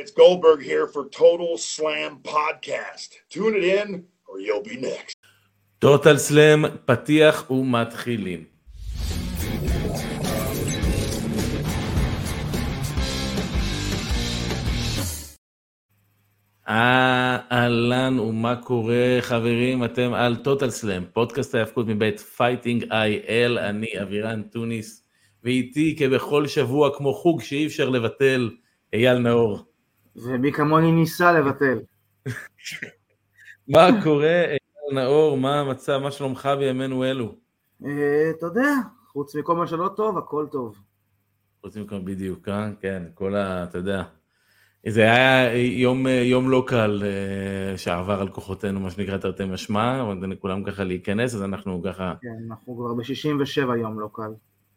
It's 0.00 0.10
Goldberg 0.10 0.60
here 0.60 0.88
for 0.88 1.04
Total 1.08 1.56
Slam 1.56 2.12
Podcast. 2.24 3.10
Tune 3.30 3.54
it 3.54 3.64
in 3.78 3.88
or 4.26 4.40
you'll 4.40 4.66
be 4.72 4.76
next. 4.76 5.14
טוטל 5.78 6.18
סלאם, 6.18 6.64
פתיח 6.84 7.50
ומתחילים. 7.50 8.44
אהלן 16.68 18.18
ומה 18.18 18.56
קורה 18.56 19.18
חברים, 19.20 19.84
אתם 19.84 20.14
על 20.14 20.36
טוטל 20.36 20.70
סלאם, 20.70 21.04
פודקאסט 21.12 21.54
ההאבקות 21.54 21.86
מבית 21.86 22.20
Fighting 22.20 22.92
IL, 22.92 23.58
אני 23.58 24.02
אבירן 24.02 24.42
טוניס, 24.42 25.08
ואיתי 25.44 25.96
כבכל 25.98 26.46
שבוע 26.46 26.96
כמו 26.96 27.14
חוג 27.14 27.42
שאי 27.42 27.66
אפשר 27.66 27.88
לבטל, 27.88 28.50
אייל 28.92 29.18
נאור. 29.18 29.73
ומי 30.16 30.52
כמוני 30.52 30.92
ניסה 30.92 31.32
לבטל. 31.32 31.78
מה 33.68 33.88
קורה 34.02 34.44
אייל 34.44 34.94
נאור, 34.94 35.36
מה 35.36 35.60
המצב, 35.60 35.98
מה 35.98 36.10
שלומך 36.10 36.48
בימינו 36.58 37.04
אלו? 37.04 37.34
אה, 37.84 38.30
אתה 38.30 38.46
יודע, 38.46 38.70
חוץ 39.12 39.36
מכל 39.36 39.56
מה 39.56 39.66
שלא 39.66 39.88
טוב, 39.96 40.18
הכל 40.18 40.46
טוב. 40.50 40.76
חוץ 41.60 41.76
מכל 41.76 41.98
בדיוק, 42.04 42.48
אה? 42.48 42.70
כן, 42.80 43.02
כל 43.14 43.34
ה... 43.36 43.64
אתה 43.64 43.78
יודע. 43.78 44.02
זה 44.88 45.02
היה 45.02 45.54
יום, 45.56 46.06
יום 46.06 46.50
לא 46.50 46.64
קל 46.66 47.02
אה, 47.04 47.78
שעבר 47.78 48.20
על 48.20 48.28
כוחותינו, 48.28 48.80
מה 48.80 48.90
שנקרא 48.90 49.16
תרתי 49.16 49.44
משמע, 49.44 50.02
אבל 50.02 50.36
כולם 50.36 50.64
ככה 50.64 50.84
להיכנס, 50.84 51.34
אז 51.34 51.42
אנחנו 51.42 51.82
ככה... 51.84 52.14
כן, 52.20 52.28
אנחנו 52.50 52.76
כבר 52.76 52.94
ב-67 52.94 53.76
יום 53.76 54.00
לא 54.00 54.08
קל. 54.12 54.32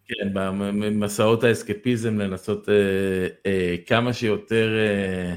כן, 0.07 0.33
במסעות 0.33 1.43
האסקפיזם 1.43 2.17
לנסות 2.19 2.69
אה, 2.69 3.27
אה, 3.45 3.75
כמה 3.85 4.13
שיותר 4.13 4.77
אה, 4.77 5.35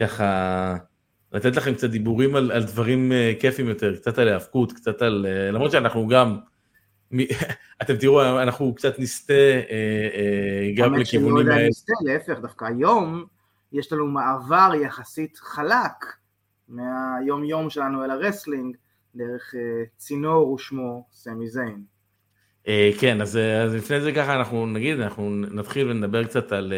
ככה, 0.00 0.76
לתת 1.32 1.56
לכם 1.56 1.74
קצת 1.74 1.90
דיבורים 1.90 2.36
על, 2.36 2.52
על 2.52 2.64
דברים 2.64 3.12
אה, 3.12 3.32
כיפים 3.40 3.68
יותר, 3.68 3.96
קצת 3.96 4.18
על 4.18 4.28
היאבקות, 4.28 4.72
קצת 4.72 5.02
על... 5.02 5.26
אה, 5.28 5.50
למרות 5.50 5.70
שאנחנו 5.70 6.08
גם... 6.08 6.38
מ, 7.12 7.18
אתם 7.82 7.96
תראו, 7.96 8.42
אנחנו 8.42 8.74
קצת 8.74 8.98
נסטה 8.98 9.32
אה, 9.32 10.08
אה, 10.14 10.72
גם 10.76 10.94
לכיוונים 10.94 11.48
האלה. 11.48 11.68
נסטה, 11.68 11.92
להפך, 12.04 12.38
דווקא 12.40 12.64
היום 12.64 13.24
יש 13.72 13.92
לנו 13.92 14.06
מעבר 14.06 14.72
יחסית 14.82 15.36
חלק 15.36 16.04
מהיום 16.68 17.44
יום 17.44 17.70
שלנו 17.70 18.04
אל 18.04 18.10
ה 18.10 18.16
wrestling, 18.16 18.76
דרך 19.14 19.54
אה, 19.54 19.84
צינור 19.96 20.52
ושמו 20.52 21.06
סמי 21.12 21.48
זיין. 21.48 21.84
אה, 22.68 22.90
כן, 23.00 23.20
אז, 23.20 23.36
אה, 23.36 23.62
אז 23.62 23.74
לפני 23.74 24.00
זה 24.00 24.12
ככה 24.12 24.36
אנחנו 24.36 24.66
נגיד, 24.66 25.00
אנחנו 25.00 25.30
נתחיל 25.36 25.90
ונדבר 25.90 26.24
קצת 26.24 26.52
על 26.52 26.72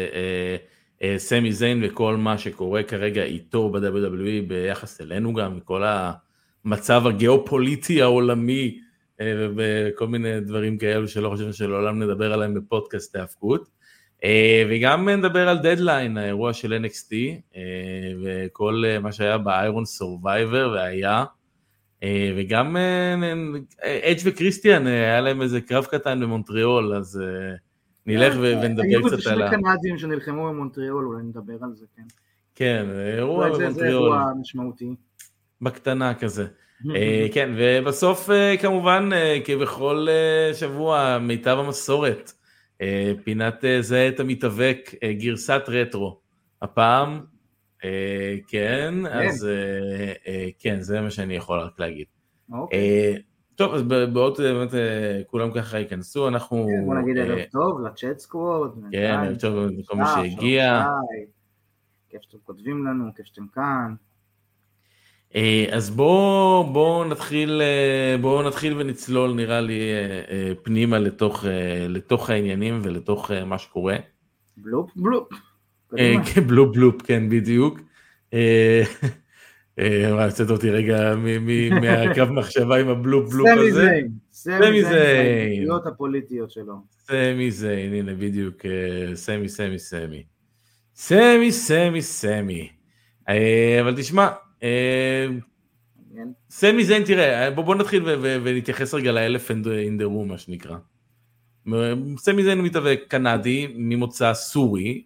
סמי 1.17 1.51
זיין 1.51 1.81
וכל 1.83 2.17
מה 2.17 2.37
שקורה 2.37 2.83
כרגע 2.83 3.23
איתו 3.23 3.69
ב-WWE 3.69 4.47
ביחס 4.47 5.01
אלינו 5.01 5.33
גם, 5.33 5.59
כל 5.59 5.83
המצב 6.65 7.07
הגיאופוליטי 7.07 8.01
העולמי 8.01 8.79
וכל 9.55 10.07
מיני 10.07 10.39
דברים 10.39 10.77
כאלו 10.77 11.07
שלא 11.07 11.29
חושבים 11.29 11.53
שלעולם 11.53 12.03
נדבר 12.03 12.33
עליהם 12.33 12.53
בפודקאסט 12.53 13.15
ההאבקות. 13.15 13.69
וגם 14.69 15.09
נדבר 15.09 15.49
על 15.49 15.57
דדליין, 15.57 16.17
האירוע 16.17 16.53
של 16.53 16.85
NXT 16.85 17.13
וכל 18.23 18.83
מה 19.01 19.11
שהיה 19.11 19.37
ב 19.37 19.47
Iron 19.47 19.85
Survivor 19.85 20.71
והיה. 20.75 21.25
אה, 22.03 22.33
וגם 22.37 22.77
אדג' 23.77 24.19
אה, 24.19 24.23
וקריסטיאן, 24.25 24.87
אה, 24.87 24.93
היה 24.93 25.21
להם 25.21 25.41
איזה 25.41 25.61
קרב 25.61 25.85
קטן 25.85 26.19
במונטריאול, 26.19 26.93
אז 26.93 27.21
נלך 28.05 28.35
ונדבר 28.41 29.17
קצת 29.17 29.27
על 29.27 29.41
ה... 29.41 29.49
היו 29.49 29.51
שני 29.51 29.63
קנדים 29.63 29.97
שנלחמו 29.97 30.47
במונטריאול, 30.47 31.05
אולי 31.05 31.23
נדבר 31.23 31.57
על 31.61 31.73
זה, 31.73 31.85
כן. 31.95 32.03
כן, 32.55 32.85
אירוע 33.17 33.45
במונטריאול. 33.45 33.73
זה 33.73 33.87
אירוע 33.87 34.31
משמעותי. 34.41 34.95
בקטנה 35.61 36.13
כזה. 36.13 36.47
כן, 37.33 37.53
ובסוף 37.57 38.29
כמובן, 38.61 39.09
כבכל 39.45 40.07
שבוע, 40.53 41.17
מיטב 41.21 41.57
המסורת, 41.59 42.31
פינת 43.23 43.63
זה 43.79 44.09
את 44.13 44.19
המתאבק, 44.19 44.91
גרסת 45.17 45.61
רטרו. 45.67 46.19
הפעם 46.61 47.19
כן, 47.83 47.89
כן, 48.47 48.93
אז 49.05 49.45
אה, 49.45 50.13
אה, 50.27 50.49
כן, 50.59 50.81
זה 50.81 51.01
מה 51.01 51.09
שאני 51.11 51.35
יכול 51.35 51.59
רק 51.59 51.79
להגיד. 51.79 52.05
אוקיי. 52.51 53.21
טוב, 53.55 53.73
אז 53.73 53.81
בעוד 53.83 54.37
באמת 54.37 54.69
כולם 55.27 55.51
ככה 55.51 55.79
ייכנסו, 55.79 56.27
אנחנו... 56.27 56.67
כן, 56.67 56.85
בוא 56.85 56.95
נגיד 56.95 57.17
ערב 57.17 57.39
טוב 57.51 57.81
לצ'אט 57.81 58.19
סקווד. 58.19 58.79
כן, 58.91 59.19
ערב 59.23 59.35
טוב 59.39 59.55
לכל 59.77 59.97
מי 59.97 60.03
שהגיע. 60.15 60.85
כיף 62.09 62.21
שאתם 62.21 62.37
כותבים 62.43 62.87
לנו, 62.87 63.11
כיף 63.15 63.25
שאתם 63.25 63.45
כאן. 63.53 63.95
אז 65.71 65.89
בואו 65.89 66.69
בוא 66.73 67.05
נתחיל, 67.05 67.61
בוא 68.21 68.43
נתחיל 68.43 68.77
ונצלול 68.77 69.33
נראה 69.33 69.61
לי 69.61 69.79
פנימה 70.63 70.99
לתוך, 70.99 71.45
לתוך 71.89 72.29
העניינים 72.29 72.79
ולתוך 72.83 73.31
מה 73.45 73.57
שקורה. 73.57 73.95
בלופ 74.57 74.91
בלופ. 74.95 75.27
כן, 75.97 76.47
בלופ 76.47 76.75
בלופ, 76.75 77.01
כן, 77.01 77.29
בדיוק. 77.29 77.79
הוצאת 80.11 80.49
אותי 80.49 80.69
רגע 80.69 81.15
מהקו 81.81 82.33
מחשבה 82.33 82.79
עם 82.79 82.87
הבלופ 82.87 83.33
בלופ 83.33 83.47
הזה. 83.49 83.61
סמי 83.61 83.71
זיין. 83.71 84.11
סמי 84.31 84.83
זיין. 84.83 85.51
הפעילויות 85.51 85.87
הפוליטיות 85.87 86.51
שלו. 86.51 86.73
סמי 86.89 87.51
זיין, 87.51 87.93
הנה 87.93 88.13
בדיוק, 88.13 88.55
סמי, 89.13 89.49
סמי, 89.49 89.79
סמי. 89.79 90.23
סמי, 90.95 91.51
סמי, 91.51 92.01
סמי. 92.01 92.69
אבל 93.81 93.95
תשמע, 93.97 94.29
סמי 96.49 96.83
זיין, 96.83 97.03
תראה, 97.03 97.51
בוא 97.51 97.75
נתחיל 97.75 98.03
ונתייחס 98.21 98.93
רגע 98.93 99.11
ל 99.11 99.17
elephant 99.17 99.67
in 99.67 99.97
the 99.97 100.05
room, 100.05 100.27
מה 100.27 100.37
שנקרא. 100.37 100.77
סמי 102.17 102.43
זיין 102.43 102.61
מתאבק 102.61 102.99
קנדי 103.07 103.67
ממוצא 103.75 104.33
סורי, 104.33 105.03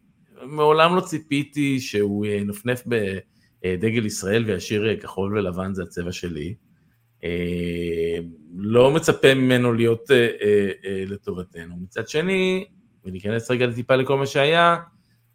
מעולם 0.48 0.96
לא 0.96 1.02
ציפיתי 1.02 1.80
שהוא 1.80 2.26
ינפנף 2.26 2.84
בדגל 2.86 4.06
ישראל 4.06 4.46
וישיר 4.46 4.98
כחול 5.02 5.38
ולבן 5.38 5.74
זה 5.74 5.84
הצבע 5.84 6.12
שלי. 6.12 6.56
אה, 7.24 8.18
לא 8.56 8.92
מצפה 8.92 9.34
ממנו 9.34 9.74
להיות 9.74 10.12
אה, 10.12 10.28
אה, 10.86 11.04
לטובתנו. 11.08 11.76
מצד 11.82 12.08
שני, 12.08 12.66
וניכנס 13.06 13.52
רגע 13.52 13.72
טיפה 13.72 13.96
לכל 13.96 14.18
מה 14.18 14.26
שהיה, 14.26 14.78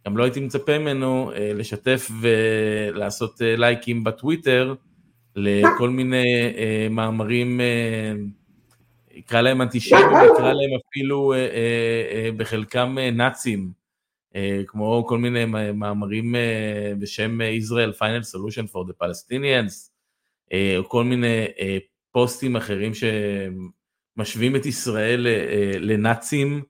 גם 0.07 0.17
לא 0.17 0.25
הייתי 0.25 0.41
מצפה 0.41 0.79
ממנו 0.79 1.33
לשתף 1.55 2.11
ולעשות 2.21 3.41
לייקים 3.41 4.05
בטוויטר 4.05 4.75
לכל 5.37 5.91
מיני 5.91 6.25
מאמרים, 6.91 7.61
נקרא 9.17 9.41
להם 9.41 9.63
אנטישמים, 9.63 10.07
נקרא 10.07 10.53
להם 10.53 10.71
אפילו 10.89 11.35
בחלקם 12.37 12.97
נאצים. 13.13 13.82
אה, 14.37 14.61
כמו 14.67 15.05
כל 15.09 15.19
מיני 15.19 15.45
מאמרים 15.75 16.35
אה, 16.35 16.93
בשם 16.99 17.41
Israel 17.41 17.99
Final 17.99 18.35
Solution 18.35 18.73
for 18.73 18.89
the 18.89 19.05
Palestinians, 19.05 19.91
אה, 20.53 20.75
או 20.77 20.89
כל 20.89 21.05
מיני 21.05 21.47
פוסטים 22.13 22.57
אחרים 22.57 22.93
שמשווים 22.95 24.57
את 24.57 24.67
ישראל 24.67 25.27
לנאצים, 25.81 26.63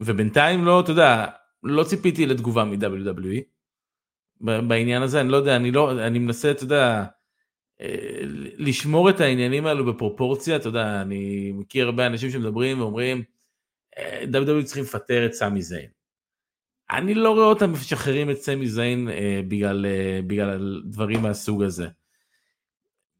ובינתיים 0.00 0.64
לא, 0.64 0.80
אתה 0.80 0.90
יודע, 0.90 1.26
לא 1.62 1.84
ציפיתי 1.84 2.26
לתגובה 2.26 2.64
מ-WWE 2.64 3.40
בעניין 4.40 5.02
הזה, 5.02 5.20
אני 5.20 5.28
לא 5.28 5.36
יודע, 5.36 5.56
אני 5.56 5.70
לא, 5.70 6.06
אני 6.06 6.18
מנסה, 6.18 6.50
אתה 6.50 6.64
יודע, 6.64 7.04
לשמור 8.58 9.10
את 9.10 9.20
העניינים 9.20 9.66
האלו 9.66 9.84
בפרופורציה, 9.84 10.56
אתה 10.56 10.68
יודע, 10.68 11.02
אני 11.02 11.52
מכיר 11.52 11.86
הרבה 11.86 12.06
אנשים 12.06 12.30
שמדברים 12.30 12.80
ואומרים, 12.80 13.22
WWE 13.98 14.64
צריכים 14.64 14.84
לפטר 14.84 15.26
את 15.26 15.32
סמי 15.32 15.62
זיין. 15.62 15.88
אני 16.90 17.14
לא 17.14 17.30
רואה 17.30 17.46
אותם 17.46 17.72
משחררים 17.72 18.30
את 18.30 18.36
סמי 18.36 18.68
זיין 18.68 19.08
אה, 19.08 19.40
בגלל, 19.48 19.86
אה, 19.86 20.20
בגלל 20.26 20.82
דברים 20.84 21.22
מהסוג 21.22 21.62
הזה. 21.62 21.88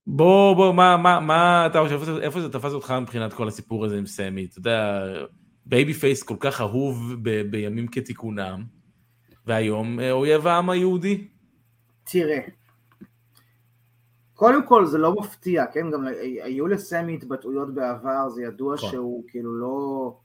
בוא, 0.07 0.55
בוא, 0.55 0.75
מה, 0.75 0.97
מה, 0.97 1.21
מה 1.21 1.67
אתה 1.67 1.81
חושב, 1.83 2.01
איפה, 2.01 2.21
איפה 2.21 2.41
זה 2.41 2.53
תפס 2.53 2.73
אותך 2.73 2.95
מבחינת 3.03 3.33
כל 3.33 3.49
הסיפור 3.49 3.85
הזה 3.85 3.99
עם 3.99 4.07
סמי? 4.07 4.45
אתה 4.45 4.59
יודע, 4.59 5.05
babyface 5.67 6.23
כל 6.23 6.37
כך 6.41 6.61
אהוב 6.61 7.15
ב, 7.23 7.43
בימים 7.51 7.89
כתיקונם, 7.89 8.65
והיום 9.47 10.01
אה, 10.01 10.13
אויב 10.13 10.47
העם 10.47 10.71
היהודי? 10.71 11.29
תראה, 12.05 12.41
קודם 14.35 14.67
כל 14.67 14.87
זה 14.87 14.99
לא 14.99 15.15
מפתיע, 15.15 15.67
כן? 15.67 15.91
גם 15.91 16.07
היו 16.43 16.67
לסמי 16.67 17.15
התבטאויות 17.15 17.75
בעבר, 17.75 18.29
זה 18.29 18.43
ידוע 18.43 18.75
נכון. 18.75 18.91
שהוא 18.91 19.25
כאילו 19.29 19.55
לא... 19.55 20.17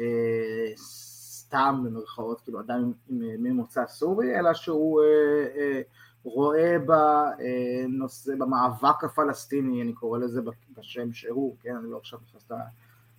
אה, 0.00 0.72
סתם 0.76 1.82
במרכאות, 1.84 2.40
כאילו 2.40 2.60
אדם 2.60 2.92
ממוצא 3.08 3.86
סורי, 3.86 4.38
אלא 4.38 4.54
שהוא 4.54 5.02
אה, 5.02 5.46
אה, 5.56 5.80
רואה 6.24 6.76
בנושא, 6.78 8.32
במאבק 8.38 9.04
הפלסטיני, 9.04 9.82
אני 9.82 9.92
קורא 9.92 10.18
לזה 10.18 10.40
בשם 10.76 11.12
שהוא, 11.12 11.56
כן, 11.60 11.76
אני 11.76 11.90
לא 11.90 11.96
עכשיו 11.96 12.18
נכנס 12.28 12.50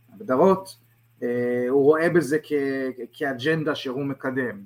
להגדרות, 0.10 0.78
הוא 1.70 1.84
רואה 1.84 2.10
בזה 2.10 2.38
כ, 2.44 2.52
כאג'נדה 3.14 3.76
שהוא 3.76 4.06
מקדם. 4.06 4.64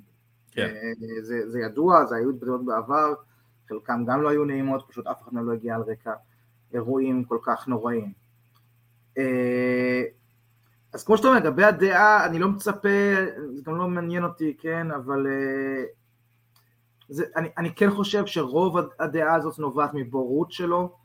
כן. 0.50 0.74
זה, 1.22 1.50
זה 1.50 1.60
ידוע, 1.60 2.06
זה 2.06 2.16
היו 2.16 2.30
התבטאויות 2.30 2.64
בעבר, 2.64 3.14
חלקם 3.68 4.04
גם 4.06 4.22
לא 4.22 4.28
היו 4.28 4.44
נעימות, 4.44 4.84
פשוט 4.88 5.06
אף 5.06 5.22
אחד 5.22 5.32
לא 5.34 5.52
הגיע 5.52 5.74
על 5.74 5.82
רקע 5.82 6.12
אירועים 6.72 7.24
כל 7.24 7.38
כך 7.42 7.68
נוראים. 7.68 8.12
אז 10.96 11.04
כמו 11.04 11.16
שאתה 11.16 11.28
אומר, 11.28 11.40
לגבי 11.40 11.64
הדעה, 11.64 12.26
אני 12.26 12.38
לא 12.38 12.48
מצפה, 12.48 12.88
זה 13.54 13.62
גם 13.64 13.76
לא 13.76 13.88
מעניין 13.88 14.24
אותי, 14.24 14.56
כן, 14.58 14.90
אבל 14.90 15.26
זה, 17.08 17.24
אני, 17.36 17.48
אני 17.58 17.74
כן 17.74 17.90
חושב 17.90 18.26
שרוב 18.26 18.76
הדעה 19.00 19.34
הזאת 19.34 19.58
נובעת 19.58 19.90
מבורות 19.94 20.52
שלו, 20.52 20.96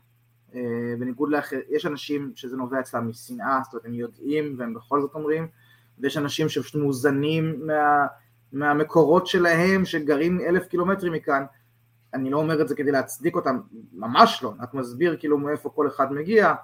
אה, 0.54 0.60
בניגוד 0.98 1.30
לאחר, 1.30 1.56
יש 1.68 1.86
אנשים 1.86 2.32
שזה 2.34 2.56
נובע 2.56 2.80
אצלם 2.80 3.08
משנאה, 3.08 3.60
זאת 3.64 3.72
אומרת 3.72 3.86
הם 3.86 3.94
יודעים 3.94 4.54
והם 4.58 4.74
בכל 4.74 5.00
זאת 5.00 5.14
אומרים, 5.14 5.48
ויש 5.98 6.16
אנשים 6.16 6.48
שפשוט 6.48 6.82
מאוזנים 6.82 7.66
מה, 7.66 8.06
מהמקורות 8.52 9.26
שלהם 9.26 9.84
שגרים 9.84 10.40
אלף 10.40 10.66
קילומטרים 10.66 11.12
מכאן, 11.12 11.44
אני 12.14 12.30
לא 12.30 12.38
אומר 12.38 12.62
את 12.62 12.68
זה 12.68 12.74
כדי 12.74 12.90
להצדיק 12.92 13.36
אותם, 13.36 13.60
ממש 13.92 14.40
לא, 14.42 14.52
רק 14.60 14.74
מסביר 14.74 15.16
כאילו 15.16 15.38
מאיפה 15.38 15.70
כל 15.70 15.88
אחד 15.88 16.12
מגיע, 16.12 16.54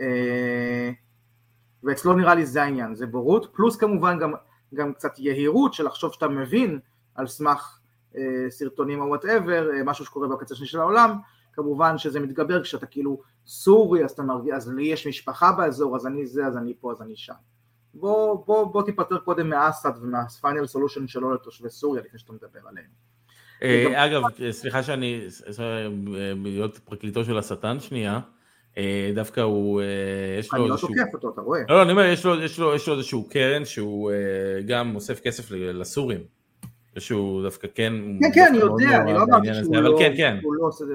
אה, 0.00 0.90
ואצלו 1.84 2.12
נראה 2.12 2.34
לי 2.34 2.46
זה 2.46 2.62
העניין, 2.62 2.94
זה 2.94 3.06
בורות, 3.06 3.48
פלוס 3.52 3.76
כמובן 3.76 4.18
גם, 4.18 4.32
גם 4.74 4.92
קצת 4.92 5.18
יהירות 5.18 5.74
של 5.74 5.86
לחשוב 5.86 6.12
שאתה 6.12 6.28
מבין 6.28 6.78
על 7.14 7.26
סמך 7.26 7.78
אה, 8.16 8.22
סרטונים 8.50 9.00
או 9.00 9.06
whatever, 9.06 9.70
משהו 9.84 10.04
שקורה 10.04 10.28
בקצה 10.28 10.54
השני 10.54 10.66
של 10.66 10.80
העולם, 10.80 11.18
כמובן 11.52 11.98
שזה 11.98 12.20
מתגבר 12.20 12.62
כשאתה 12.62 12.86
כאילו 12.86 13.20
סורי, 13.46 14.04
אז 14.04 14.10
אתה 14.10 14.22
מרגיש, 14.22 14.52
אז 14.54 14.68
לי 14.68 14.82
יש 14.82 15.06
משפחה 15.06 15.52
באזור, 15.52 15.96
אז 15.96 16.06
אני 16.06 16.26
זה, 16.26 16.46
אז 16.46 16.56
אני 16.56 16.74
פה, 16.80 16.92
אז 16.92 17.02
אני 17.02 17.16
שם. 17.16 17.34
בוא, 17.94 18.46
בוא, 18.46 18.64
בוא 18.64 18.82
תיפטר 18.82 19.18
קודם 19.18 19.50
מאסד 19.50 19.92
ומה 20.02 20.26
final 20.26 20.66
solution 20.66 21.08
שלו 21.08 21.34
לתושבי 21.34 21.70
סוריה 21.70 22.02
לפני 22.02 22.18
שאתה 22.18 22.32
מדבר 22.32 22.60
עליהם. 22.68 22.90
אה, 23.62 24.04
אגב, 24.06 24.22
סליחה 24.50 24.82
שאני, 24.82 25.26
להיות 26.36 26.78
פרקליטו 26.78 27.24
של 27.24 27.38
השטן 27.38 27.80
שנייה, 27.80 28.12
אה, 28.14 28.20
דווקא 29.14 29.40
הוא, 29.40 29.80
אה, 29.80 29.86
יש 30.38 30.52
לו 30.54 30.66
איזשהו... 30.66 30.88
אני 30.88 30.96
לא 30.96 31.04
תוקף 31.04 31.14
אותו, 31.14 31.30
אתה 31.30 31.40
רואה. 31.40 31.60
לא, 31.68 31.76
לא, 31.76 31.82
אני 31.82 31.92
אומר, 31.92 32.04
יש 32.44 32.88
לו 32.88 32.94
איזשהו 32.94 33.28
קרן 33.28 33.64
שהוא 33.64 34.10
גם 34.66 34.94
אוסף 34.94 35.20
כסף 35.20 35.50
לסורים. 35.50 36.20
שהוא 36.98 37.42
דווקא 37.42 37.68
כן... 37.74 37.92
כן, 38.20 38.30
כן, 38.34 38.46
אני 38.48 38.58
יודע, 38.58 39.02
אני 39.02 39.12
לא 39.12 39.22
אמרתי 39.22 39.54
שהוא 39.54 39.76
לא... 39.76 39.96
כן, 39.98 40.12
כן. 40.16 40.38
לא 40.42 40.70
זה... 40.70 40.94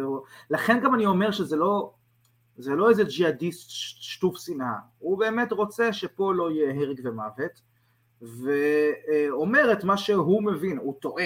לכן 0.50 0.80
גם 0.84 0.96
אני 0.96 1.06
אומר 1.06 1.32
שזה 1.32 1.56
לא... 1.56 1.92
זה 2.58 2.76
לא 2.76 2.90
איזה 2.90 3.04
ג'יהאדיסט 3.04 3.70
שטוף 4.02 4.38
שנאה, 4.38 4.76
הוא 5.00 5.20
באמת 5.20 5.52
רוצה 5.52 5.94
שפה 5.94 6.34
לא 6.34 6.52
יהיה 6.52 6.74
הרג 6.74 7.02
ומוות, 7.04 7.62
ואומר 8.22 9.72
את 9.72 9.84
מה 9.84 9.98
שהוא 9.98 10.44
מבין, 10.44 10.78
הוא 10.78 10.96
טועה, 11.00 11.26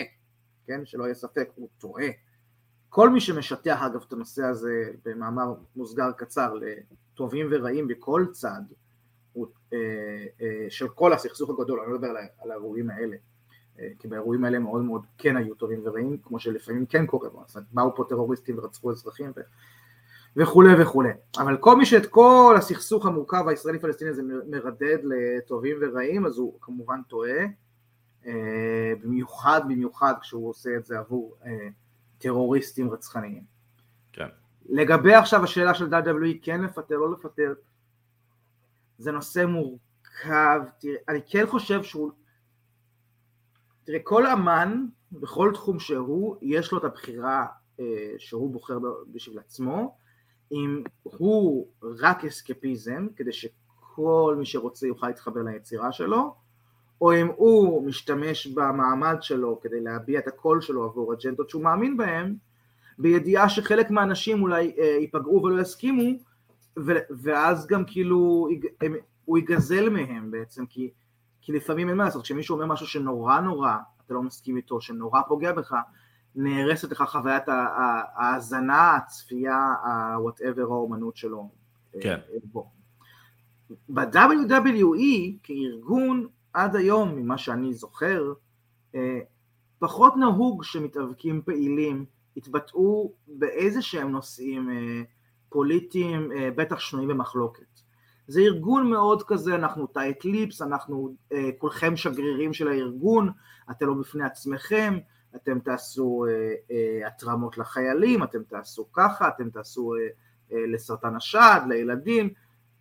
כן, 0.68 0.86
שלא 0.86 1.04
יהיה 1.04 1.14
ספק, 1.14 1.50
הוא 1.56 1.70
טועה. 1.78 2.06
כל 2.96 3.10
מי 3.10 3.22
שמשטח 3.22 3.82
אגב 3.82 4.04
את 4.08 4.14
הנושא 4.14 4.44
הזה 4.44 4.92
במאמר 5.06 5.54
מוסגר 5.76 6.12
קצר 6.12 6.54
לטובים 6.54 7.48
ורעים 7.52 7.88
בכל 7.88 8.26
צד, 8.32 8.62
אה, 9.38 9.78
אה, 10.42 10.66
של 10.70 10.88
כל 10.90 11.14
הסכסוך 11.14 11.50
הגדול, 11.50 11.80
אני 11.80 11.92
לא 11.92 11.96
מדבר 11.96 12.08
על 12.40 12.52
האירועים 12.52 12.90
האלה, 12.90 13.16
אה, 13.80 13.88
כי 14.00 14.08
באירועים 14.08 14.46
האלה 14.46 14.60
מאוד 14.60 14.82
מאוד 14.82 15.06
כן 15.18 15.38
היו 15.38 15.56
טובים 15.56 15.82
ורעים, 15.84 16.18
כמו 16.24 16.40
שלפעמים 16.40 16.86
כן 16.86 17.06
קורה, 17.06 17.30
אומרת, 17.30 17.50
באו 17.72 17.96
פה 17.96 18.04
טרוריסטים 18.10 18.58
ורצחו 18.60 18.92
אזרחים 18.92 19.32
ו... 19.38 19.42
וכולי 20.36 20.82
וכולי. 20.82 21.12
אבל 21.38 21.58
כל 21.58 21.76
מי 21.78 21.86
שאת 21.86 22.06
כל 22.06 22.56
הסכסוך 22.58 23.06
המורכב 23.06 23.48
הישראלי-פלסטיני 23.48 24.10
הזה 24.10 24.22
מרדד 24.48 24.98
לטובים 25.04 25.78
ורעים, 25.82 26.26
אז 26.26 26.38
הוא 26.38 26.58
כמובן 26.62 27.00
טועה, 27.08 27.46
במיוחד 29.04 29.62
במיוחד 29.66 30.14
כשהוא 30.22 30.50
עושה 30.50 30.70
את 30.78 30.86
זה 30.86 31.00
עבור 31.00 31.36
טרוריסטים 32.18 32.92
רצחניים. 32.92 33.44
כן. 34.14 34.28
לגבי 34.66 35.14
עכשיו 35.14 35.44
השאלה 35.44 35.74
של 35.74 35.94
WWE, 35.94 36.38
כן 36.42 36.62
לפטר, 36.62 36.96
לא 36.96 37.12
לפטר, 37.12 37.54
זה 38.98 39.12
נושא 39.12 39.46
מורכב, 39.46 40.62
תראה, 40.80 40.96
אני 41.10 41.20
כן 41.28 41.46
חושב 41.48 41.84
שהוא 41.84 42.12
תראה, 43.84 44.00
כל 44.04 44.28
אמן, 44.28 44.86
בכל 45.12 45.52
תחום 45.54 45.80
שהוא, 45.80 46.38
יש 46.42 46.72
לו 46.72 46.78
את 46.78 46.84
הבחירה 46.84 47.46
אה, 47.80 48.14
שהוא 48.18 48.54
בוחר 48.54 48.78
בשביל 49.08 49.40
עצמו, 49.40 49.98
אם 50.52 50.84
הוא 51.04 51.68
רק 52.02 52.26
אסקפיזם, 52.26 53.08
כדי 53.16 53.34
שכל 53.34 54.36
מי 54.40 54.46
שרוצה 54.46 54.88
יוכל 54.88 55.08
להתחבר 55.08 55.42
ליצירה 55.42 55.92
שלו, 55.92 56.36
או 57.02 57.14
אם 57.14 57.28
הוא 57.36 57.88
משתמש 57.88 58.48
במעמד 58.48 59.18
שלו 59.22 59.60
כדי 59.62 59.82
להביע 59.82 60.20
את 60.20 60.28
הקול 60.28 60.62
שלו 60.62 60.84
עבור 60.84 61.14
אג'נדות 61.14 61.50
שהוא 61.50 61.64
מאמין 61.64 61.98
בהן, 61.98 62.36
בידיעה 62.98 63.50
שחלק 63.50 63.92
מהאנשים 63.92 64.42
אולי 64.42 64.76
אה, 64.80 64.86
ייפגעו 64.86 65.44
ולא 65.44 65.62
יסכימו, 65.62 66.12
ואז 67.24 67.68
גם 67.68 67.84
כאילו 67.88 68.48
הוא 69.26 69.38
יגזל 69.38 69.90
מהם 69.90 70.32
בעצם, 70.32 70.66
כי 70.66 70.90
כי 71.46 71.52
לפעמים 71.52 71.90
אין 71.90 71.98
מה 71.98 72.04
לעשות, 72.04 72.24
כשמישהו 72.24 72.56
אומר 72.56 72.66
משהו 72.66 72.88
שנורא 72.88 73.40
נורא, 73.40 73.76
אתה 74.06 74.14
לא 74.14 74.24
מסכים 74.24 74.58
איתו, 74.58 74.82
שנורא 74.82 75.22
פוגע 75.28 75.52
בך, 75.52 75.76
נהרסת 76.36 76.92
לך 76.92 77.04
חוויית 77.08 77.44
ההאזנה, 77.48 78.96
הצפייה, 78.96 79.58
ה-whatever 79.58 80.62
האומנות 80.62 81.18
שלו. 81.18 81.50
אה, 81.96 82.02
כן. 82.02 82.20
בו. 82.44 82.70
ב-WWE 83.90 85.38
כארגון 85.44 86.28
עד 86.56 86.76
היום, 86.76 87.16
ממה 87.16 87.38
שאני 87.38 87.74
זוכר, 87.74 88.34
אה, 88.96 89.20
פחות 89.80 90.14
נהוג 90.18 90.64
שמתאבקים 90.64 91.42
פעילים 91.46 92.06
יתבטאו 92.36 93.14
באיזה 93.28 93.82
שהם 93.82 94.12
נושאים 94.12 94.70
אה, 94.70 95.02
פוליטיים, 95.50 96.30
בטח 96.56 96.80
שנויים 96.80 97.10
במחלוקת. 97.10 97.80
זה 98.28 98.42
ארגון 98.42 98.90
מאוד 98.90 99.24
כזה, 99.24 99.56
אנחנו 99.56 99.88
טייט 99.88 100.26
ליפס, 100.26 100.62
אנחנו 100.62 101.16
אה, 101.32 101.50
כולכם 101.58 101.96
שגרירים 101.96 102.54
של 102.54 102.68
הארגון, 102.68 103.30
אתם 103.72 103.88
לא 103.88 103.94
בפני 103.94 104.24
עצמכם, 104.24 104.98
אתם 105.36 105.60
תעשו 105.60 106.26
אה, 106.30 106.54
אה, 106.72 107.08
התרמות 107.08 107.58
לחיילים, 107.58 108.24
אתם 108.24 108.44
תעשו 108.44 108.92
ככה, 108.94 109.28
אתם 109.28 109.50
תעשו 109.50 109.94
אה, 109.96 110.00
אה, 110.52 110.66
לסרטן 110.68 111.16
השד, 111.16 111.62
לילדים, 111.70 112.30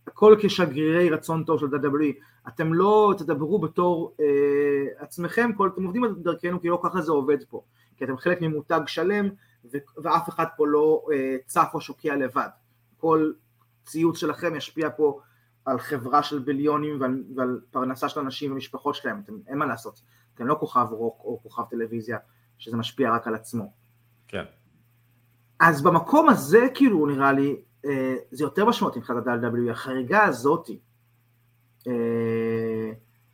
הכל 0.06 0.36
כשגרירי 0.42 1.10
רצון 1.10 1.44
טוב 1.44 1.60
של 1.60 1.66
WWE, 1.66 2.48
אתם 2.48 2.74
לא 2.74 3.14
תדברו 3.18 3.58
בתור 3.58 4.16
אה, 4.20 4.24
עצמכם, 4.98 5.50
כל, 5.56 5.68
אתם 5.68 5.84
עובדים 5.84 6.04
דרכנו 6.22 6.60
כי 6.60 6.68
לא 6.68 6.80
ככה 6.82 7.02
זה 7.02 7.12
עובד 7.12 7.44
פה, 7.48 7.62
כי 7.96 8.04
אתם 8.04 8.16
חלק 8.16 8.38
ממותג 8.40 8.80
שלם 8.86 9.28
ו, 9.72 9.78
ואף 10.02 10.28
אחד 10.28 10.44
פה 10.56 10.66
לא 10.66 11.06
אה, 11.12 11.36
צף 11.46 11.70
או 11.74 11.80
שוקע 11.80 12.16
לבד, 12.16 12.48
כל 12.96 13.32
ציוץ 13.84 14.18
שלכם 14.18 14.56
ישפיע 14.56 14.88
פה 14.96 15.20
על 15.64 15.78
חברה 15.78 16.22
של 16.22 16.38
ביליונים 16.38 17.00
ועל, 17.00 17.22
ועל 17.36 17.60
פרנסה 17.70 18.08
של 18.08 18.20
אנשים 18.20 18.52
ומשפחות 18.52 18.94
שלהם, 18.94 19.20
אתם, 19.24 19.32
אין 19.46 19.58
מה 19.58 19.66
לעשות, 19.66 20.00
אתם 20.34 20.46
לא 20.46 20.56
כוכב 20.60 20.86
רוק 20.90 21.20
או 21.24 21.40
כוכב 21.42 21.62
טלוויזיה 21.70 22.18
שזה 22.58 22.76
משפיע 22.76 23.14
רק 23.14 23.26
על 23.26 23.34
עצמו. 23.34 23.72
כן. 24.28 24.44
אז 25.60 25.82
במקום 25.82 26.28
הזה 26.28 26.66
כאילו 26.74 27.06
נראה 27.06 27.32
לי 27.32 27.56
זה 28.30 28.44
יותר 28.44 28.64
משמעותי 28.64 28.98
מבחינת 28.98 29.26
ה-W, 29.26 29.70
החריגה 29.70 30.24
הזאתי 30.24 30.78
אה, 31.86 32.92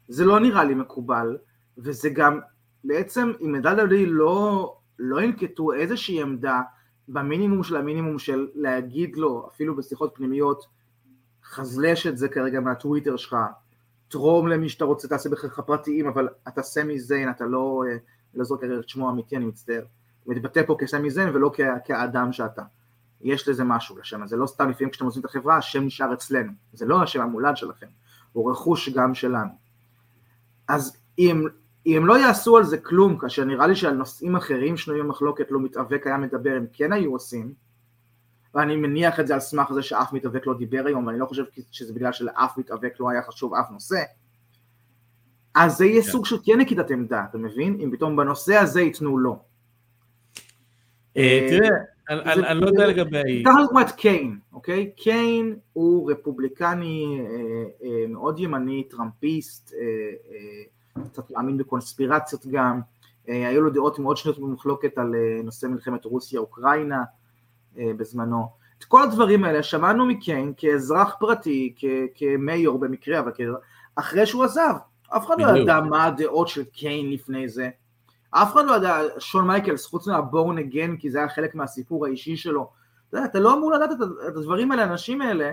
זה 0.08 0.24
לא 0.24 0.40
נראה 0.40 0.64
לי 0.64 0.74
מקובל 0.74 1.38
וזה 1.78 2.10
גם 2.10 2.40
בעצם 2.84 3.32
אם 3.40 3.54
ה-W 3.54 3.94
לא, 4.06 4.76
לא 4.98 5.22
ינקטו 5.22 5.72
איזושהי 5.72 6.22
עמדה 6.22 6.60
במינימום 7.08 7.62
של 7.62 7.76
המינימום 7.76 8.18
של 8.18 8.48
להגיד 8.54 9.16
לו 9.16 9.48
אפילו 9.52 9.76
בשיחות 9.76 10.12
פנימיות 10.14 10.66
חזלש 11.44 12.06
את 12.06 12.18
זה 12.18 12.28
כרגע 12.28 12.60
מהטוויטר 12.60 13.16
שלך, 13.16 13.36
תרום 14.08 14.48
למי 14.48 14.68
שאתה 14.68 14.84
רוצה, 14.84 15.08
תעשה 15.08 15.30
בחייך 15.30 15.60
פרטיים, 15.60 16.06
אבל 16.06 16.28
אתה 16.48 16.62
סמי 16.62 16.98
זיין, 16.98 17.30
אתה 17.30 17.44
לא, 17.44 17.84
אה, 17.88 17.96
לא 18.34 18.44
זוכר 18.44 18.80
את 18.80 18.88
שמו 18.88 19.08
האמיתי, 19.08 19.36
אני 19.36 19.44
מצטער. 19.44 19.84
מתבטא 20.26 20.62
פה 20.66 20.76
כסמי 20.78 21.10
זיין 21.10 21.28
ולא 21.34 21.50
כאדם 21.84 22.32
שאתה. 22.32 22.62
יש 23.20 23.48
לזה 23.48 23.64
משהו 23.64 23.98
לשם 23.98 24.22
הזה, 24.22 24.36
לא 24.36 24.46
סתם 24.46 24.70
לפעמים 24.70 24.90
כשאתם 24.90 25.04
עושים 25.04 25.20
את 25.20 25.26
החברה, 25.26 25.56
השם 25.56 25.84
נשאר 25.84 26.12
אצלנו, 26.12 26.52
זה 26.72 26.86
לא 26.86 27.02
השם 27.02 27.20
המולד 27.20 27.56
שלכם, 27.56 27.86
הוא 28.32 28.50
רכוש 28.50 28.88
גם 28.88 29.14
שלנו. 29.14 29.50
אז 30.68 30.96
אם, 31.18 31.46
אם 31.86 31.96
הם 31.96 32.06
לא 32.06 32.18
יעשו 32.18 32.56
על 32.56 32.64
זה 32.64 32.78
כלום, 32.78 33.18
כאשר 33.18 33.44
נראה 33.44 33.66
לי 33.66 33.76
שעל 33.76 33.94
נושאים 33.94 34.36
אחרים 34.36 34.76
שנויים 34.76 35.04
במחלוקת 35.04 35.50
לא 35.50 35.60
מתאבק 35.60 36.06
היה 36.06 36.18
מדבר, 36.18 36.52
הם 36.56 36.66
כן 36.72 36.92
היו 36.92 37.12
עושים, 37.12 37.54
ואני 38.54 38.76
מניח 38.76 39.20
את 39.20 39.26
זה 39.26 39.34
על 39.34 39.40
סמך 39.40 39.72
זה 39.72 39.82
שאף 39.82 40.12
מתאבק 40.12 40.46
לא 40.46 40.54
דיבר 40.54 40.82
היום, 40.86 41.06
ואני 41.06 41.18
לא 41.18 41.26
חושב 41.26 41.44
שזה 41.70 41.94
בגלל 41.94 42.12
שלאף 42.12 42.58
מתאבק 42.58 43.00
לא 43.00 43.10
היה 43.10 43.22
חשוב 43.22 43.54
אף 43.54 43.70
נושא, 43.70 44.02
אז 45.54 45.76
זה 45.76 45.86
יהיה 45.86 46.02
כן. 46.02 46.08
סוג 46.08 46.26
של 46.26 46.36
כן 46.44 46.60
נקיטת 46.60 46.90
עמדה, 46.90 47.24
אתה 47.30 47.38
מבין? 47.38 47.78
אם 47.80 47.90
פתאום 47.92 48.16
בנושא 48.16 48.54
הזה 48.54 48.80
ייתנו 48.80 49.18
לו. 49.18 49.42
אה, 51.16 51.22
אה, 51.22 51.46
תראה, 51.50 51.68
אני 52.10 52.60
לא 52.60 52.66
יודע 52.66 52.86
לגבי... 52.86 53.42
קח 53.44 53.54
לדוגמא 53.60 53.80
את 53.80 53.90
קיין, 53.90 54.38
אוקיי? 54.52 54.90
קיין 54.96 55.56
הוא 55.72 56.10
רפובליקני 56.10 57.20
אה, 57.82 58.04
מאוד 58.08 58.40
ימני, 58.40 58.84
טראמפיסט, 58.90 59.74
קצת 61.10 61.30
מאמין 61.30 61.58
בקונספירציות 61.58 62.46
גם, 62.46 62.80
היו 63.26 63.62
לו 63.62 63.70
דעות 63.70 63.98
מאוד 63.98 64.16
שנויות 64.16 64.38
במחלוקת 64.40 64.98
על 64.98 65.14
נושא 65.44 65.66
מלחמת 65.66 66.04
רוסיה-אוקראינה 66.04 67.02
בזמנו. 67.76 68.46
את 68.78 68.84
כל 68.84 69.02
הדברים 69.02 69.44
האלה 69.44 69.62
שמענו 69.62 70.06
מקיין 70.06 70.52
כאזרח 70.56 71.16
פרטי, 71.20 71.74
כמייור 72.14 72.78
במקרה, 72.78 73.18
אבל 73.18 73.32
אחרי 73.96 74.26
שהוא 74.26 74.44
עזב. 74.44 74.74
אף 75.16 75.26
אחד 75.26 75.40
לא 75.40 75.58
ידע 75.58 75.80
מה 75.80 76.04
הדעות 76.04 76.48
של 76.48 76.64
קיין 76.64 77.10
לפני 77.10 77.48
זה. 77.48 77.70
אף 78.30 78.52
אחד 78.52 78.64
לא 78.64 78.76
ידע, 78.76 78.98
שון 79.18 79.46
מייקלס, 79.46 79.86
חוץ 79.86 80.06
מהבורן 80.06 80.58
הגן, 80.58 80.96
כי 80.96 81.10
זה 81.10 81.18
היה 81.18 81.28
חלק 81.28 81.54
מהסיפור 81.54 82.06
האישי 82.06 82.36
שלו. 82.36 82.70
אתה, 83.08 83.16
יודע, 83.16 83.26
אתה 83.26 83.40
לא 83.40 83.54
אמור 83.54 83.72
לדעת 83.72 83.90
את 84.28 84.36
הדברים 84.36 84.70
האלה, 84.70 84.84
האנשים 84.84 85.22
האלה, 85.22 85.52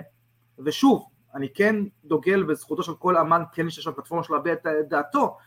ושוב, 0.66 1.06
אני 1.36 1.54
כן 1.54 1.76
דוגל 2.06 2.44
בזכותו 2.44 2.84
של 2.84 2.94
כל 2.94 3.18
אמן, 3.18 3.42
כן 3.52 3.68
יש 3.68 3.76
שם 3.76 3.92
פלטפורמה 3.92 4.24
שלו 4.24 4.36
להביע 4.36 4.54
את 4.54 4.68
דעתו, 4.90 5.38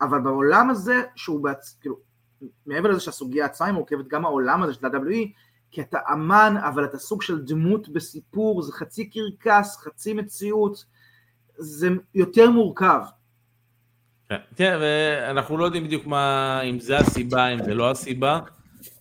אבל 0.00 0.20
בעולם 0.20 0.70
הזה, 0.70 1.02
שהוא 1.16 1.44
בעצ... 1.44 1.78
כאילו, 1.80 1.98
מעבר 2.66 2.88
לזה 2.88 3.00
שהסוגיה 3.00 3.44
עצמה 3.44 3.66
היא 3.66 3.74
מורכבת, 3.74 4.08
גם 4.08 4.24
העולם 4.24 4.62
הזה 4.62 4.74
של 4.74 4.86
WWE, 4.86 5.28
כי 5.70 5.80
אתה 5.80 5.98
אמן, 6.12 6.54
אבל 6.68 6.84
אתה 6.84 6.98
סוג 6.98 7.22
של 7.22 7.44
דמות 7.44 7.88
בסיפור, 7.88 8.62
זה 8.62 8.72
חצי 8.72 9.10
קרקס, 9.10 9.76
חצי 9.76 10.14
מציאות, 10.14 10.84
זה 11.58 11.88
יותר 12.14 12.50
מורכב. 12.50 13.00
כן, 14.56 14.78
ואנחנו 14.80 15.56
לא 15.56 15.64
יודעים 15.64 15.84
בדיוק 15.84 16.06
מה, 16.06 16.60
אם 16.62 16.80
זה 16.80 16.98
הסיבה, 16.98 17.48
אם 17.48 17.64
זה 17.64 17.74
לא 17.74 17.90
הסיבה, 17.90 18.40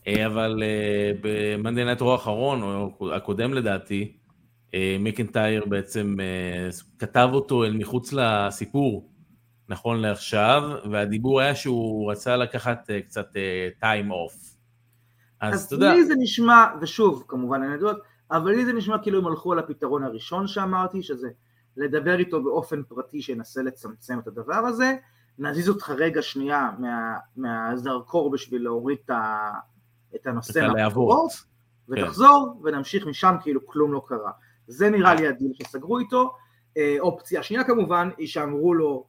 אה, 0.08 0.26
אבל 0.26 0.64
אה, 0.64 1.12
במאנדי 1.22 1.86
נטרו 1.86 2.12
האחרון, 2.12 2.64
או 2.64 3.16
הקודם 3.16 3.54
לדעתי, 3.54 4.14
אה, 4.74 4.98
מקנטייר 5.00 5.66
בעצם 5.66 6.16
כתב 7.00 7.30
אותו 7.34 7.64
אל 7.64 7.74
מחוץ 7.74 8.14
לסיפור, 8.14 9.10
נכון 9.70 10.00
לעכשיו, 10.00 10.64
והדיבור 10.92 11.42
היה 11.42 11.56
שהוא 11.56 12.12
רצה 12.12 12.38
לקחת 12.38 12.90
קצת 13.06 13.28
time 13.82 14.10
off. 14.10 14.56
אז 15.42 15.66
אתה 15.66 15.76
יודע... 15.76 15.92
אז 15.92 15.96
לי 15.96 16.06
זה 16.06 16.14
נשמע, 16.20 16.66
ושוב, 16.82 17.24
כמובן 17.28 17.64
אין 17.64 17.72
עדות, 17.72 17.98
אבל 18.32 18.52
לי 18.52 18.66
זה 18.66 18.74
נשמע 18.74 18.98
כאילו 18.98 19.20
הם 19.20 19.28
הלכו 19.28 19.54
על 19.54 19.60
הפתרון 19.60 20.04
הראשון 20.04 20.48
שאמרתי, 20.48 21.04
שזה 21.04 21.30
לדבר 21.78 22.20
איתו 22.20 22.44
באופן 22.44 22.84
פרטי 22.84 23.22
שינסה 23.22 23.62
לצמצם 23.62 24.20
את 24.20 24.28
הדבר 24.28 24.54
הזה, 24.54 24.96
נזיז 25.40 25.70
אותך 25.70 25.90
רגע 25.90 26.22
שנייה 26.22 26.70
מה, 26.80 27.18
מהזרקור 27.36 28.32
בשביל 28.32 28.64
להוריד 28.64 28.98
את, 29.06 29.10
ה, 29.10 29.52
את 30.16 30.28
הנושא 30.28 30.68
מהפתרונות, 30.74 31.32
ותחזור 31.90 32.60
כן. 32.62 32.68
ונמשיך 32.68 33.08
משם 33.08 33.36
כאילו 33.42 33.68
כלום 33.68 33.94
לא 33.94 34.02
קרה. 34.08 34.32
זה 34.68 34.90
נראה 34.90 35.14
לי 35.16 35.28
הדיל 35.28 35.52
שסגרו 35.54 36.00
איתו. 36.00 36.36
אה, 36.78 36.96
אופציה 37.00 37.44
שנייה 37.44 37.64
כמובן 37.64 38.10
היא 38.18 38.28
שאמרו 38.28 38.74
לו 38.74 39.06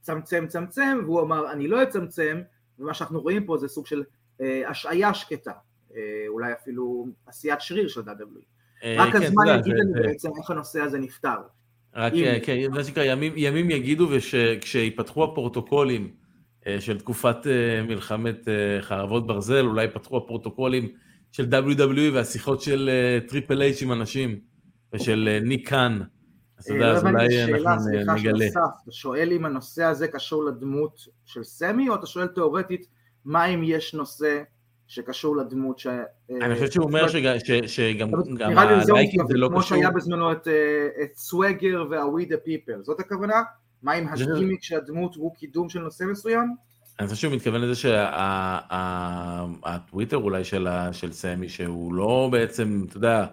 צמצם 0.00 0.46
צמצם 0.46 0.98
והוא 1.04 1.20
אמר 1.20 1.52
אני 1.52 1.68
לא 1.68 1.82
אצמצם 1.82 2.40
ומה 2.78 2.94
שאנחנו 2.94 3.20
רואים 3.20 3.46
פה 3.46 3.56
זה 3.56 3.68
סוג 3.68 3.86
של 3.86 4.04
אה, 4.40 4.70
השעיה 4.70 5.14
שקטה 5.14 5.52
אה, 5.94 6.24
אולי 6.28 6.52
אפילו 6.52 7.06
עשיית 7.26 7.60
שריר 7.60 7.88
של 7.88 8.00
WWE 8.00 8.84
רק 8.98 9.12
כן, 9.12 9.22
הזמן 9.22 9.44
יגיד 9.58 9.74
לנו 9.76 9.92
בעצם 9.92 10.30
איך 10.38 10.50
הנושא 10.50 10.80
הזה 10.80 10.98
נפתר 10.98 11.36
רק, 11.94 12.12
אם... 12.12 12.24
כן, 12.42 12.56
מה 12.70 12.84
שנקרא, 12.84 13.02
ימים, 13.02 13.32
ימים 13.36 13.70
יגידו, 13.70 14.08
וכשיפתחו 14.10 15.24
הפרוטוקולים 15.24 16.10
אה, 16.66 16.80
של 16.80 16.98
תקופת 16.98 17.46
אה, 17.46 17.82
מלחמת 17.82 18.48
אה, 18.48 18.82
חרבות 18.82 19.26
ברזל, 19.26 19.66
אולי 19.66 19.84
יפתחו 19.84 20.16
הפרוטוקולים 20.16 20.88
של 21.32 21.44
WWE 21.44 22.14
והשיחות 22.14 22.60
של 22.60 22.90
טריפל 23.28 23.62
אייץ' 23.62 23.82
עם 23.82 23.92
אנשים, 23.92 24.40
ושל 24.92 25.38
ניק 25.42 25.68
קאן. 25.68 26.00
אז 26.58 26.64
אתה 26.64 26.74
יודע, 26.74 26.92
אז 26.92 27.04
אולי 27.04 27.44
אנחנו 27.44 28.14
נגלה. 28.14 28.46
אתה 28.46 28.92
שואל 28.92 29.32
אם 29.32 29.44
הנושא 29.44 29.84
הזה 29.84 30.08
קשור 30.08 30.44
לדמות 30.44 31.00
של 31.26 31.44
סמי, 31.44 31.88
או 31.88 31.94
אתה 31.94 32.06
שואל 32.06 32.26
תאורטית, 32.26 32.86
מה 33.24 33.46
אם 33.46 33.62
יש 33.64 33.94
נושא 33.94 34.42
שקשור 34.88 35.36
לדמות 35.36 35.78
ש... 35.78 35.86
אני 36.30 36.54
חושב 36.54 36.70
שהוא 36.70 36.84
אומר 36.84 37.08
שגם 37.66 38.58
הלייקים 38.58 39.20
זה 39.28 39.34
לא 39.34 39.46
קשור. 39.46 39.60
כמו 39.60 39.62
שהיה 39.62 39.90
בזמנו 39.90 40.32
את 40.32 40.48
סוואגר 41.14 41.84
וה- 41.90 42.24
We 42.24 42.29
the 42.29 42.36
People, 42.36 42.82
זאת 42.82 43.00
הכוונה? 43.00 43.42
מה 43.82 43.92
עם 43.92 44.08
הגימיק 44.08 44.62
של 44.62 44.76
הדמות 44.76 45.14
הוא 45.14 45.34
קידום 45.34 45.68
של 45.68 45.80
נושא 45.80 46.04
מסוים? 46.04 46.54
אני 47.00 47.08
חושב 47.08 47.20
שהוא 47.20 47.34
מתכוון 47.34 47.60
לזה 47.60 47.74
שהטוויטר 49.60 50.16
אולי 50.16 50.44
של 50.92 51.12
סמי, 51.12 51.48
שהוא 51.48 51.94
לא 51.94 52.28
בעצם, 52.32 52.84
אתה 52.88 52.96
יודע, 52.96 53.26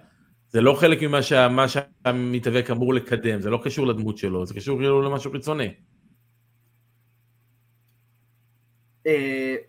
זה 0.50 0.62
לא 0.62 0.74
חלק 0.74 1.03
ממה 1.03 1.67
שהמתאבק 1.67 2.71
אמור 2.71 2.93
לקדם, 2.93 3.41
זה 3.41 3.50
לא 3.50 3.59
קשור 3.63 3.88
לדמות 3.88 4.17
שלו, 4.17 4.45
זה 4.45 4.53
קשור 4.53 4.77
כאילו 4.77 5.01
למשהו 5.01 5.31
חיצוני. 5.31 5.65
אה, 5.65 5.71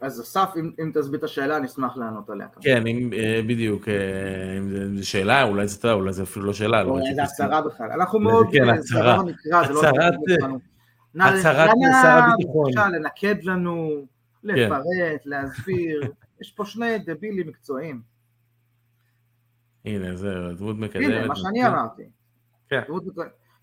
אז 0.00 0.21
אסף, 0.21 0.50
אם, 0.57 0.71
אם 0.83 0.90
תסביר 0.95 1.19
את 1.19 1.25
השאלה, 1.25 1.57
אני 1.57 1.66
אשמח 1.66 1.97
לענות 1.97 2.31
עליה. 2.31 2.47
כן, 2.61 2.87
אם, 2.87 3.11
אה, 3.12 3.40
בדיוק, 3.47 3.88
אה, 3.88 4.59
אם 4.59 4.97
זו 4.97 5.09
שאלה, 5.09 5.43
אולי 5.43 5.69
זה, 5.69 5.93
אולי 5.93 6.12
זה 6.12 6.23
אפילו 6.23 6.47
לא 6.47 6.52
שאלה. 6.52 6.83
לא 6.83 6.99
זה 7.14 7.23
הצהרה 7.23 7.62
בכלל. 7.62 7.90
אנחנו 7.93 8.21
מאוד, 8.21 8.47
כן, 8.52 8.69
הצהרה. 8.69 9.16
לא 9.47 9.62
הצהרת, 9.62 10.14
הצהרת 11.21 11.71
שר 12.02 12.09
הביטחון. 12.09 12.73
לנקד 12.93 13.45
לנו, 13.45 14.07
כן. 14.43 14.49
לפרט, 14.49 15.21
להסביר. 15.25 16.00
יש 16.40 16.52
פה 16.52 16.64
שני 16.64 16.99
דבילים 16.99 17.49
מקצועיים. 17.49 18.00
הנה, 19.85 20.16
זה 20.16 20.35
דמות 20.59 20.76
מקדמת. 20.78 21.05
הנה, 21.05 21.26
מה 21.26 21.37
שאני 21.37 21.66
אמרתי. 21.66 22.02
כן. 22.69 22.81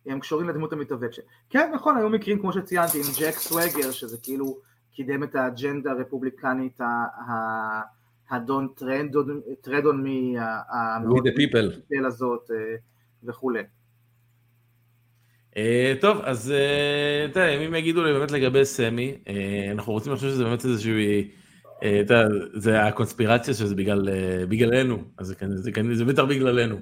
הם 0.06 0.20
קשורים 0.20 0.50
לדמות 0.50 0.74
המתאבק. 0.74 1.12
כן, 1.50 1.72
נכון, 1.76 1.98
היו 1.98 2.10
מקרים 2.10 2.40
כמו 2.40 2.54
שציינתי 2.54 2.98
עם 2.98 3.04
ג'ק 3.20 3.36
סווגר, 3.36 3.92
שזה 3.92 4.18
כאילו... 4.24 4.73
קידם 4.94 5.24
את 5.24 5.36
האג'נדה 5.36 5.92
הרפובליקנית 5.92 6.80
האדון 8.30 8.68
טרדון 9.62 10.04
מהפיפל 11.04 12.06
הזאת 12.08 12.52
אה, 12.52 12.76
וכולי. 13.24 13.64
אה, 15.58 15.94
טוב, 16.02 16.22
אז 16.24 16.52
אה, 16.52 17.26
יודע, 17.28 17.50
אם 17.50 17.76
יגידו 17.76 18.04
לי 18.04 18.14
באמת 18.14 18.32
לגבי 18.32 18.66
סמי, 18.66 19.18
אנחנו 19.72 19.94
רוצים 19.94 20.14
לחשוב 20.14 20.30
שזה 20.30 20.44
באמת 20.44 20.66
איזשהו, 20.66 20.94
אתה 21.78 22.14
יודע, 22.14 22.28
זה 22.54 22.84
הקונספירציה 22.84 23.54
שזה 23.54 23.76
בגלל, 23.76 24.10
בגללנו, 24.50 25.04
אז 25.18 25.36
זה 25.94 26.06
בטח 26.06 26.24
בגללנו. 26.24 26.76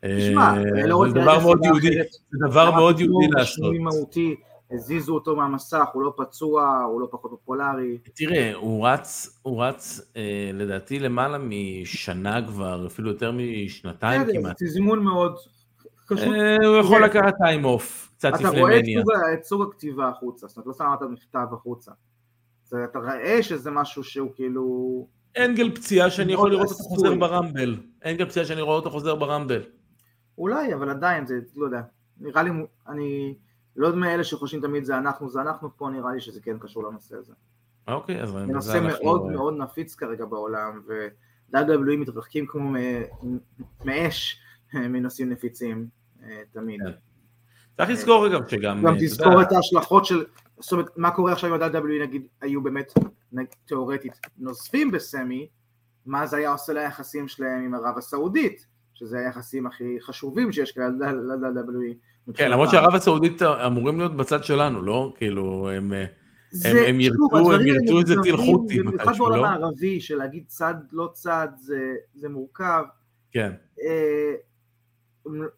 תשמע, 0.00 0.54
זה 1.08 1.20
דבר 1.20 1.40
מאוד 1.40 1.64
יהודי, 1.64 1.88
זה 2.30 2.38
דבר 2.48 2.70
מאוד 2.70 3.00
יהודי 3.00 3.26
לעשות. 3.28 3.74
הזיזו 4.70 5.14
אותו 5.14 5.36
מהמסך, 5.36 5.84
הוא 5.92 6.02
לא 6.02 6.12
פצוע, 6.16 6.82
הוא 6.92 7.00
לא 7.00 7.08
פחות 7.10 7.30
פופולרי. 7.30 7.98
תראה, 8.14 8.54
הוא 8.54 8.88
רץ, 8.88 9.38
הוא 9.42 9.64
רץ 9.64 10.00
אה, 10.16 10.50
לדעתי 10.54 10.98
למעלה 10.98 11.38
משנה 11.38 12.46
כבר, 12.46 12.86
אפילו 12.86 13.10
יותר 13.10 13.32
משנתיים 13.32 14.22
כמעט. 14.32 14.58
זה 14.58 14.66
תזמון 14.66 15.04
מאוד. 15.04 15.36
אה, 16.12 16.66
הוא 16.66 16.76
יכול 16.76 17.04
לקחת 17.04 17.34
טיים 17.38 17.64
אוף, 17.64 18.12
קצת 18.16 18.32
לפני 18.32 18.62
מניה. 18.62 19.00
אתה 19.00 19.10
רואה 19.12 19.34
את 19.34 19.44
סוג 19.44 19.62
הכתיבה 19.62 20.08
החוצה, 20.08 20.46
זאת 20.46 20.56
אומרת, 20.56 20.66
לא 20.66 20.72
שמת 20.74 21.10
מכתב 21.10 21.46
החוצה. 21.52 21.92
אתה 22.84 22.98
רואה 22.98 23.42
שזה 23.42 23.70
משהו 23.70 24.04
שהוא 24.04 24.30
כאילו... 24.34 25.06
אנגל 25.38 25.76
פציעה 25.76 26.10
שאני 26.10 26.32
יכול 26.32 26.50
לראות 26.50 26.68
אותו 26.70 26.84
חוזר 26.84 27.14
ברמבל. 27.14 27.76
אנגל 28.06 28.24
פציעה 28.24 28.46
שאני 28.46 28.60
רואה 28.60 28.76
אותו 28.76 28.90
חוזר 28.90 29.14
ברמבל. 29.14 29.62
אולי, 30.38 30.74
אבל 30.74 30.90
עדיין, 30.90 31.26
זה, 31.26 31.34
לא 31.56 31.64
יודע. 31.64 31.80
נראה 32.20 32.42
לי, 32.42 32.50
אני... 32.88 33.34
לא 33.76 33.96
מאלה 33.96 34.24
שחושבים 34.24 34.62
תמיד 34.62 34.84
זה 34.84 34.98
אנחנו, 34.98 35.30
זה 35.30 35.40
אנחנו, 35.40 35.76
פה 35.76 35.88
נראה 35.88 36.12
לי 36.12 36.20
שזה 36.20 36.40
כן 36.40 36.58
קשור 36.58 36.84
לנושא 36.84 37.16
הזה. 37.16 37.32
אוקיי, 37.88 38.22
אז... 38.22 38.30
זה 38.30 38.46
נושא 38.46 38.80
מאוד 38.82 39.22
לא... 39.24 39.30
מאוד 39.30 39.54
נפיץ 39.58 39.94
כרגע 39.94 40.24
בעולם, 40.24 40.80
ו-WWE 40.86 41.96
מתרחקים 41.98 42.46
כמו 42.46 42.72
מאש 43.84 44.40
מנושאים 44.92 45.30
נפיצים, 45.30 45.88
אה, 46.22 46.42
תמיד. 46.52 46.80
כן. 46.80 46.90
צריך 47.76 47.90
לזכור 47.90 48.28
גם 48.28 48.40
שגם... 48.48 48.82
גם 48.82 48.94
תזכור 49.00 49.42
את 49.42 49.52
ההשלכות 49.52 50.04
של, 50.04 50.24
זאת 50.58 50.72
אומרת, 50.72 50.90
מה 50.96 51.10
קורה 51.10 51.32
עכשיו 51.32 51.54
אם 51.54 51.62
ה-WWE 51.62 52.02
נגיד 52.02 52.26
היו 52.40 52.62
באמת, 52.62 52.92
תיאורטית, 53.64 54.12
נוזפים 54.38 54.90
בסמי, 54.90 55.48
מה 56.06 56.26
זה 56.26 56.36
היה 56.36 56.50
עושה 56.52 56.72
ליחסים 56.72 57.28
שלהם 57.28 57.64
עם 57.64 57.74
ערב 57.74 57.98
הסעודית, 57.98 58.66
שזה 58.94 59.18
היחסים 59.18 59.66
הכי 59.66 59.96
חשובים 60.00 60.52
שיש 60.52 60.72
כאלה 60.72 60.88
ל-WWE. 60.88 61.94
כן, 62.34 62.50
למרות 62.50 62.70
שערב 62.70 62.94
הסעודית 62.94 63.42
אמורים 63.42 63.98
להיות 63.98 64.16
בצד 64.16 64.44
שלנו, 64.44 64.82
לא? 64.82 65.12
כאילו, 65.16 65.70
הם... 65.70 65.92
הם 66.64 67.00
ירצו, 67.00 67.52
הם 67.54 67.66
ירצו 67.66 68.00
את 68.00 68.06
זה 68.06 68.14
טיל 68.22 68.36
חוטי. 68.36 68.78
במיוחד 68.78 69.18
בעולם 69.18 69.38
לא? 69.38 69.46
הערבי, 69.46 70.00
של 70.00 70.16
להגיד 70.16 70.44
צד 70.46 70.74
לא 70.92 71.10
צד, 71.12 71.48
זה 72.14 72.28
מורכב. 72.28 72.82
כן. 73.32 73.52
אה, 73.82 74.34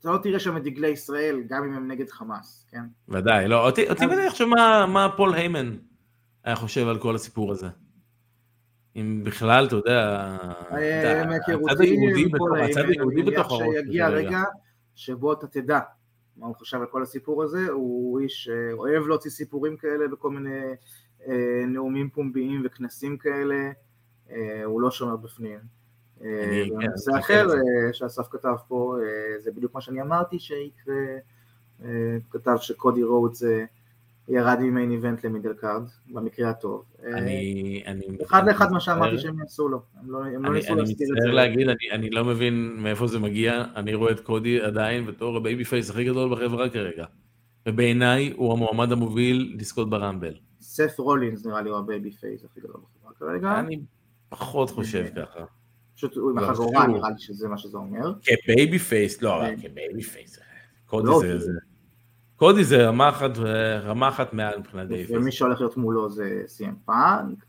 אתה 0.00 0.10
לא 0.12 0.18
תראה 0.18 0.38
שם 0.38 0.56
את 0.56 0.62
דגלי 0.62 0.88
ישראל, 0.88 1.42
גם 1.48 1.64
אם 1.64 1.72
הם 1.72 1.88
נגד 1.88 2.10
חמאס, 2.10 2.66
כן? 2.70 2.82
ודאי, 3.08 3.48
לא, 3.48 3.66
אותי 3.66 4.06
מעניין 4.06 4.28
עכשיו 4.28 4.48
מה 4.88 5.08
פול 5.16 5.34
היימן 5.34 5.76
היה 6.44 6.56
חושב 6.56 6.88
על 6.88 6.98
כל 6.98 7.14
הסיפור 7.14 7.52
הזה. 7.52 7.66
אם 8.96 9.20
בכלל, 9.24 9.66
אתה 9.66 9.76
יודע, 9.76 10.36
אה, 10.72 11.22
הצד 11.70 11.80
היהודי 12.88 13.22
בתוך 13.22 13.52
הראש. 13.52 13.62
שיגיע 13.74 14.08
רגע 14.08 14.42
שבו 14.94 15.32
אתה 15.32 15.46
תדע 15.46 15.78
מה 16.38 16.46
הוא 16.46 16.54
חשב 16.54 16.80
על 16.80 16.86
כל 16.86 17.02
הסיפור 17.02 17.42
הזה, 17.42 17.68
הוא 17.70 18.20
איש 18.20 18.50
אוהב 18.72 19.06
להוציא 19.06 19.30
סיפורים 19.30 19.76
כאלה 19.76 20.08
בכל 20.08 20.30
מיני 20.30 20.60
נאומים 21.66 22.10
פומביים 22.10 22.62
וכנסים 22.64 23.18
כאלה, 23.18 23.70
הוא 24.64 24.80
לא 24.80 24.90
שומר 24.90 25.16
בפנים. 25.16 25.58
כן, 26.18 27.16
אחר 27.18 27.48
שאסף 27.92 28.28
כתב 28.30 28.54
פה, 28.68 28.96
זה 29.38 29.52
בדיוק 29.52 29.74
מה 29.74 29.80
שאני 29.80 30.02
אמרתי 30.02 30.38
שיקרה, 30.38 30.94
כתב 32.30 32.56
שקודי 32.60 33.02
רודס 33.02 33.42
ירד 34.28 34.58
מ- 34.60 34.70
main 34.70 34.90
event 34.90 35.24
ל- 35.24 35.36
mid 35.36 35.52
card, 35.52 35.82
במקרה 36.08 36.50
הטוב. 36.50 36.84
אני... 37.04 37.82
אחד 38.22 38.46
לאחד 38.46 38.72
מה 38.72 38.80
שאמרתי 38.80 39.18
שהם 39.18 39.38
יעשו 39.38 39.68
לו, 39.68 39.82
הם 40.00 40.10
לא, 40.10 40.20
לא 40.40 40.54
ניסו 40.54 40.74
להסתיר 40.74 40.92
את 40.92 40.96
זה. 40.96 41.04
אני 41.04 41.12
מצטער 41.12 41.34
להגיד, 41.34 41.68
אני 41.92 42.10
לא 42.10 42.24
מבין 42.24 42.76
מאיפה 42.78 43.06
זה 43.06 43.18
מגיע, 43.18 43.64
אני 43.76 43.94
רואה 43.94 44.12
את 44.12 44.20
קודי 44.20 44.60
עדיין 44.60 45.06
בתור 45.06 45.36
ה- 45.36 45.64
babyface 45.64 45.90
הכי 45.90 46.04
גדול 46.04 46.32
בחברה 46.32 46.68
כרגע. 46.68 47.04
ובעיניי 47.66 48.32
הוא 48.36 48.52
המועמד 48.52 48.92
המוביל 48.92 49.56
לזכות 49.58 49.90
ברמבל. 49.90 50.34
סף 50.60 50.98
רולינס 50.98 51.46
נראה 51.46 51.62
לי 51.62 51.70
הוא 51.70 51.78
ה- 51.78 52.10
babyface 52.10 52.44
הכי 52.44 52.60
גדול 52.60 52.80
בחברה 52.80 53.12
כרגע. 53.18 53.60
אני 53.60 53.80
פחות 54.28 54.70
חושב 54.70 55.06
ככה. 55.16 55.44
פשוט 55.96 56.16
הוא 56.16 56.30
עם 56.30 56.38
לא, 56.38 56.50
החגורה 56.50 56.86
נראה 56.86 57.10
לי 57.10 57.18
שזה 57.18 57.48
מה 57.48 57.58
שזה 57.58 57.78
אומר. 57.78 58.12
כ- 58.22 58.78
babyface, 58.78 59.22
לא, 59.22 59.36
אבל 59.36 59.56
כ- 59.56 60.02
babyface. 60.02 60.38
קודי 60.86 61.08
לא, 61.08 61.22
זה... 61.38 61.52
קודי 62.38 62.64
זה 62.64 62.86
רמה 62.86 63.08
אחת, 63.08 63.38
רמה 63.82 64.08
אחת 64.08 64.32
מעל 64.32 64.58
מבחינת 64.58 64.88
דייוויס. 64.88 65.10
ומי 65.10 65.32
שהולך 65.32 65.60
להיות 65.60 65.76
מולו 65.76 66.10
זה 66.10 66.42
סי.אם 66.46 66.74
פאנק. 66.84 67.44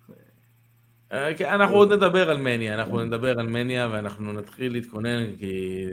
אה, 1.12 1.34
כן, 1.34 1.50
אנחנו 1.50 1.76
עוד 1.76 1.94
נדבר 1.94 2.30
על 2.30 2.38
מניה, 2.38 2.74
אנחנו 2.74 3.06
נדבר 3.06 3.40
על 3.40 3.48
מניה 3.48 3.90
ואנחנו 3.92 4.34
נתחיל 4.34 4.72
להתכונן 4.72 5.36
כי 5.36 5.86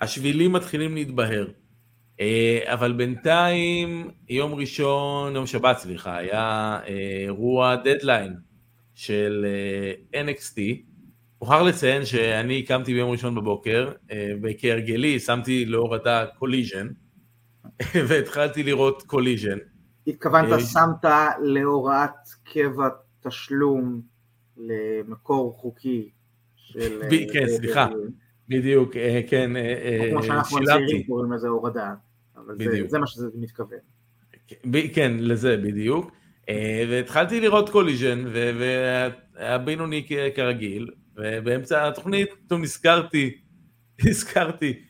השבילים 0.00 0.52
מתחילים 0.52 0.94
להתבהר. 0.94 1.48
אה, 2.20 2.60
אבל 2.64 2.92
בינתיים, 2.92 4.10
יום 4.28 4.54
ראשון, 4.54 5.34
יום 5.34 5.46
שבת 5.46 5.78
סליחה, 5.78 6.16
היה 6.16 6.78
אה, 6.88 7.22
אירוע 7.24 7.76
דדליין 7.76 8.34
של 8.94 9.46
NXT. 10.12 10.60
מוכרח 11.40 11.62
לציין 11.62 12.04
שאני 12.04 12.62
קמתי 12.62 12.94
ביום 12.94 13.10
ראשון 13.10 13.34
בבוקר, 13.34 13.92
וכהרגלי 14.42 15.20
שמתי 15.20 15.64
להורדה 15.64 16.26
קוליז'ן. 16.38 16.86
והתחלתי 18.08 18.62
לראות 18.62 19.02
קוליז'ן. 19.02 19.58
התכוונת 20.06 20.52
אה, 20.52 20.60
שמת 20.60 21.10
להוראת 21.42 22.10
קבע 22.44 22.88
תשלום 23.20 24.00
למקור 24.56 25.52
חוקי 25.52 26.10
של... 26.56 27.00
כן, 27.32 27.42
אה, 27.42 27.48
סליחה, 27.48 27.88
בדיוק, 28.48 28.96
אה, 28.96 29.20
כן, 29.28 29.50
שילמתי. 29.54 30.10
כמו 30.10 30.22
שאנחנו 30.22 30.58
הצעירים 30.58 31.02
קוראים 31.06 31.32
לזה 31.32 31.48
הורדה, 31.48 31.94
אבל 32.36 32.56
זה 32.88 32.98
מה 32.98 33.06
שזה 33.06 33.26
מתכוון. 33.34 33.78
כן, 34.92 35.12
לזה 35.18 35.56
בדיוק. 35.56 36.10
והתחלתי 36.88 37.40
לראות 37.40 37.68
קוליז'ן, 37.70 38.24
והיה 38.32 39.58
בינוני 39.58 40.06
כרגיל, 40.34 40.90
ובאמצע 41.16 41.88
התוכנית 41.88 42.28
פתאום 42.44 42.62
נזכרתי, 42.62 43.38
נזכרתי, 44.06 44.82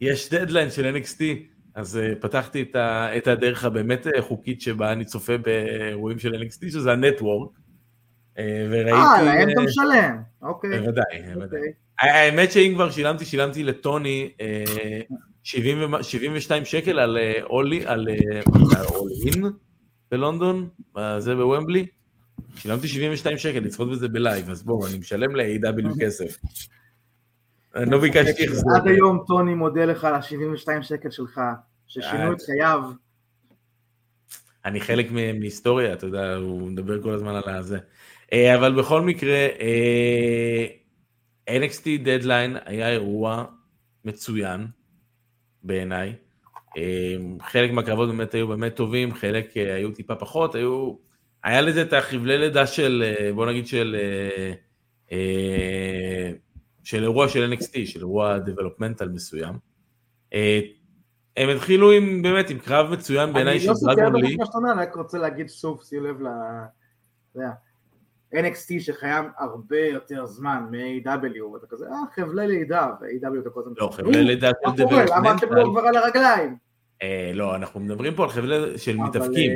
יש 0.00 0.30
דדליין 0.30 0.70
של 0.70 0.96
NXT, 0.96 1.22
אז 1.74 1.98
uh, 2.02 2.14
פתחתי 2.20 2.62
את, 2.62 2.76
ה, 2.76 3.16
את 3.16 3.26
הדרך 3.26 3.64
הבאמת 3.64 4.06
אה, 4.06 4.22
חוקית 4.22 4.60
שבה 4.60 4.92
אני 4.92 5.04
צופה 5.04 5.38
באירועים 5.38 6.18
של 6.18 6.34
NXT, 6.34 6.70
שזה 6.72 6.92
הנטוורק. 6.92 7.50
אה, 8.38 8.66
וראיתי... 8.70 8.90
אה, 8.92 9.22
להם 9.22 9.50
אתה 9.50 9.60
משלם, 9.60 10.22
אוקיי. 10.42 10.70
בוודאי, 10.70 11.04
אוקיי. 11.18 11.34
בוודאי. 11.34 11.60
האמת 12.00 12.52
שאם 12.52 12.72
כבר 12.74 12.90
שילמתי, 12.90 13.24
שילמתי 13.24 13.62
לטוני 13.62 14.30
70, 15.42 15.78
72 16.02 16.64
שקל 16.64 16.98
על 16.98 17.18
אולי, 17.42 17.86
על 17.86 18.08
אולין 18.94 19.44
בלונדון, 20.10 20.68
זה 21.18 21.34
בוומבלי. 21.34 21.86
שילמתי 22.56 22.88
72 22.88 23.38
שקל 23.38 23.58
לצפות 23.60 23.90
בזה 23.90 24.08
בלייב, 24.08 24.50
אז 24.50 24.62
בואו, 24.62 24.86
אני 24.86 24.98
משלם 24.98 25.36
ל-AW 25.36 26.00
כסף. 26.00 26.36
אני 27.74 27.90
לא 27.90 27.98
ביקשתי 27.98 28.44
החזר. 28.44 28.76
עד 28.76 28.88
היום 28.88 29.24
טוני 29.26 29.54
מודה 29.54 29.84
לך 29.84 30.04
על 30.04 30.14
ה-72 30.14 30.82
שקל 30.82 31.10
שלך, 31.10 31.40
ששינו 31.86 32.32
את 32.32 32.42
חייו. 32.42 32.82
אני 34.64 34.80
חלק 34.80 35.06
מהיסטוריה, 35.12 35.92
אתה 35.92 36.06
יודע, 36.06 36.36
הוא 36.36 36.68
מדבר 36.68 37.02
כל 37.02 37.10
הזמן 37.10 37.34
על 37.34 37.54
הזה. 37.54 37.78
אה, 38.32 38.54
אבל 38.54 38.72
בכל 38.78 39.02
מקרה, 39.02 39.48
אה, 39.60 40.66
NXT 41.48 41.84
Deadline 42.04 42.58
היה 42.64 42.90
אירוע 42.90 43.44
מצוין 44.04 44.66
בעיניי. 45.62 46.14
אה, 46.76 47.16
חלק 47.42 47.70
מהקרבות 47.70 48.08
באמת 48.08 48.34
היו 48.34 48.48
באמת 48.48 48.74
טובים, 48.74 49.14
חלק 49.14 49.50
היו 49.54 49.90
טיפה 49.90 50.14
פחות, 50.14 50.54
היו... 50.54 51.10
היה 51.44 51.60
לזה 51.60 51.82
את 51.82 51.92
החבלי 51.92 52.38
לידה 52.38 52.66
של, 52.66 53.14
בוא 53.34 53.46
נגיד 53.46 53.66
של... 53.66 53.96
של 56.90 57.02
אירוע 57.02 57.28
של 57.28 57.52
NXT, 57.52 57.72
של 57.84 58.00
אירוע 58.00 58.38
דבלופמנטל 58.38 59.08
מסוים. 59.08 59.54
אה, 60.34 60.60
הם 61.36 61.48
התחילו 61.48 61.90
עם, 61.92 62.22
באמת, 62.22 62.50
עם 62.50 62.58
קרב 62.58 62.90
מצוין 62.90 63.32
בעיניי 63.32 63.60
של 63.60 63.66
דרגון 63.66 64.16
לי. 64.16 64.26
אני 64.26 64.36
לא 64.36 64.44
סותר 64.44 64.58
את 64.58 64.72
אני 64.72 64.82
רק 64.82 64.96
רוצה 64.96 65.18
להגיד 65.18 65.48
שוב, 65.48 65.82
שים 65.82 66.04
לב 66.04 66.16
ל... 66.22 66.28
NXT 68.34 68.80
שחייב 68.80 69.24
הרבה 69.38 69.78
יותר 69.78 70.26
זמן 70.26 70.64
מ-AW, 70.70 71.44
ואתה 71.44 71.66
כזה, 71.66 71.86
אה, 71.86 71.96
חבלי 72.14 72.46
לידה, 72.46 72.90
ו-AW 73.00 73.40
אתה 73.40 73.50
כל 73.50 73.60
הזמן... 73.60 73.72
לא, 73.78 73.90
חבלי 73.92 74.24
לידה 74.24 74.48
של 74.48 74.76
דבלופמנטל. 74.76 75.16
למה 75.16 75.34
אתם 75.36 75.52
לא 75.52 75.64
כבר 75.70 75.80
על 75.80 75.96
הרגליים? 75.96 76.56
אה, 77.02 77.30
לא, 77.34 77.56
אנחנו 77.56 77.80
מדברים 77.80 78.14
פה 78.14 78.24
על 78.24 78.30
חבלי 78.30 78.78
של 78.78 78.96
מתאבקים. 78.96 79.52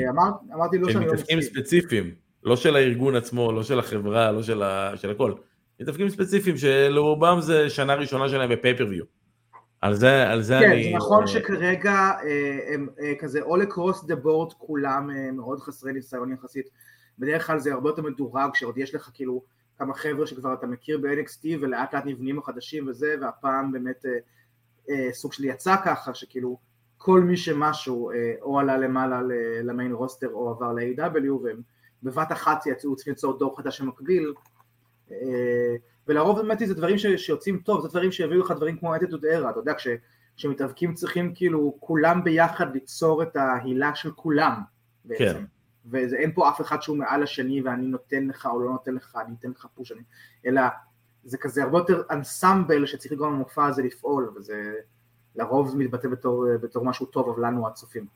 אמרתי 0.55 0.79
לא 0.79 0.93
שאני 0.93 1.07
לא 1.07 1.13
מסכים. 1.13 1.27
של 1.27 1.37
מתאבקים 1.37 1.43
ספציפיים, 1.43 2.15
לא 2.43 2.57
של 2.57 2.77
הארגון 2.77 3.17
עצמו, 3.17 3.53
לא 3.53 3.63
של 3.63 3.79
החברה, 3.79 4.33
לא 4.33 4.43
של 4.43 5.11
הכל. 5.11 5.33
מתאבקים 5.81 6.09
ספציפיים 6.09 6.57
שלרובם 6.57 7.41
זה 7.41 7.71
שנה 7.71 7.95
ראשונה 7.95 8.29
שלהם 8.29 8.51
בפייפריוויו. 8.51 9.05
על 9.81 9.95
זה, 9.95 10.31
על 10.31 10.43
זה 10.43 10.59
כן, 10.61 10.71
אני... 10.71 10.85
כן, 10.85 10.91
זה 10.91 10.97
נכון 10.97 11.27
שכרגע 11.27 11.93
אה, 11.93 12.75
הם 12.75 12.89
אה, 13.01 13.13
כזה 13.19 13.41
all 13.41 13.69
across 13.69 14.05
the 14.05 14.25
board 14.25 14.55
כולם 14.59 15.11
אה, 15.11 15.33
מאוד 15.33 15.61
חסרי 15.61 15.93
ניסיון 15.93 16.33
יחסית. 16.33 16.67
בדרך 17.19 17.47
כלל 17.47 17.59
זה 17.59 17.73
הרבה 17.73 17.89
יותר 17.89 18.03
מדורג, 18.03 18.55
שעוד 18.55 18.79
יש 18.79 18.95
לך 18.95 19.11
כאילו 19.15 19.43
כמה 19.79 19.95
חבר'ה 19.95 20.27
שכבר 20.27 20.55
אתה 20.55 20.67
מכיר 20.67 20.99
ב-NXT 20.99 21.47
ולאט 21.61 21.95
לאט 21.95 22.07
נבנים 22.07 22.39
החדשים 22.39 22.89
וזה, 22.89 23.15
והפעם 23.21 23.73
באמת 23.73 24.05
סוג 25.13 25.33
של 25.33 25.45
יצא 25.45 25.77
ככה, 25.85 26.15
שכאילו 26.15 26.59
כל 26.97 27.21
מי 27.21 27.37
שמשהו 27.37 28.11
או 28.43 28.59
עלה 28.59 28.79
למעלה 28.79 29.21
למיין 29.65 29.93
רוסטר 29.93 30.29
או 30.33 30.51
עבר 30.51 30.73
ל-AW 30.73 31.33
והם 31.43 31.61
בבת 32.03 32.33
אחת 32.33 32.67
יצאו 32.67 32.97
צריכים 32.97 33.13
ליצור 33.13 33.39
דור 33.39 33.57
חדש 33.57 33.79
שמקביל 33.79 34.27
אה, 34.27 34.33
ולרוב 36.09 36.41
באמת 36.41 36.59
זה 36.59 36.75
דברים 36.75 36.97
שיוצאים 37.17 37.59
טוב, 37.59 37.83
זה 37.83 37.89
דברים 37.89 38.13
שהביאו 38.13 38.41
לך 38.41 38.51
דברים 38.51 38.77
כמו 38.77 38.97
אטיטוד 38.97 39.25
ארה, 39.25 39.51
אתה 39.51 39.59
יודע, 39.59 39.73
כשמתאבקים 40.37 40.95
צריכים 40.95 41.33
כאילו 41.35 41.77
כולם 41.81 42.25
ביחד 42.25 42.75
ליצור 42.75 43.23
את 43.23 43.37
ההילה 43.37 43.95
של 43.95 44.11
כולם 44.11 44.61
בעצם. 45.05 45.25
כן. 45.25 45.45
ואין 45.91 46.33
פה 46.33 46.49
אף 46.49 46.61
אחד 46.61 46.83
שהוא 46.83 46.97
מעל 46.97 47.23
השני 47.23 47.63
ואני 47.63 47.87
נותן 47.87 48.27
לך 48.27 48.47
או 48.47 48.61
לא 48.61 48.71
נותן 48.71 48.95
לך, 48.95 49.19
אני 49.27 49.35
אתן 49.41 49.51
לך 49.51 49.67
פוש, 49.75 49.93
אני... 49.93 50.01
אלא 50.47 50.63
זה 51.25 51.39
כזה 51.39 51.63
הרבה 51.63 51.79
יותר 51.79 52.03
אנסמבל 52.11 52.87
שצריך 52.87 53.13
לגרום 53.13 53.33
למופע 53.33 53.67
הזה 53.67 53.83
לפעול, 53.83 54.33
וזה 54.37 54.75
לרוב 55.37 55.69
זה 55.69 55.77
מתבטא 55.77 56.09
בתור, 56.09 56.47
בתור 56.63 56.85
משהו 56.85 57.07
טוב 57.07 57.29
אבל 57.29 57.47
לנו 57.47 57.67
הצופים. 57.67 58.07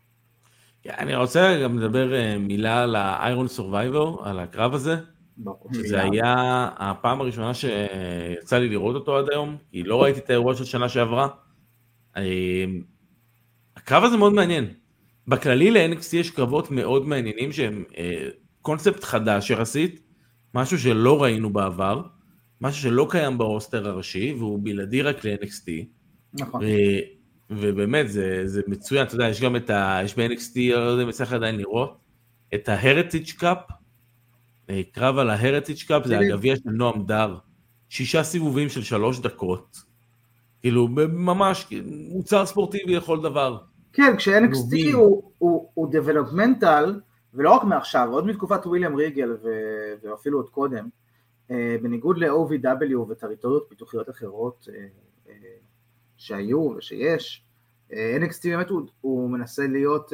כן, 0.83 0.94
אני 0.98 1.16
רוצה 1.16 1.61
גם 1.62 1.79
לדבר 1.79 2.14
אה, 2.14 2.38
מילה 2.38 2.83
על 2.83 2.96
ה-Iron 2.96 3.59
Survivor, 3.59 4.29
על 4.29 4.38
הקרב 4.38 4.74
הזה. 4.74 4.96
שזה 5.72 6.03
היה 6.03 6.68
הפעם 6.77 7.20
הראשונה 7.20 7.55
שיצא 7.55 8.59
לי 8.59 8.68
לראות 8.68 8.94
אותו 8.94 9.18
עד 9.18 9.31
היום, 9.31 9.57
כי 9.70 9.83
לא 9.83 10.03
ראיתי 10.03 10.20
את 10.20 10.31
האירוע 10.31 10.55
של 10.55 10.64
שנה 10.64 10.88
שעברה. 10.88 11.29
אמ, 12.16 12.22
הקרב 13.77 14.05
הזה 14.05 14.16
מאוד 14.16 14.33
מעניין. 14.33 14.72
בכללי 15.29 15.70
ל-NXT 15.70 16.16
יש 16.16 16.31
קרבות 16.31 16.70
מאוד 16.70 17.07
מעניינים 17.07 17.53
שהם 17.53 17.85
אה, 17.98 18.29
קונספט 18.62 19.05
חדש 19.05 19.51
יחסית, 19.51 20.01
משהו 20.55 20.79
שלא 20.79 21.22
ראינו 21.22 21.53
בעבר, 21.53 22.03
משהו 22.61 22.83
שלא 22.83 23.07
קיים 23.11 23.38
ברוסטר 23.38 23.88
הראשי, 23.88 24.35
והוא 24.38 24.61
בלעדי 24.62 25.03
רק 25.03 25.24
ל-NXT. 25.24 25.70
נכון. 26.35 26.62
ובאמת 27.51 28.11
זה, 28.11 28.42
זה 28.44 28.62
מצוין, 28.66 29.07
אתה 29.07 29.14
יודע, 29.14 29.29
יש 29.29 29.40
גם 29.40 29.57
את 29.57 29.70
ה... 29.70 30.01
יש 30.05 30.14
ב-NXT, 30.18 30.74
לא 30.74 30.79
יודע 30.79 31.03
אם 31.03 31.09
יצא 31.09 31.24
לך 31.24 31.33
עדיין 31.33 31.57
לראות, 31.57 31.98
את 32.55 32.68
ה-Heritage 32.68 33.40
Cup, 33.40 33.42
אה, 33.42 33.78
קרב 34.93 35.19
על 35.19 35.31
ההרטיג' 35.31 35.79
קאפ 35.89 36.07
זה 36.07 36.19
הגביע 36.19 36.57
של 36.57 36.71
נועם 36.71 37.07
דר, 37.07 37.37
שישה 37.89 38.23
סיבובים 38.23 38.69
של 38.69 38.83
שלוש 38.83 39.21
דקות, 39.21 39.77
כאילו 40.61 40.89
ממש 41.09 41.69
מוצר 42.13 42.47
ספורטיבי 42.47 42.97
לכל 42.97 43.21
דבר. 43.23 43.59
כן, 43.93 44.17
כש-NXT 44.17 44.93
הוא, 44.95 45.33
הוא, 45.39 45.71
הוא 45.75 45.93
developmental, 45.93 46.87
ולא 47.35 47.51
רק 47.51 47.65
מעכשיו, 47.65 48.09
עוד 48.11 48.27
מתקופת 48.27 48.67
וויליאם 48.67 48.97
ריגל 48.97 49.33
ו- 49.43 49.95
ואפילו 50.03 50.39
עוד 50.39 50.51
קודם, 50.51 50.89
אה, 51.51 51.77
בניגוד 51.83 52.19
ל-OVW 52.19 52.97
וטריטוריות 53.09 53.67
פיתוחיות 53.69 54.11
אחרות 54.11 54.69
אה, 54.75 55.35
שהיו 56.17 56.59
ושיש, 56.77 57.45
NXT 57.91 58.41
באמת 58.45 58.69
הוא, 58.71 58.83
הוא 59.01 59.31
מנסה 59.31 59.67
להיות 59.67 60.13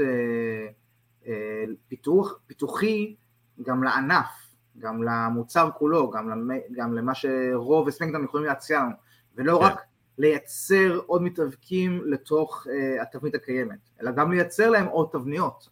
פיתוח, 1.88 2.38
פיתוחי 2.46 3.14
גם 3.62 3.82
לענף, 3.82 4.43
גם 4.78 5.02
למוצר 5.02 5.70
כולו, 5.78 6.10
גם, 6.10 6.28
למ, 6.28 6.50
גם 6.72 6.94
למה 6.94 7.14
שרוב 7.14 7.86
וסמקדאם 7.86 8.24
יכולים 8.24 8.46
להציע 8.46 8.80
לנו, 8.80 8.94
ולא 9.36 9.58
כן. 9.58 9.64
רק 9.64 9.80
לייצר 10.18 11.00
עוד 11.06 11.22
מתאבקים 11.22 12.02
לתוך 12.06 12.66
uh, 12.66 13.02
התבנית 13.02 13.34
הקיימת, 13.34 13.78
אלא 14.02 14.10
גם 14.10 14.32
לייצר 14.32 14.70
להם 14.70 14.86
עוד 14.86 15.08
תבניות. 15.12 15.68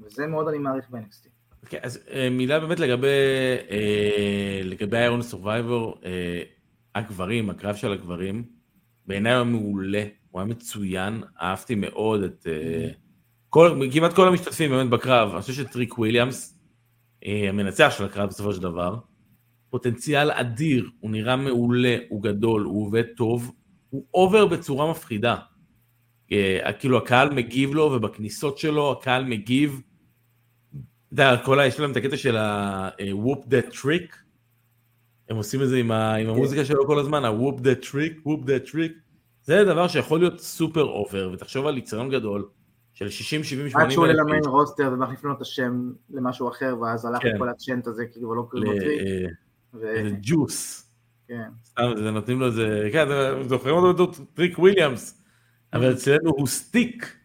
וזה 0.00 0.26
מאוד 0.26 0.48
אני 0.48 0.58
מעריך 0.58 0.90
ב-NXT. 0.90 1.24
Okay, 1.24 1.62
אוקיי, 1.62 1.80
אז 1.82 1.98
uh, 2.06 2.12
מילה 2.30 2.60
באמת 2.60 2.80
לגבי, 2.80 3.06
uh, 3.68 3.72
לגבי 4.64 4.96
איירון 4.96 5.22
סורווייבור, 5.22 5.94
uh, 6.00 6.04
הגברים, 6.94 7.50
הקרב 7.50 7.74
של 7.74 7.92
הגברים, 7.92 8.44
בעיניי 9.06 9.34
הוא 9.34 9.46
מעולה, 9.46 10.04
הוא 10.30 10.40
היה 10.40 10.48
מצוין, 10.50 11.22
אהבתי 11.42 11.74
מאוד 11.74 12.22
את... 12.22 12.46
Uh, 12.46 12.94
כל, 13.48 13.80
כמעט 13.92 14.12
כל 14.14 14.28
המשתתפים 14.28 14.70
באמת 14.70 14.90
בקרב, 14.90 15.32
אני 15.32 15.40
חושב 15.40 15.52
שטריק 15.52 15.98
וויליאמס, 15.98 16.59
המנצח 17.22 17.94
של 17.98 18.04
הקרב 18.04 18.28
בסופו 18.28 18.52
של 18.52 18.62
דבר, 18.62 18.96
פוטנציאל 19.70 20.30
אדיר, 20.30 20.90
הוא 21.00 21.10
נראה 21.10 21.36
מעולה, 21.36 21.96
הוא 22.08 22.22
גדול, 22.22 22.62
הוא 22.62 22.86
עובד 22.86 23.04
טוב, 23.16 23.52
הוא 23.90 24.04
over 24.14 24.46
בצורה 24.46 24.90
מפחידה. 24.90 25.36
Uh, 26.28 26.72
כאילו 26.72 26.98
הקהל 26.98 27.30
מגיב 27.30 27.74
לו 27.74 27.82
ובכניסות 27.82 28.58
שלו 28.58 28.92
הקהל 28.92 29.24
מגיב. 29.24 29.80
אתה 30.70 31.22
יודע, 31.22 31.36
כל 31.44 31.60
ה... 31.60 31.66
יש 31.66 31.80
להם 31.80 31.92
את 31.92 31.96
הקטע 31.96 32.16
של 32.16 32.36
ה-whoop 32.36 33.44
that 33.44 33.74
trick. 33.74 34.16
הם 35.28 35.36
עושים 35.36 35.62
את 35.62 35.68
זה 35.68 35.76
עם, 35.76 35.90
ה... 35.90 36.14
עם 36.14 36.26
כן. 36.26 36.32
המוזיקה 36.32 36.64
שלו 36.64 36.86
כל 36.86 36.98
הזמן, 36.98 37.24
ה-whoop 37.24 37.58
that 37.58 37.84
trick, 37.84 38.26
whoop 38.26 38.44
that 38.44 38.72
trick. 38.72 38.92
זה 39.42 39.64
דבר 39.64 39.88
שיכול 39.88 40.18
להיות 40.18 40.40
super 40.40 40.84
over, 40.84 41.30
ותחשוב 41.32 41.66
על 41.66 41.78
אצטדיון 41.78 42.10
גדול 42.10 42.48
של 43.00 43.08
60, 43.08 43.44
70, 43.44 43.68
80 43.70 43.76
אלף. 43.76 43.86
עד 43.86 43.90
שהוא 43.92 44.04
עולה 44.04 44.14
למיין 44.14 44.44
רוסטר 44.44 44.90
ומחליפים 44.92 45.30
לו 45.30 45.36
את 45.36 45.40
השם 45.40 45.92
למשהו 46.10 46.48
אחר, 46.48 46.76
ואז 46.80 47.04
הלך 47.04 47.22
כן. 47.22 47.38
כל 47.38 47.48
ה- 47.48 47.59
chant 47.59 47.86
הזה, 47.86 48.06
כאילו 48.06 48.34
לא 48.34 48.46
כאילו 48.50 48.72
טריק. 48.80 49.00
איזה 49.82 50.16
ג'וס. 50.22 50.86
כן. 51.28 51.48
סתם, 51.64 51.82
זה 51.96 52.10
נותנים 52.10 52.40
לו 52.40 52.46
איזה, 52.46 52.88
כן, 52.92 53.08
זוכרים 53.42 53.74
אותו 53.74 54.06
טריק 54.34 54.58
וויליאמס, 54.58 55.22
אבל 55.72 55.92
אצלנו 55.92 56.30
הוא 56.30 56.46
סטיק. 56.46 57.16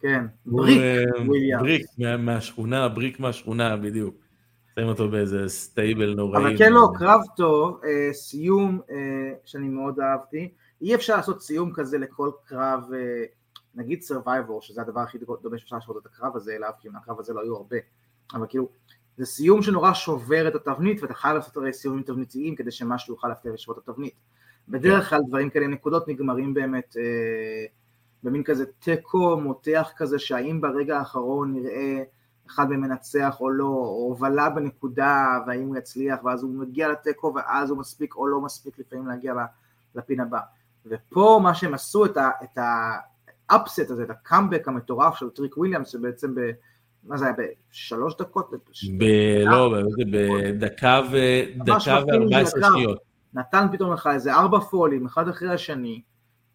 כן, 0.00 0.24
בריק 0.46 0.80
וויליאמס. 1.26 1.62
בריק 1.62 1.86
מהשכונה, 2.18 2.88
בריק 2.88 3.20
מהשכונה, 3.20 3.76
בדיוק. 3.76 4.26
שמים 4.74 4.88
אותו 4.88 5.08
באיזה 5.08 5.48
stable 5.48 6.14
נוראי. 6.14 6.42
אבל 6.42 6.58
כן, 6.58 6.72
לא, 6.72 6.88
קרב 6.94 7.20
טוב, 7.36 7.80
אה, 7.84 8.12
סיום 8.12 8.80
אה, 8.90 8.96
שאני 9.44 9.68
מאוד 9.68 10.00
אהבתי. 10.00 10.52
אי 10.82 10.94
אפשר 10.94 11.16
לעשות 11.16 11.42
סיום 11.42 11.72
כזה 11.72 11.98
לכל 11.98 12.30
קרב, 12.44 12.82
אה, 12.94 13.24
נגיד 13.76 14.00
Survivor, 14.02 14.60
שזה 14.60 14.80
הדבר 14.80 15.00
הכי 15.00 15.18
דומה 15.42 15.58
שאפשר 15.58 15.76
להשוות 15.76 15.96
את 15.96 16.06
הקרב 16.06 16.36
הזה 16.36 16.56
אליו, 16.56 16.72
כי 16.80 16.88
מהקרב 16.88 17.20
הזה 17.20 17.32
לא 17.32 17.40
היו 17.40 17.56
הרבה. 17.56 17.76
אבל 18.34 18.46
כאילו, 18.48 18.68
זה 19.16 19.26
סיום 19.26 19.62
שנורא 19.62 19.92
שובר 19.92 20.48
את 20.48 20.54
התבנית 20.54 21.02
ואתה 21.02 21.14
חייב 21.14 21.36
לעשות 21.36 21.56
הרי 21.56 21.72
סיומים 21.72 22.02
תבניתיים 22.02 22.54
כדי 22.54 22.70
שמשהו 22.70 23.14
יוכל 23.14 23.28
להפתיע 23.28 23.52
לשבור 23.52 23.78
את 23.78 23.88
התבנית. 23.88 24.14
בדרך 24.68 25.10
כלל 25.10 25.20
דברים 25.28 25.50
כאלה 25.50 25.66
נקודות 25.66 26.08
נגמרים 26.08 26.54
באמת 26.54 26.96
אה, 26.98 27.66
במין 28.22 28.42
כזה 28.42 28.66
תיקו 28.66 29.40
מותח 29.40 29.90
כזה 29.96 30.18
שהאם 30.18 30.60
ברגע 30.60 30.98
האחרון 30.98 31.52
נראה 31.52 32.02
אחד 32.46 32.70
מהם 32.70 32.80
מנצח 32.80 33.36
או 33.40 33.50
לא, 33.50 33.64
או 33.64 34.06
הובלה 34.08 34.50
בנקודה 34.50 35.38
והאם 35.46 35.66
הוא 35.66 35.76
יצליח 35.76 36.24
ואז 36.24 36.42
הוא 36.42 36.50
מגיע 36.50 36.88
לתיקו 36.88 37.32
ואז 37.34 37.70
הוא 37.70 37.78
מספיק 37.78 38.14
או 38.14 38.26
לא 38.26 38.40
מספיק 38.40 38.78
לפעמים 38.78 39.06
להגיע 39.06 39.34
ל- 39.94 40.04
pin 40.04 40.20
הבא. 40.20 40.40
ופה 40.86 41.40
מה 41.42 41.54
שהם 41.54 41.74
עשו 41.74 42.04
את 42.04 42.58
ה- 43.50 43.61
upset 43.61 43.90
הזה, 43.90 44.02
את 44.02 44.10
הקאמבק 44.10 44.68
המטורף 44.68 45.16
של 45.16 45.30
טריק 45.30 45.58
וויליאמס 45.58 45.88
שבעצם 45.88 46.34
ב... 46.34 46.40
מה 47.04 47.16
זה 47.16 47.24
היה, 47.24 47.34
בשלוש 47.70 48.16
דקות? 48.16 48.50
ב... 48.98 49.04
לא, 49.44 49.74
בדקה 50.12 51.00
וארבע 51.10 52.38
עשרה 52.40 52.68
שניות. 52.72 52.98
נתן 53.34 53.66
פתאום 53.72 53.92
לך 53.92 54.08
איזה 54.12 54.34
ארבע 54.34 54.60
פולים, 54.60 55.06
אחד 55.06 55.28
אחרי 55.28 55.48
השני, 55.48 56.02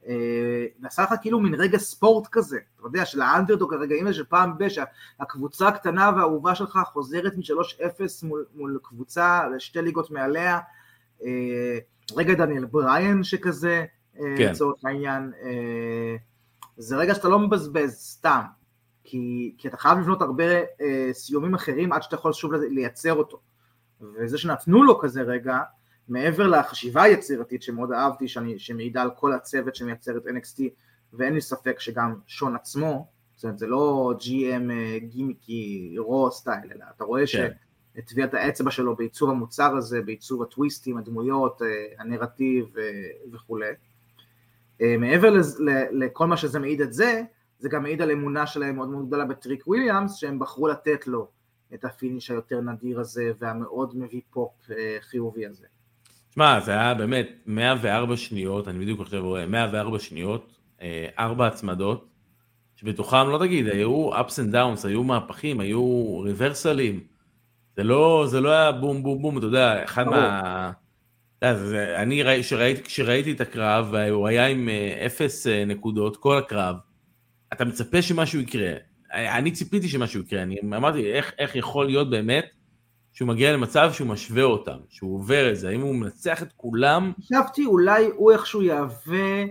אה, 0.07 0.65
ועשה 0.81 1.03
לך 1.03 1.13
כאילו 1.21 1.39
מין 1.39 1.53
רגע 1.53 1.77
ספורט 1.77 2.27
כזה, 2.31 2.57
אתה 2.75 2.87
יודע, 2.87 3.05
של 3.05 3.21
האנדרדוג, 3.21 3.73
הרגעים 3.73 4.05
האלה 4.05 4.15
של 4.15 4.23
פעם 4.23 4.57
ב, 4.57 4.67
שהקבוצה 4.69 5.67
הקטנה 5.67 6.11
והאהובה 6.15 6.55
שלך 6.55 6.79
חוזרת 6.85 7.33
מ-3-0 7.37 8.01
מול, 8.23 8.45
מול 8.55 8.79
קבוצה 8.83 9.47
לשתי 9.55 9.81
ליגות 9.81 10.11
מעליה, 10.11 10.59
אה, 11.23 11.77
רגע 12.15 12.33
דניאל 12.33 12.65
בריין 12.65 13.23
שכזה, 13.23 13.85
אה, 14.19 14.25
כן. 14.37 14.51
לצורך 14.51 14.85
העניין, 14.85 15.31
זה 16.81 16.97
רגע 16.97 17.15
שאתה 17.15 17.29
לא 17.29 17.39
מבזבז 17.39 17.91
סתם, 17.91 18.41
כי, 19.03 19.55
כי 19.57 19.67
אתה 19.67 19.77
חייב 19.77 19.97
לבנות 19.97 20.21
הרבה 20.21 20.43
אה, 20.81 21.09
סיומים 21.13 21.53
אחרים 21.53 21.93
עד 21.93 22.03
שאתה 22.03 22.15
יכול 22.15 22.33
שוב 22.33 22.53
לייצר 22.53 23.13
אותו. 23.13 23.39
וזה 24.01 24.37
שנתנו 24.37 24.83
לו 24.83 24.99
כזה 24.99 25.21
רגע, 25.21 25.59
מעבר 26.07 26.47
לחשיבה 26.47 27.03
היצירתית 27.03 27.63
שמאוד 27.63 27.91
אהבתי, 27.91 28.27
שאני, 28.27 28.59
שמעידה 28.59 29.01
על 29.01 29.11
כל 29.15 29.33
הצוות 29.33 29.75
שמייצר 29.75 30.17
את 30.17 30.27
NXT, 30.27 30.61
ואין 31.13 31.33
לי 31.33 31.41
ספק 31.41 31.79
שגם 31.79 32.15
שון 32.27 32.55
עצמו, 32.55 33.07
זאת 33.35 33.43
אומרת 33.43 33.59
זה 33.59 33.67
לא 33.67 34.13
GM 34.19 34.71
אה, 34.71 34.99
גימיקי 34.99 35.95
רו 35.97 36.31
סטייל, 36.31 36.71
אלא 36.75 36.85
אתה 36.95 37.03
רואה 37.03 37.21
כן. 37.21 37.27
שאת 37.95 38.05
טביעת 38.05 38.33
האצבע 38.33 38.71
שלו 38.71 38.95
בעיצוב 38.95 39.29
המוצר 39.29 39.75
הזה, 39.75 40.01
בעיצוב 40.01 40.41
הטוויסטים, 40.41 40.97
הדמויות, 40.97 41.61
אה, 41.61 41.67
הנרטיב 41.99 42.77
אה, 42.77 42.83
וכולי. 43.33 43.71
אה, 44.81 44.97
מעבר 44.97 45.33
לכל 45.91 46.27
מה 46.27 46.37
שזה 46.37 46.59
מעיד 46.59 46.81
את 46.81 46.93
זה, 46.93 47.21
זה 47.59 47.69
גם 47.69 47.83
מעיד 47.83 48.01
על 48.01 48.11
אמונה 48.11 48.47
שלהם 48.47 48.75
מאוד 48.75 48.89
מאוד 48.89 49.07
גדולה 49.07 49.25
בטריק 49.25 49.67
וויליאמס, 49.67 50.15
שהם 50.15 50.39
בחרו 50.39 50.67
לתת 50.67 51.07
לו 51.07 51.27
את 51.73 51.85
ה- 51.85 51.97
finish 51.97 52.31
היותר 52.31 52.61
נדיר 52.61 52.99
הזה 52.99 53.31
והמאוד 53.39 53.97
מביא 53.97 54.21
פופ 54.29 54.51
אה, 54.71 54.97
חיובי 55.01 55.45
הזה. 55.45 55.65
שמע, 56.33 56.59
זה 56.59 56.71
היה 56.71 56.93
באמת 56.93 57.27
104 57.45 58.17
שניות, 58.17 58.67
אני 58.67 58.79
בדיוק 58.79 59.01
עכשיו 59.01 59.23
רואה, 59.23 59.47
104 59.47 59.99
שניות, 59.99 60.57
אה, 60.81 61.07
ארבע 61.19 61.47
הצמדות, 61.47 62.07
שבתוכם, 62.75 63.29
לא 63.29 63.37
תגיד, 63.37 63.67
היו 63.67 64.09
ups 64.13 64.31
and 64.31 64.53
downs, 64.53 64.87
היו 64.87 65.03
מהפכים, 65.03 65.59
היו 65.59 66.19
ריברסלים, 66.19 66.99
זה 67.75 67.83
לא, 67.83 68.25
זה 68.27 68.41
לא 68.41 68.49
היה 68.49 68.71
בום 68.71 69.03
בום 69.03 69.21
בום, 69.21 69.37
אתה 69.37 69.45
יודע, 69.45 69.83
אחד 69.83 70.07
מה... 70.07 70.71
אני 71.43 72.23
כשראיתי 72.83 73.31
את 73.31 73.41
הקרב, 73.41 73.93
הוא 74.11 74.27
היה 74.27 74.47
עם 74.47 74.69
אה, 74.69 75.05
אפס 75.05 75.47
נקודות, 75.47 76.17
כל 76.17 76.37
הקרב, 76.37 76.75
אתה 77.53 77.65
מצפה 77.65 78.01
שמשהו 78.01 78.39
יקרה. 78.39 78.73
אני 79.13 79.51
ציפיתי 79.51 79.87
שמשהו 79.87 80.21
יקרה, 80.21 80.41
אני 80.41 80.59
אמרתי, 80.63 81.11
איך, 81.11 81.31
איך 81.39 81.55
יכול 81.55 81.85
להיות 81.85 82.09
באמת 82.09 82.45
שהוא 83.13 83.27
מגיע 83.27 83.53
למצב 83.53 83.91
שהוא 83.93 84.07
משווה 84.07 84.43
אותם, 84.43 84.77
שהוא 84.89 85.15
עובר 85.15 85.51
את 85.51 85.57
זה, 85.57 85.69
האם 85.69 85.81
הוא 85.81 85.95
מנצח 85.95 86.43
את 86.43 86.53
כולם? 86.57 87.11
חשבתי 87.19 87.65
אולי 87.65 88.05
הוא 88.15 88.31
איכשהו 88.31 88.61
יהווה 88.61 89.43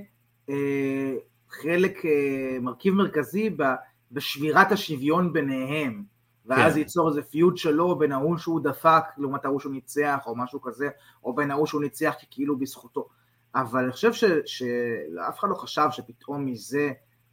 אה, 0.50 1.12
חלק, 1.50 2.05
אה, 2.05 2.61
מרכיב 2.61 2.94
מרכזי 2.94 3.50
ב, 3.50 3.62
בשבירת 4.12 4.72
השוויון 4.72 5.33
ביניהם, 5.33 6.03
ואז 6.51 6.73
כן. 6.73 6.79
ייצור 6.79 7.09
איזה 7.09 7.23
פיוד 7.23 7.57
שלו 7.57 7.99
בין 7.99 8.13
ההוא 8.13 8.39
שהוא 8.39 8.61
דפק 8.61 9.03
לעומת 9.19 9.45
ההוא 9.45 9.61
שהוא 9.61 9.73
ניצח 9.73 10.23
או 10.27 10.37
משהו 10.37 10.63
כזה, 10.63 10.89
או 11.25 11.35
בין 11.35 11.51
ההוא 11.51 11.67
שהוא 11.67 11.83
ניצח 11.83 12.15
כאילו 12.31 12.59
בזכותו. 12.59 13.09
אבל 13.55 13.83
אני 13.83 13.93
חושב 13.93 14.13
שאף 14.47 15.39
אחד 15.39 15.49
לא 15.49 15.55
חשב 15.55 15.87
שפתאום 15.91 16.47
מזה 16.47 16.93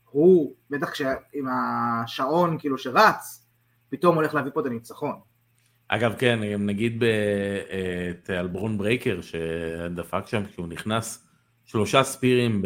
הוא, 0.10 0.54
בטח 0.70 0.92
עם 1.34 1.46
השעון 1.48 2.58
כאילו 2.60 2.78
שרץ, 2.78 3.48
פתאום 3.90 4.16
הולך 4.16 4.34
להביא 4.34 4.52
פה 4.54 4.62
את 4.62 4.66
הניצחון. 4.66 5.20
אגב 5.88 6.14
כן, 6.18 6.40
נגיד 6.60 7.04
את 8.10 8.30
ברון 8.30 8.78
ברייקר 8.78 9.20
שדפק 9.22 10.28
שם 10.28 10.46
כשהוא 10.46 10.68
נכנס 10.68 11.28
שלושה 11.66 12.04
ספירים 12.04 12.62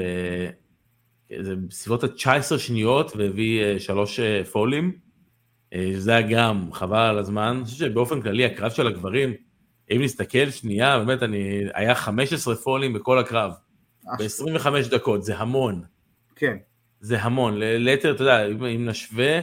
בסביבות 1.40 2.04
ה-19 2.04 2.58
שניות 2.58 3.16
והביא 3.16 3.64
אה, 3.64 3.80
שלוש 3.80 4.20
אה, 4.20 4.44
פולים, 4.46 4.86
אה, 4.86 4.98
זה 5.98 6.12
היה 6.12 6.22
גם 6.22 6.74
חבל 6.74 6.98
על 6.98 7.20
הזמן, 7.20 7.54
אני 7.58 7.66
חושב 7.66 7.78
שבאופן 7.78 8.22
כללי 8.22 8.46
הקרב 8.46 8.72
של 8.72 8.88
הגברים, 8.88 9.34
אם 9.92 10.02
נסתכל 10.04 10.50
שנייה, 10.50 11.00
באמת 11.00 11.24
אני, 11.24 11.64
היה 11.74 11.96
15 11.96 12.56
פולים 12.56 12.94
בכל 12.94 13.20
הקרב, 13.20 13.52
ב-25 14.04 14.68
דקות, 14.92 15.24
זה 15.24 15.38
המון. 15.38 15.82
כן. 16.36 16.58
זה 17.00 17.22
המון, 17.22 17.54
ליתר, 17.58 18.12
אתה 18.16 18.24
יודע, 18.24 18.46
אם 18.48 18.90
נשווה, 18.90 19.40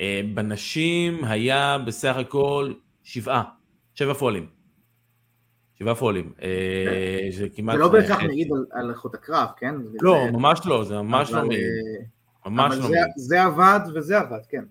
אה, 0.00 0.20
בנשים 0.34 1.24
היה 1.24 1.78
בסך 1.86 2.16
הכל 2.16 2.72
שבעה, 3.02 3.42
שבע 3.94 4.14
פולים. 4.14 4.46
שבעה 5.78 5.94
פולים. 5.94 6.32
אה, 6.42 7.28
זה 7.30 7.48
כמעט... 7.54 7.76
זה 7.76 7.82
לא 7.82 7.88
בהכרח 7.88 8.22
מעיד 8.22 8.48
על 8.72 8.90
איכות 8.90 9.14
הקרב, 9.14 9.48
כן? 9.56 9.74
לא, 10.02 10.30
ממש 10.32 10.60
לא, 10.64 10.84
זה 10.84 11.02
ממש 11.02 11.30
לא 11.30 11.46
מעיד. 11.46 11.60
אה, 11.60 12.50
ממש 12.50 12.74
לא 12.74 12.88
מעיד. 12.88 13.04
זה 13.16 13.42
עבד 13.42 13.80
וזה 13.94 14.18
עבד, 14.18 14.40
כן. 14.48 14.64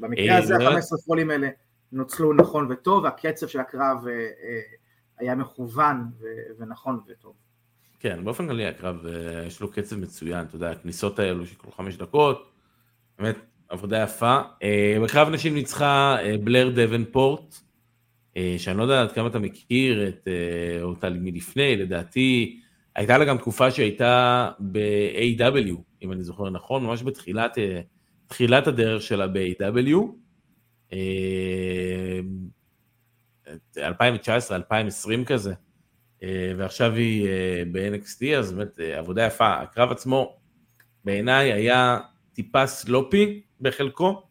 במקרה 0.00 0.38
הזה 0.38 0.54
ה-15 0.54 1.06
פולים 1.06 1.30
האלה 1.30 1.48
נוצלו 1.92 2.32
נכון 2.32 2.66
וטוב, 2.70 3.04
והקצב 3.04 3.46
של 3.46 3.60
הקרב 3.60 4.04
היה 5.18 5.34
מכוון 5.34 6.04
ונכון 6.58 7.00
וטוב. 7.08 7.34
כן, 8.00 8.24
באופן 8.24 8.48
כללי 8.48 8.66
הקרב 8.66 9.06
אה, 9.06 9.44
יש 9.46 9.60
לו 9.60 9.70
קצב 9.70 9.96
מצוין, 9.96 10.44
אתה 10.44 10.56
יודע, 10.56 10.70
הכניסות 10.70 11.18
האלו 11.18 11.46
שכל 11.46 11.70
חמש 11.70 11.96
דקות, 11.96 12.50
באמת, 13.18 13.36
עבודה 13.68 14.02
יפה. 14.02 14.40
בקרב 15.04 15.28
נשים 15.28 15.54
ניצחה 15.54 16.16
בלר 16.44 16.70
דבנפורט, 16.74 17.54
שאני 18.58 18.78
לא 18.78 18.82
יודע 18.82 19.02
עד 19.02 19.12
כמה 19.12 19.28
אתה 19.28 19.38
מכיר 19.38 20.08
את 20.08 20.28
אותה 20.82 21.10
מלפני, 21.10 21.76
לדעתי 21.76 22.60
הייתה 22.96 23.18
לה 23.18 23.24
גם 23.24 23.38
תקופה 23.38 23.70
שהייתה 23.70 24.50
ב-AW, 24.60 25.74
אם 26.02 26.12
אני 26.12 26.22
זוכר 26.22 26.50
נכון, 26.50 26.84
ממש 26.84 27.02
בתחילת 27.02 27.58
תחילת 28.30 28.66
הדרך 28.66 29.02
שלה 29.02 29.26
ב-AW. 29.26 29.96
2019-2020 33.76 33.80
כזה, 35.26 35.54
ועכשיו 36.58 36.94
היא 36.94 37.28
ב-NXT, 37.72 38.26
אז 38.38 38.52
באמת 38.52 38.78
עבודה 38.78 39.26
יפה. 39.26 39.60
הקרב 39.60 39.92
עצמו 39.92 40.40
בעיניי 41.04 41.52
היה 41.52 41.98
טיפה 42.32 42.66
סלופי 42.66 43.42
בחלקו, 43.60 44.28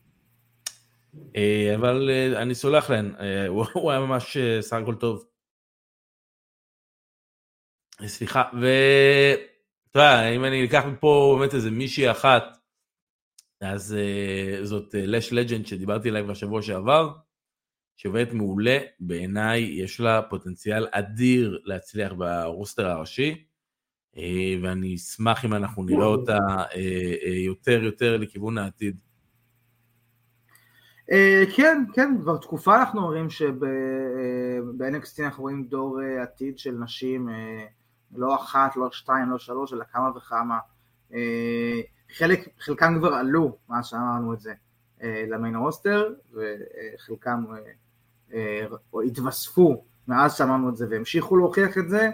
אבל 1.75 2.09
אני 2.35 2.55
סולח 2.55 2.89
להן, 2.89 3.13
הוא 3.47 3.91
היה 3.91 3.99
ממש 3.99 4.37
סך 4.61 4.77
הכל 4.81 4.95
טוב. 4.95 5.25
סליחה, 8.05 8.43
ואתה 8.53 9.99
יודע, 9.99 10.29
אם 10.29 10.45
אני 10.45 10.65
אקח 10.65 10.83
מפה 10.85 11.37
באמת 11.39 11.53
איזה 11.53 11.71
מישהי 11.71 12.11
אחת, 12.11 12.58
אז 13.61 13.97
uh, 13.97 14.65
זאת 14.65 14.95
לש 14.97 15.31
uh, 15.31 15.35
לג'נד 15.35 15.65
שדיברתי 15.65 16.09
עליה 16.09 16.23
כבר 16.23 16.33
שבוע 16.33 16.61
שעבר, 16.61 17.11
שעובדת 17.95 18.33
מעולה, 18.33 18.77
בעיניי 18.99 19.61
יש 19.61 19.99
לה 19.99 20.21
פוטנציאל 20.21 20.87
אדיר 20.91 21.61
להצליח 21.63 22.13
ברוסטר 22.13 22.87
הראשי, 22.87 23.45
uh, 24.15 24.19
ואני 24.63 24.95
אשמח 24.95 25.45
אם 25.45 25.53
אנחנו 25.53 25.83
נראה 25.83 26.05
אותה 26.05 26.37
יותר 27.45 27.83
יותר 27.83 28.17
לכיוון 28.17 28.57
העתיד. 28.57 28.97
Uh, 31.11 31.55
כן, 31.55 31.83
כן, 31.93 32.15
כבר 32.21 32.37
תקופה 32.37 32.79
אנחנו 32.79 33.05
רואים 33.05 33.29
שב-NXT 33.29 35.23
אנחנו 35.23 35.43
רואים 35.43 35.63
דור 35.63 35.99
עתיד 36.21 36.57
של 36.59 36.71
נשים, 36.71 37.29
לא 38.15 38.35
אחת, 38.35 38.75
לא 38.75 38.91
שתיים, 38.91 39.29
לא 39.29 39.37
שלוש, 39.37 39.73
אלא 39.73 39.83
כמה 39.91 40.09
וכמה. 40.17 40.57
חלק, 42.13 42.49
חלקם 42.59 42.95
כבר 42.99 43.13
עלו, 43.13 43.57
מה 43.69 43.83
שאמרנו 43.83 44.33
את 44.33 44.39
זה, 44.39 44.53
אה, 45.03 45.25
למיין 45.27 45.55
רוסטר, 45.55 46.13
וחלקם 46.33 47.45
אה, 47.53 47.59
אה, 48.33 49.01
התווספו 49.07 49.83
מאז 50.07 50.35
שאמרנו 50.35 50.69
את 50.69 50.77
זה 50.77 50.87
והמשיכו 50.89 51.37
להוכיח 51.37 51.77
את 51.77 51.89
זה, 51.89 52.09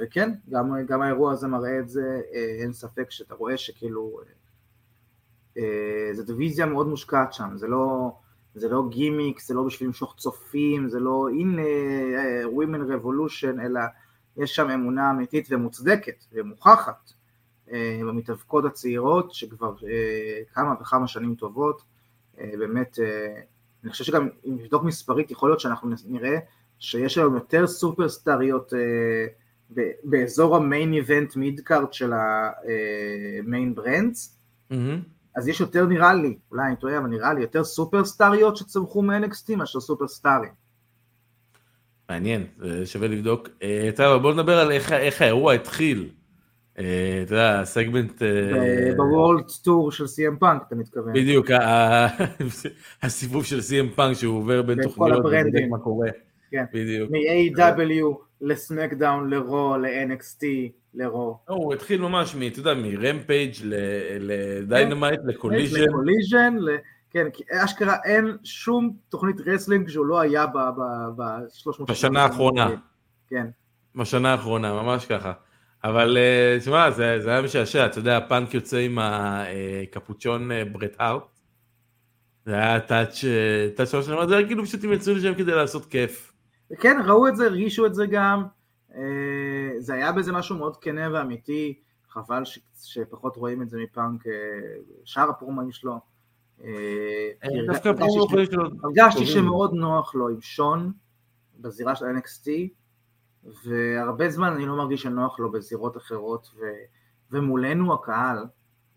וכן, 0.00 0.30
גם, 0.50 0.72
גם 0.86 1.02
האירוע 1.02 1.32
הזה 1.32 1.46
מראה 1.46 1.78
את 1.78 1.88
זה, 1.88 2.20
אין 2.60 2.72
ספק 2.72 3.10
שאתה 3.10 3.34
רואה 3.34 3.56
שכאילו, 3.56 4.20
זו 6.12 6.22
דיוויזיה 6.26 6.66
מאוד 6.66 6.86
מושקעת 6.86 7.32
שם, 7.32 7.56
זה 7.56 7.66
לא, 7.66 8.12
זה 8.54 8.68
לא 8.68 8.82
גימיק, 8.88 9.40
זה 9.40 9.54
לא 9.54 9.62
בשביל 9.62 9.86
למשוך 9.88 10.14
צופים, 10.18 10.88
זה 10.88 11.00
לא 11.00 11.28
הנה 11.28 11.62
Women 12.44 12.90
Revolution, 12.90 13.60
אלא 13.62 13.80
יש 14.36 14.54
שם 14.54 14.70
אמונה 14.70 15.10
אמיתית 15.10 15.48
ומוצדקת 15.50 16.24
ומוכחת 16.32 17.12
אה, 17.72 18.00
במתאבקות 18.00 18.64
הצעירות 18.64 19.34
שכבר 19.34 19.74
אה, 19.88 20.42
כמה 20.54 20.74
וכמה 20.80 21.08
שנים 21.08 21.34
טובות, 21.34 21.82
אה, 22.40 22.50
באמת, 22.58 22.98
אני 23.82 23.90
חושב 23.90 24.04
שגם 24.04 24.28
אם 24.46 24.56
נבדוק 24.58 24.84
מספרית 24.84 25.30
יכול 25.30 25.48
להיות 25.48 25.60
שאנחנו 25.60 25.90
נראה 26.06 26.38
שיש 26.78 27.18
היום 27.18 27.34
יותר 27.34 27.66
סופרסטאריות 27.66 28.72
באזור 30.04 30.56
המיין 30.56 30.92
איבנט 30.92 31.36
מיד 31.36 31.60
קארט 31.60 31.92
של 31.92 32.12
המיין 32.12 33.74
ברנדס, 33.74 34.38
אז 35.36 35.48
יש 35.48 35.60
יותר 35.60 35.86
נראה 35.86 36.14
לי, 36.14 36.38
אולי 36.50 36.66
אני 36.66 36.76
טועה, 36.76 36.98
אבל 36.98 37.06
נראה 37.06 37.34
לי 37.34 37.40
יותר 37.40 37.64
סופרסטאריות 37.64 38.56
שצמחו 38.56 39.02
מ-NXT 39.02 39.56
מאשר 39.56 39.80
סופרסטארים. 39.80 40.50
מעניין, 42.08 42.46
שווה 42.84 43.08
לבדוק. 43.08 43.48
טוב, 43.96 44.22
בואו 44.22 44.32
נדבר 44.32 44.58
על 44.58 44.70
איך 44.72 45.22
האירוע 45.22 45.54
התחיל. 45.54 46.10
אה, 46.78 47.20
אתה 47.22 47.34
יודע, 47.34 47.60
הסגמנט... 47.60 48.22
אה, 48.22 48.94
ב 48.96 49.05
world 49.05 49.50
tour 49.64 49.92
של 49.92 50.06
סי.אם 50.06 50.36
פאנק, 50.36 50.62
אתה 50.68 50.74
מתכוון. 50.74 51.12
בדיוק, 51.12 51.46
הסיבוב 53.02 53.44
של 53.44 53.60
סי.אם 53.60 53.88
פאנק 53.88 54.16
שהוא 54.16 54.38
עובר 54.38 54.62
בין 54.62 54.82
תוכניות 54.82 55.18
ובודק 55.18 55.64
מה 55.70 55.78
קורה. 55.78 56.08
כן. 56.50 56.64
בדיוק. 56.72 57.10
מ-AEW 57.10 58.16
ל-SmackDown, 58.40 59.30
ל-Raw, 59.30 59.76
ל-NXT, 59.76 60.44
ל-Raw. 60.94 61.38
הוא 61.48 61.74
התחיל 61.74 62.00
ממש, 62.00 62.36
אתה 62.46 62.60
יודע, 62.60 62.74
מ-Rampage 62.74 63.54
ל-Dynamite. 64.20 65.20
ל-Collision. 65.24 65.80
ל-Collision, 65.80 66.56
כן, 67.10 67.26
כי 67.32 67.42
אשכרה 67.50 67.96
אין 68.04 68.36
שום 68.44 68.96
תוכנית 69.08 69.36
wrestling 69.46 69.88
שהוא 69.88 70.06
לא 70.06 70.20
היה 70.20 70.46
ב-300... 70.46 71.84
בשנה 71.88 72.22
האחרונה. 72.22 72.70
כן. 73.28 73.46
בשנה 73.94 74.32
האחרונה, 74.32 74.82
ממש 74.82 75.06
ככה. 75.06 75.32
אבל 75.84 76.16
אה, 76.16 76.56
תשמע, 76.60 76.90
זה, 76.90 77.20
זה 77.20 77.30
היה 77.30 77.42
משעשע, 77.42 77.86
אתה 77.86 77.98
יודע, 77.98 78.16
הפאנק 78.16 78.54
יוצא 78.54 78.76
עם 78.76 78.98
הקפוצ'ון 79.00 80.52
אה, 80.52 80.64
ברט 80.64 80.96
הארט. 80.98 81.40
זה 82.46 82.54
היה 82.54 82.80
touch 82.80 83.24
אה, 83.24 83.68
touch 83.76 83.90
שלוש 83.90 84.06
שנים, 84.06 84.28
זה 84.28 84.36
היה 84.36 84.46
כאילו 84.46 84.64
פשוט 84.64 84.84
הם 84.84 84.92
יצאו 84.92 85.14
לשם 85.14 85.34
כדי 85.34 85.52
לעשות 85.52 85.86
כיף. 85.86 86.32
כן, 86.80 86.96
ראו 87.06 87.28
את 87.28 87.36
זה, 87.36 87.46
הרגישו 87.46 87.86
את 87.86 87.94
זה 87.94 88.06
גם. 88.06 88.44
זה 89.78 89.94
היה 89.94 90.12
בזה 90.12 90.32
משהו 90.32 90.56
מאוד 90.56 90.76
כנה 90.76 91.08
ואמיתי, 91.12 91.80
חבל 92.08 92.44
ש, 92.44 92.58
שפחות 92.84 93.36
רואים 93.36 93.62
את 93.62 93.70
זה 93.70 93.78
מפאנק, 93.78 94.24
שאר 95.04 95.30
הפרומים 95.30 95.72
שלו. 95.72 95.98
דווקא 97.66 97.92
שלו. 98.44 98.64
הרגשתי 98.84 99.26
שמאוד 99.26 99.74
נוח 99.74 100.14
לו 100.14 100.28
עם 100.28 100.40
שון 100.40 100.92
בזירה 101.60 101.94
של 101.94 102.04
NXT. 102.04 102.50
והרבה 103.64 104.30
זמן 104.30 104.52
אני 104.52 104.66
לא 104.66 104.76
מרגיש 104.76 105.02
שנוח 105.02 105.40
לו 105.40 105.52
בזירות 105.52 105.96
אחרות, 105.96 106.50
ו, 106.56 106.60
ומולנו 107.30 107.94
הקהל, 107.94 108.46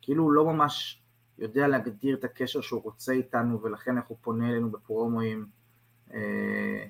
כאילו 0.01 0.23
הוא 0.23 0.31
לא 0.31 0.45
ממש 0.45 1.01
יודע 1.37 1.67
להגדיר 1.67 2.15
את 2.15 2.23
הקשר 2.23 2.61
שהוא 2.61 2.83
רוצה 2.83 3.11
איתנו, 3.11 3.61
ולכן 3.61 3.97
איך 3.97 4.05
הוא 4.07 4.17
פונה 4.21 4.49
אלינו 4.49 4.71
בפרומואים. 4.71 5.45
אה, 6.13 6.85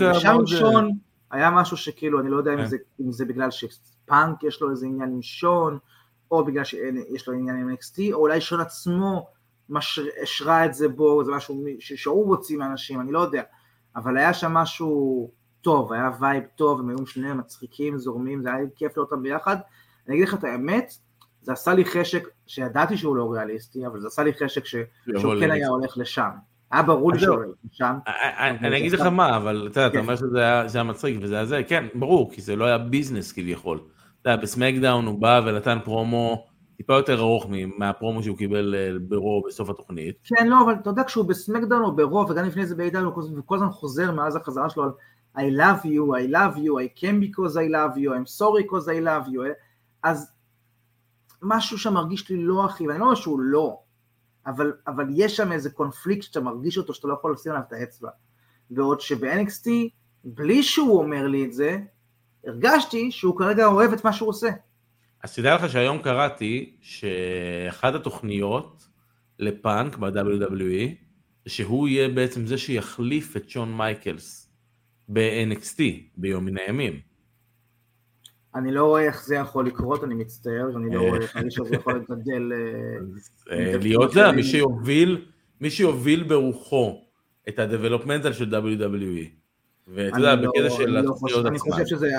ושם 0.00 0.36
שון 0.46 0.90
היה 1.30 1.50
משהו 1.50 1.76
שכאילו, 1.76 2.20
אני 2.20 2.30
לא 2.30 2.36
יודע 2.36 2.52
אם 2.52 2.58
כן. 2.58 2.66
זה, 2.66 2.76
אם 3.00 3.12
זה 3.12 3.24
בגלל 3.24 3.50
שפאנק 3.50 4.42
יש 4.42 4.62
לו 4.62 4.70
איזה 4.70 4.86
עניין 4.86 5.12
עם 5.12 5.22
שון, 5.22 5.78
או 6.30 6.44
בגלל 6.44 6.64
שיש 6.64 7.28
לו 7.28 7.34
עניין 7.34 7.56
עם 7.56 7.74
NXT, 7.74 8.12
או 8.12 8.18
אולי 8.18 8.40
שון 8.40 8.60
עצמו 8.60 9.26
השרה 10.22 10.64
את 10.64 10.74
זה 10.74 10.88
בו, 10.88 11.24
זה 11.24 11.32
משהו 11.32 11.64
שהוא 11.78 12.26
מוציא 12.26 12.58
מאנשים, 12.58 13.00
אני 13.00 13.12
לא 13.12 13.18
יודע. 13.18 13.42
אבל 13.96 14.16
היה 14.16 14.34
שם 14.34 14.52
משהו 14.52 15.30
טוב, 15.60 15.92
היה 15.92 16.10
vibe 16.20 16.44
טוב, 16.56 16.80
הם 16.80 16.88
היו 16.88 17.06
שניהם 17.06 17.38
מצחיקים, 17.38 17.98
זורמים, 17.98 18.42
זה 18.42 18.54
היה 18.54 18.66
כיף 18.76 18.96
לראות 18.96 19.12
אותם 19.12 19.22
ביחד. 19.22 19.56
אני 20.08 20.16
אגיד 20.16 20.28
לך 20.28 20.34
את 20.34 20.44
האמת, 20.44 20.92
זה 21.42 21.52
עשה 21.52 21.74
לי 21.74 21.84
חשק, 21.84 22.28
שידעתי 22.46 22.96
שהוא 22.96 23.16
לא 23.16 23.32
ריאליסטי, 23.32 23.86
אבל 23.86 24.00
זה 24.00 24.06
עשה 24.06 24.22
לי 24.22 24.32
חשק 24.34 24.64
שהוא 24.64 25.34
כן 25.40 25.50
היה 25.50 25.68
הולך 25.68 25.98
לשם. 25.98 26.30
היה 26.70 26.82
ברור 26.82 27.12
לי 27.12 27.18
שהוא 27.18 27.36
הולך 27.36 27.48
לשם. 27.72 27.94
אני 28.60 28.78
אגיד 28.78 28.92
לך 28.92 29.00
מה, 29.00 29.36
אבל 29.36 29.68
אתה 29.72 29.80
יודע, 29.80 29.86
אתה 29.86 29.94
כן. 29.94 30.00
אומר 30.00 30.16
שזה 30.16 30.74
היה 30.74 30.82
מצחיק 30.82 31.18
וזה 31.22 31.34
היה 31.34 31.44
זה, 31.44 31.62
כן, 31.68 31.86
ברור, 31.94 32.32
כי 32.32 32.40
זה 32.40 32.56
לא 32.56 32.64
היה 32.64 32.78
ביזנס 32.78 33.32
כביכול. 33.32 33.80
אתה 34.22 34.30
יודע, 34.30 34.42
בסמקדאון 34.42 35.06
הוא 35.06 35.20
בא 35.20 35.40
ונתן 35.46 35.78
פרומו 35.84 36.46
טיפה 36.78 36.94
יותר 36.94 37.20
ארוך 37.20 37.46
מהפרומו 37.78 38.22
שהוא 38.22 38.36
קיבל 38.36 38.74
אה, 38.74 38.98
ברו 39.08 39.42
בסוף 39.46 39.70
התוכנית. 39.70 40.16
כן, 40.24 40.46
לא, 40.46 40.62
אבל 40.64 40.74
אתה 40.74 40.90
יודע, 40.90 41.04
כשהוא 41.04 41.24
בסמקדאון 41.24 41.82
או 41.82 41.96
ברו, 41.96 42.26
וגם 42.28 42.44
לפני 42.44 42.66
זה 42.66 42.74
בעידן, 42.74 43.04
הוא 43.04 43.12
כל 43.44 43.56
הזמן 43.56 43.70
חוזר 43.70 44.12
מאז 44.12 44.36
החזרה 44.36 44.70
שלו 44.70 44.84
על 44.84 44.90
I 45.36 45.58
love 45.60 45.84
you, 45.84 46.14
I 46.14 46.32
love 46.32 46.56
you, 46.56 46.72
I 46.78 47.00
can 47.00 47.20
because 47.20 47.56
I 47.56 47.68
love 47.68 47.96
you, 47.96 48.12
I'm 48.12 48.40
sorry 48.40 48.62
because 48.62 48.88
I 48.88 49.00
love 49.04 49.28
you, 49.28 49.40
אז 50.02 50.32
משהו 51.42 51.78
שם 51.78 51.94
מרגיש 51.94 52.30
לי 52.30 52.36
לא 52.36 52.64
הכי, 52.64 52.88
ואני 52.88 52.98
לא 52.98 53.04
אומר 53.04 53.14
שהוא 53.14 53.40
לא, 53.40 53.78
אבל, 54.46 54.72
אבל 54.86 55.06
יש 55.10 55.36
שם 55.36 55.52
איזה 55.52 55.70
קונפליקט 55.70 56.22
שאתה 56.22 56.40
מרגיש 56.40 56.78
אותו, 56.78 56.94
שאתה 56.94 57.08
לא 57.08 57.14
יכול 57.14 57.32
לשים 57.32 57.52
עליו 57.52 57.64
את 57.68 57.72
האצבע. 57.72 58.08
בעוד 58.70 59.00
שב-NXT, 59.00 59.68
בלי 60.24 60.62
שהוא 60.62 60.98
אומר 60.98 61.26
לי 61.26 61.44
את 61.44 61.52
זה, 61.52 61.78
הרגשתי 62.46 63.10
שהוא 63.10 63.38
כרגע 63.38 63.66
אוהב 63.66 63.92
את 63.92 64.04
מה 64.04 64.12
שהוא 64.12 64.28
עושה. 64.28 64.48
אז 65.22 65.34
תדע 65.34 65.54
לך 65.54 65.70
שהיום 65.70 65.98
קראתי 65.98 66.76
שאחת 66.80 67.94
התוכניות 67.94 68.88
לפאנק 69.38 69.96
ב-WWE, 69.96 70.94
שהוא 71.46 71.88
יהיה 71.88 72.08
בעצם 72.08 72.46
זה 72.46 72.58
שיחליף 72.58 73.36
את 73.36 73.48
שון 73.48 73.76
מייקלס 73.76 74.50
ב-NXT 75.08 75.80
ביום 76.16 76.44
מן 76.44 76.58
הימים. 76.58 77.00
אני 78.54 78.72
לא 78.72 78.84
רואה 78.84 79.02
איך 79.02 79.24
זה 79.24 79.34
יכול 79.34 79.66
לקרות, 79.66 80.04
אני 80.04 80.14
מצטער, 80.14 80.76
אני 80.76 80.94
לא 80.94 81.00
רואה 81.00 81.20
איך 81.20 81.36
הזה 81.36 81.76
יכול 81.76 82.04
לגדל... 82.10 82.52
אה, 82.52 83.56
אה, 83.56 83.78
להיות 83.78 84.12
זה, 84.12 84.32
מי 84.32 84.42
שיוביל, 84.42 85.26
מי 85.60 85.70
שיוביל 85.70 86.22
ברוחו 86.22 87.04
את 87.48 87.58
ה-developmental 87.58 88.32
של 88.32 88.54
WWE. 88.54 89.28
ואתה 89.88 90.18
יודע, 90.18 90.34
לא- 90.34 90.48
בקטע 90.48 90.70
של 90.70 90.96
התוכניות 90.96 91.46
עצמן. 91.46 91.50
אני 91.50 91.58
חושב 91.58 91.86
שזה 91.86 92.10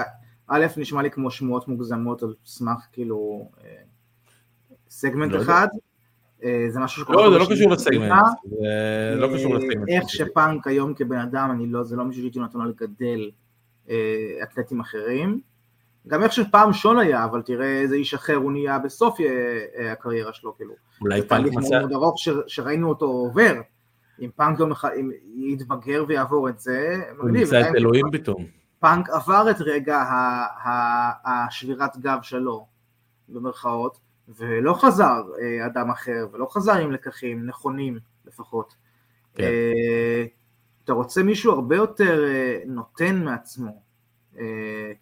א', 0.49 0.65
נשמע 0.77 1.01
לי 1.01 1.11
כמו 1.11 1.31
שמועות 1.31 1.67
מוגזמות 1.67 2.23
על 2.23 2.33
סמך 2.45 2.79
כאילו, 2.91 3.49
אה, 3.63 3.69
סגמנט 4.89 5.31
לא 5.31 5.41
אחד, 5.41 5.67
אה, 6.43 6.65
זה 6.69 6.79
משהו 6.79 7.01
שקורה... 7.01 7.25
לא, 7.25 7.31
זה 7.31 7.37
לא 7.39 7.45
קשור 7.55 7.71
לסגמנט. 7.71 8.11
זה 8.49 9.15
לא 9.15 9.27
קשור 9.35 9.53
אה, 9.53 9.57
לסגמנט. 9.57 9.89
איך 9.89 10.09
שפאנק 10.09 10.67
היום 10.67 10.93
כבן 10.93 11.17
אדם, 11.17 11.51
אני 11.51 11.67
לא, 11.67 11.83
זה 11.83 11.95
לא 11.95 12.05
מישהו 12.05 12.21
שהייתי 12.21 12.39
נותן 12.39 12.59
לו 12.59 12.65
לגדל 12.65 13.31
אתלטים 14.43 14.79
אחרים. 14.79 15.39
גם 16.07 16.23
איך 16.23 16.33
שפעם 16.33 16.73
שון 16.73 16.99
היה, 16.99 17.25
אבל 17.25 17.41
תראה 17.41 17.81
איזה 17.81 17.95
איש 17.95 18.13
אחר 18.13 18.35
הוא 18.35 18.51
נהיה 18.51 18.79
בסוף 18.79 19.17
הקריירה 19.91 20.33
שלו, 20.33 20.57
כאילו. 20.57 20.73
אולי 21.01 21.21
זה 21.21 21.27
פאנק 21.27 21.41
תהליך 21.41 21.57
מצא... 21.57 21.79
מאוד 21.79 21.91
ארוך 21.91 22.15
שראינו 22.47 22.89
אותו 22.89 23.05
עובר. 23.05 23.53
אם 24.21 24.29
פאנק 24.35 24.59
יום 24.59 24.71
אחד, 24.71 24.89
אם 24.99 25.11
יתבגר 25.35 26.05
ויעבור 26.07 26.49
את 26.49 26.59
זה, 26.59 27.01
הוא 27.17 27.25
מגניב. 27.25 27.41
נמצא 27.41 27.61
גם 27.61 27.71
את 27.71 27.75
אלוהים 27.75 28.05
פתאום. 28.11 28.45
פאנק 28.79 29.09
עבר 29.09 29.51
את 29.51 29.61
רגע 29.61 30.03
השבירת 31.25 31.97
גב 31.97 32.19
שלו, 32.21 32.67
במרכאות, 33.29 33.99
ולא 34.37 34.73
חזר 34.73 35.23
אה, 35.41 35.65
אדם 35.65 35.89
אחר, 35.89 36.27
ולא 36.31 36.47
חזר 36.51 36.73
עם 36.73 36.91
לקחים 36.91 37.45
נכונים 37.45 37.99
לפחות. 38.25 38.75
כן. 39.33 39.43
אה, 39.43 40.25
אתה 40.83 40.93
רוצה 40.93 41.23
מישהו 41.23 41.53
הרבה 41.53 41.75
יותר 41.75 42.23
אה, 42.27 42.59
נותן 42.65 43.23
מעצמו, 43.23 43.89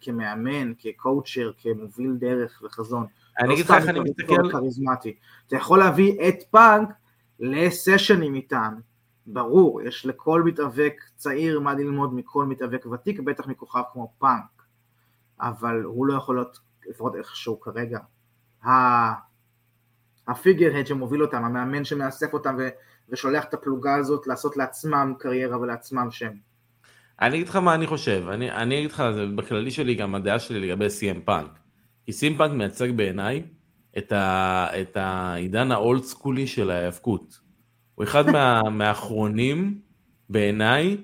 כמאמן, 0.00 0.72
כ 0.78 0.93
coacher, 0.93 1.52
כמוביל 1.58 2.14
דרך 2.18 2.62
וחזון. 2.64 3.06
אני 3.38 3.48
לא 3.48 3.54
אגיד 3.54 3.64
לך 3.64 3.70
איך 3.70 3.88
אני 3.88 4.00
מסתכל, 4.00 4.52
כריזמטי. 4.52 5.16
אתה 5.46 5.56
יכול 5.56 5.78
להביא 5.78 6.28
את 6.28 6.42
פאנק 6.50 6.88
לסשנים 7.40 8.34
איתם, 8.34 8.74
ברור, 9.32 9.82
יש 9.82 10.06
לכל 10.06 10.42
מתאבק 10.42 11.00
צעיר 11.16 11.60
מה 11.60 11.74
ללמוד 11.74 12.14
מכל 12.14 12.46
מתאבק 12.46 12.86
ותיק, 12.86 13.20
בטח 13.20 13.46
מכוכב 13.46 13.82
כמו 13.92 14.12
פאנק, 14.18 14.62
אבל 15.40 15.82
הוא 15.82 16.06
לא 16.06 16.14
יכול 16.14 16.36
להיות, 16.36 16.58
לפחות 16.88 17.16
איכשהו 17.16 17.60
כרגע, 17.60 17.98
ה- 18.66 19.12
ה 20.28 20.76
figurehead 20.76 20.86
שמוביל 20.86 21.22
אותם, 21.22 21.44
המאמן 21.44 21.84
שמאסף 21.84 22.32
אותם 22.32 22.56
ו- 22.58 22.68
ושולח 23.08 23.44
את 23.44 23.54
הפלוגה 23.54 23.94
הזאת 23.94 24.26
לעשות 24.26 24.56
לעצמם 24.56 25.14
קריירה 25.18 25.60
ולעצמם 25.60 26.10
שם. 26.10 26.32
אני 27.20 27.36
אגיד 27.36 27.48
לך 27.48 27.56
מה 27.56 27.74
אני 27.74 27.86
חושב, 27.86 28.24
אני, 28.28 28.50
אני 28.50 28.78
אגיד 28.78 28.90
לך, 28.90 29.02
זה 29.14 29.26
בכללי 29.36 29.70
שלי 29.70 29.94
גם 29.94 30.14
הדעה 30.14 30.38
שלי 30.38 30.60
לגבי 30.60 30.90
סי.אם 30.90 31.20
פאנק. 31.20 31.50
כי 32.04 32.12
סי.אם 32.12 32.36
פאנק 32.36 32.52
מייצג 32.52 32.90
בעיניי 32.96 33.42
את, 33.98 34.12
ה, 34.12 34.66
את 34.80 34.96
העידן 34.96 35.72
ה 35.72 35.79
old 35.79 36.02
school-י 36.02 36.46
של 36.46 36.70
ההיאבקות. 36.70 37.47
הוא 37.98 38.04
אחד 38.04 38.30
מה, 38.30 38.62
מהאחרונים 38.70 39.80
בעיניי 40.28 40.96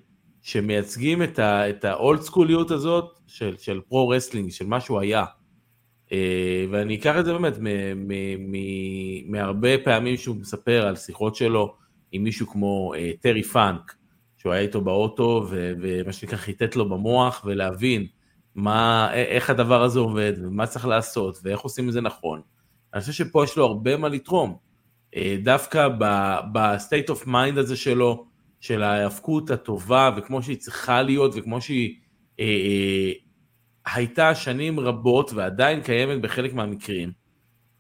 שמייצגים 0.43 1.23
את, 1.23 1.85
ה 1.85 1.94
old 1.94 2.21
school-יות 2.21 2.71
הזאת 2.71 3.19
של, 3.27 3.57
של 3.57 3.81
pro 3.89 4.09
wrestling, 4.09 4.51
של 4.51 4.67
מה 4.67 4.81
שהוא 4.81 5.01
היה. 5.01 5.25
אה, 6.13 6.65
ואני 6.71 6.95
אקח 6.95 7.15
את 7.19 7.25
זה 7.25 7.33
באמת 7.33 7.53
מהרבה 9.27 9.79
פעמים 9.85 10.17
שהוא 10.17 10.37
מספר 10.37 10.87
על 10.87 10.97
שיחות 10.97 11.35
שלו 11.35 11.75
עם 12.13 12.25
מישהו 12.25 12.47
כמו 12.47 12.95
אה, 12.97 13.11
טרי 13.21 13.43
פאנק, 13.43 13.95
שהוא 14.37 14.53
היה 14.53 14.63
איתו 14.63 14.81
באוטו 14.81 15.47
ומה 15.51 16.13
שנקרא 16.13 16.39
חיטט 16.39 16.77
לו 16.77 16.89
במוח 16.89 17.43
ולהבין 17.45 18.07
מה, 18.55 19.09
איך 19.15 19.51
הדבר 19.51 19.83
הזה 19.83 19.99
עובד 19.99 20.33
ומה 20.43 20.67
צריך 20.67 20.87
לעשות 20.87 21.39
ואיך 21.43 21.61
עושים 21.61 21.89
את 21.89 21.93
זה 21.93 22.01
נכון. 22.01 22.41
אני 22.95 23.01
חושב 23.01 23.13
שפה 23.13 23.45
יש 23.45 23.57
לו 23.57 23.65
הרבה 23.65 23.97
מה 23.97 24.09
לתרום. 24.09 24.64
אה, 25.17 25.37
דווקא 25.43 25.89
ב-state 26.53 27.11
of 27.11 27.27
mind 27.27 27.59
הזה 27.59 27.77
שלו, 27.77 28.27
של 28.61 28.83
ההיאבקות 28.83 29.51
הטובה 29.51 30.11
וכמו 30.17 30.43
שהיא 30.43 30.57
צריכה 30.57 31.03
להיות 31.03 31.33
וכמו 31.35 31.61
שהיא 31.61 31.95
אה, 32.41 32.45
אה, 32.45 33.13
הייתה 33.95 34.35
שנים 34.35 34.81
רבות 34.81 35.33
ועדיין 35.33 35.83
קיימת 35.83 36.21
בחלק 36.21 36.55
מהמקרים. 36.55 37.13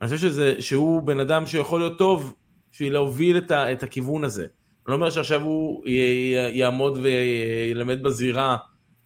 אני 0.01 0.09
חושב 0.09 0.29
שזה, 0.29 0.55
שהוא 0.61 1.03
בן 1.03 1.21
אדם 1.21 1.47
שיכול 1.47 1.81
להיות 1.81 1.99
טוב 1.99 2.35
בשביל 2.73 2.93
להוביל 2.93 3.39
את, 3.39 3.51
ה, 3.51 3.73
את 3.73 3.83
הכיוון 3.83 4.25
הזה. 4.25 4.43
אני 4.43 4.49
לא 4.89 4.95
אומר 4.95 5.11
שעכשיו 5.11 5.43
הוא 5.43 5.87
י- 5.87 5.91
י- 5.91 6.59
יעמוד 6.59 6.99
וילמד 7.03 8.03
בזירה 8.03 8.57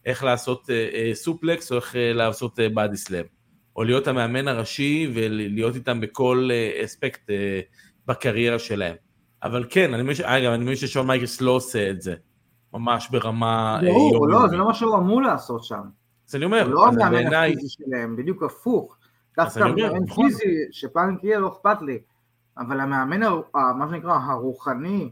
איך 0.07 0.25
לעשות 0.25 0.71
אה, 0.71 0.89
אה, 0.95 1.11
סופלקס 1.15 1.73
או 1.73 1.77
איך 1.77 1.97
אה, 1.97 2.13
לעשות 2.13 2.61
אה, 2.61 2.69
סלאם. 2.95 3.25
או 3.77 3.85
להיות 3.85 4.09
המאמן 4.09 4.49
הראשי 4.49 5.11
ולהיות 5.15 5.75
איתם 5.75 6.01
בכל 6.01 6.49
אה, 6.53 6.85
אספקט 6.85 7.31
אה, 7.31 7.61
בקריירה 8.09 8.59
שלהם. 8.59 8.97
אבל 9.43 9.65
כן, 9.71 9.95
אני 9.95 10.03
מבין, 10.03 10.17
אגב, 10.25 10.53
אני 10.53 10.65
מבין 10.65 10.77
ששון 10.77 11.07
מייקלס 11.07 11.41
לא 11.41 11.51
עושה 11.51 11.91
את 11.91 12.03
זה. 12.03 12.15
ממש 12.73 13.09
ברמה... 13.11 13.81
אה, 13.83 13.89
ברור, 13.89 14.15
יומיומית. 14.15 14.43
לא, 14.43 14.49
זה 14.49 14.57
לא 14.57 14.67
מה 14.67 14.75
שהוא 14.75 14.97
אמור 14.97 15.23
לעשות 15.23 15.65
שם. 15.65 15.81
אז 16.29 16.35
אני 16.35 16.45
אומר, 16.45 16.69
לא 16.69 16.89
אז 16.89 16.95
המאמן 16.95 17.11
בעיניי, 17.13 17.53
הפיזי 17.53 17.69
שלהם, 17.69 18.17
בדיוק 18.17 18.43
הפוך. 18.43 18.97
דווקא 19.37 19.61
אני 19.61 19.71
אומר, 19.71 19.93
מאמן 19.93 20.05
נכון. 20.05 20.29
פיזי, 20.29 20.45
שפאנק 20.71 21.25
יהיה, 21.25 21.39
לא 21.39 21.49
אכפת 21.49 21.83
לי. 21.83 21.99
אבל 22.59 22.81
המאמן, 22.81 23.21
מה 23.55 23.87
שנקרא, 23.91 24.19
הרוחני, 24.23 25.11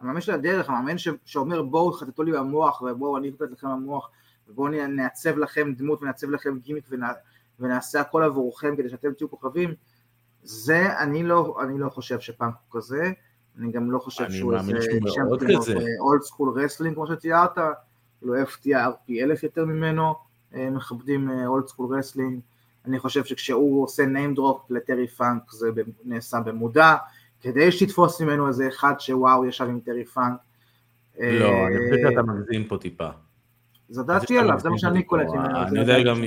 המאמן 0.00 0.20
של 0.20 0.32
הדרך, 0.32 0.68
המאמן 0.70 0.98
ש- 0.98 1.08
שאומר 1.24 1.62
בואו 1.62 1.92
חטטו 1.92 2.22
לי 2.22 2.32
במוח, 2.32 2.82
ובואו 2.82 3.16
אני 3.18 3.30
אחטט 3.30 3.50
לכם 3.52 3.68
במוח, 3.68 4.10
ובואו 4.48 4.68
נעצב 4.68 5.38
לכם 5.38 5.72
דמות 5.76 6.02
ונעצב 6.02 6.30
לכם 6.30 6.58
גימיק 6.58 6.84
ונע- 6.90 7.12
ונעשה 7.60 8.00
הכל 8.00 8.22
עבורכם 8.22 8.76
כדי 8.76 8.88
שאתם 8.88 9.12
תהיו 9.12 9.30
כוכבים, 9.30 9.74
זה, 10.46 10.98
אני 10.98 11.22
לא, 11.22 11.56
אני 11.62 11.78
לא 11.78 11.88
חושב 11.88 12.20
שפאנק 12.20 12.54
הוא 12.68 12.80
כזה, 12.80 13.10
אני 13.58 13.72
גם 13.72 13.90
לא 13.90 13.98
חושב 13.98 14.30
שהוא 14.30 14.56
איזה 14.56 14.72
צ'מפיון 14.72 15.38
כזה. 15.58 15.74
old 16.00 16.22
school 16.22 16.60
wrestling 16.60 16.94
כמו 16.94 17.06
שתיארת, 17.06 17.58
כאילו 18.18 18.34
FTR 18.42 18.90
פי 19.06 19.22
אלף 19.22 19.42
יותר 19.42 19.64
ממנו, 19.64 20.14
אה, 20.54 20.70
מכבדים 20.70 21.30
old 21.46 21.66
school 21.66 21.98
wrestling, 21.98 22.40
אני 22.84 22.98
חושב 22.98 23.24
שכשהוא 23.24 23.84
עושה 23.84 24.04
name 24.04 24.38
drop 24.38 24.58
לטרי 24.70 25.06
פאנק 25.06 25.52
זה 25.52 25.70
נעשה 26.04 26.40
במודע, 26.40 26.94
כדי 27.40 27.72
שתתפוס 27.72 28.20
ממנו 28.20 28.48
איזה 28.48 28.68
אחד 28.68 28.94
שוואו 28.98 29.46
ישב 29.46 29.64
עם 29.64 29.80
טרי 29.80 30.04
פאנק. 30.04 30.38
לא, 31.18 31.24
אה, 31.24 31.66
אני 31.66 31.76
חושב 31.76 32.08
שאתה 32.10 32.22
מגזים 32.22 32.64
פה 32.64 32.78
טיפה. 32.78 33.08
זו 33.88 34.02
דעתי 34.02 34.38
עליו, 34.38 34.60
זה 34.60 34.70
מה 34.70 34.78
שאני 34.78 35.02
קולט 35.02 35.28
ממנו. 35.28 35.62
אני 35.62 35.70
זה 35.70 35.78
יודע 35.78 36.02
גם 36.02 36.22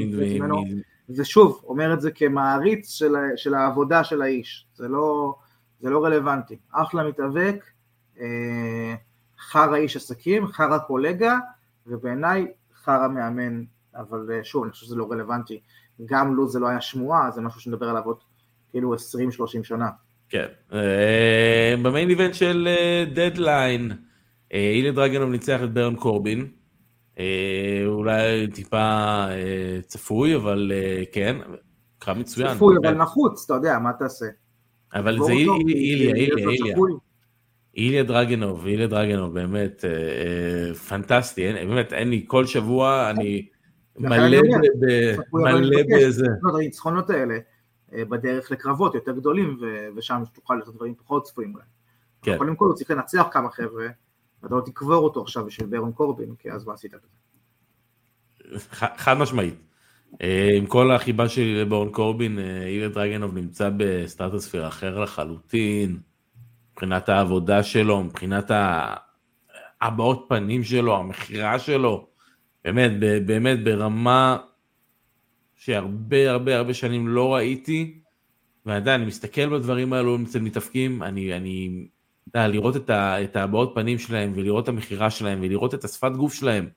ושוב, 1.18 1.62
אומר 1.64 1.94
את 1.94 2.02
זה 2.02 2.12
כמעריץ 2.12 2.90
של, 2.90 3.14
של 3.36 3.54
העבודה 3.54 4.04
של 4.04 4.22
האיש, 4.22 4.68
זה 4.76 4.88
לא, 4.88 5.36
זה 5.80 5.90
לא 5.90 6.06
רלוונטי. 6.06 6.58
אחלה 6.72 7.04
מתאבק, 7.04 7.66
אה, 8.20 8.96
חרא 9.40 9.76
איש 9.76 9.96
עסקים, 9.96 10.48
חרא 10.48 10.78
קולגה, 10.78 11.38
ובעיניי 11.88 12.48
חרא 12.84 13.08
מאמן, 13.08 13.64
אבל 13.96 14.28
אה, 14.32 14.44
שוב, 14.44 14.64
אני 14.64 14.72
חושב 14.72 14.86
שזה 14.86 14.96
לא 14.96 15.12
רלוונטי. 15.12 15.60
גם 16.06 16.36
לו 16.36 16.48
זה 16.48 16.60
לא 16.60 16.68
היה 16.68 16.82
שמועה, 16.82 17.32
זה 17.32 17.42
משהו 17.42 17.62
שנדבר 17.62 17.90
עליו 17.90 18.04
עוד 18.04 18.18
כאילו 18.72 18.96
20-30 18.96 18.98
שנה. 19.64 19.90
כן. 20.30 20.46
אה, 20.74 21.76
במיין 21.84 22.10
איבנט 22.10 22.34
של 22.34 22.68
דדליין, 23.14 23.92
אילי 24.52 24.92
דרגנוב 24.92 25.30
ניצח 25.30 25.60
את 25.64 25.74
ברן 25.74 25.96
קורבין. 25.96 26.59
אה, 27.20 27.26
אולי 27.86 28.48
טיפה 28.48 28.78
אה, 29.30 29.80
צפוי, 29.88 30.36
אבל 30.36 30.72
אה, 30.76 31.04
כן, 31.12 31.38
קרב 32.00 32.18
מצוין. 32.18 32.56
צפוי. 32.56 32.76
אבל 32.82 32.92
נחוץ, 32.94 33.46
אתה 33.46 33.54
יודע, 33.54 33.80
מה 33.80 33.94
תעשה? 34.00 34.26
אבל 34.94 35.18
זה 35.24 35.32
איליה, 35.32 35.56
איליה, 36.16 36.36
זה 36.46 36.50
איליה. 36.50 36.74
צפוי. 36.74 36.92
איליה 37.78 38.04
דרגנוב, 38.04 38.66
איליה 38.66 38.88
דרגנוב, 38.88 39.34
באמת 39.34 39.86
אה, 39.86 39.90
אה, 39.90 40.74
פנטסטי, 40.74 41.48
אין- 41.48 41.70
באמת, 41.70 41.94
אין 41.94 42.10
לי, 42.10 42.24
כל 42.28 42.46
שבוע 42.46 43.10
אני 43.10 43.48
מלא 44.00 44.16
אני 44.16 44.38
אומר, 44.38 44.58
ב- 44.58 44.86
ב- 44.86 45.16
צפוי, 45.24 45.44
אבל 45.52 45.60
מלא 45.62 45.80
מתבקש. 45.80 46.04
בזה. 46.04 46.26
לא, 46.42 46.50
את 46.50 46.56
הניצחונות 46.56 47.10
האלה 47.10 47.38
אה, 47.94 48.06
בדרך 48.06 48.52
לקרבות 48.52 48.96
יותר 48.96 49.12
גדולים, 49.12 49.58
ושם 49.96 50.22
תוכל 50.34 50.56
לעשות 50.56 50.76
דברים 50.76 50.96
פחות 50.96 51.24
צפויים 51.24 51.54
אולי. 51.54 51.66
כן. 52.22 52.38
קודם 52.38 52.56
כל 52.56 52.66
הוא 52.66 52.74
צריך 52.76 52.92
לנצח 52.92 53.28
כמה 53.32 53.50
חבר'ה, 53.52 53.88
ואתה 54.44 54.56
לא 54.56 54.62
תקבור 54.66 55.04
אותו 55.04 55.22
עכשיו 55.22 55.46
בשביל 55.46 55.68
ברון 55.68 55.92
קורבין, 55.92 56.36
כי 56.40 56.52
אז 56.52 56.66
מה 56.66 56.74
עשית 56.74 56.94
בזה? 56.94 57.08
חד 58.98 59.14
משמעית. 59.14 59.56
אה, 60.22 60.50
עם 60.58 60.66
כל 60.66 60.92
החיבה 60.92 61.30
שלי 61.30 61.62
לבורן 61.62 61.92
קורבין, 61.92 62.40
אה, 62.40 62.66
איליה 62.68 62.90
דרגנוב 62.90 63.38
נמצא 63.38 63.70
בסטטוספיר 63.78 64.68
אחר 64.68 65.00
לחלוטין, 65.00 66.00
מבחינת 66.72 67.10
העבודה 67.10 67.64
שלו, 67.64 68.04
מבחינת 68.04 68.52
הבעות 69.82 70.26
פנים 70.30 70.64
שלו, 70.64 70.98
המכירה 70.98 71.60
שלו, 71.60 72.08
באמת, 72.66 72.92
באמת 73.26 73.64
ברמה 73.64 74.38
שהרבה 75.56 76.32
הרבה 76.32 76.58
הרבה 76.58 76.74
שנים 76.74 77.08
לא 77.08 77.36
ראיתי, 77.36 78.00
ועדיין, 78.66 79.02
אני 79.02 79.08
מסתכל 79.08 79.50
בדברים 79.50 79.94
האלו 79.94 80.18
אצל 80.24 80.40
מתאפקים, 80.40 81.04
אני, 81.04 81.38
אני, 81.38 81.88
אתה 81.96 81.99
לראות 82.36 82.76
את, 82.76 82.90
ה, 82.90 83.24
את 83.24 83.36
הבעות 83.36 83.72
פנים 83.76 84.00
שלהם, 84.00 84.32
ולראות 84.36 84.64
את 84.64 84.70
המכירה 84.70 85.10
שלהם, 85.10 85.40
ולראות 85.42 85.74
את 85.74 85.84
השפת 85.84 86.12
גוף 86.12 86.34
שלהם, 86.34 86.70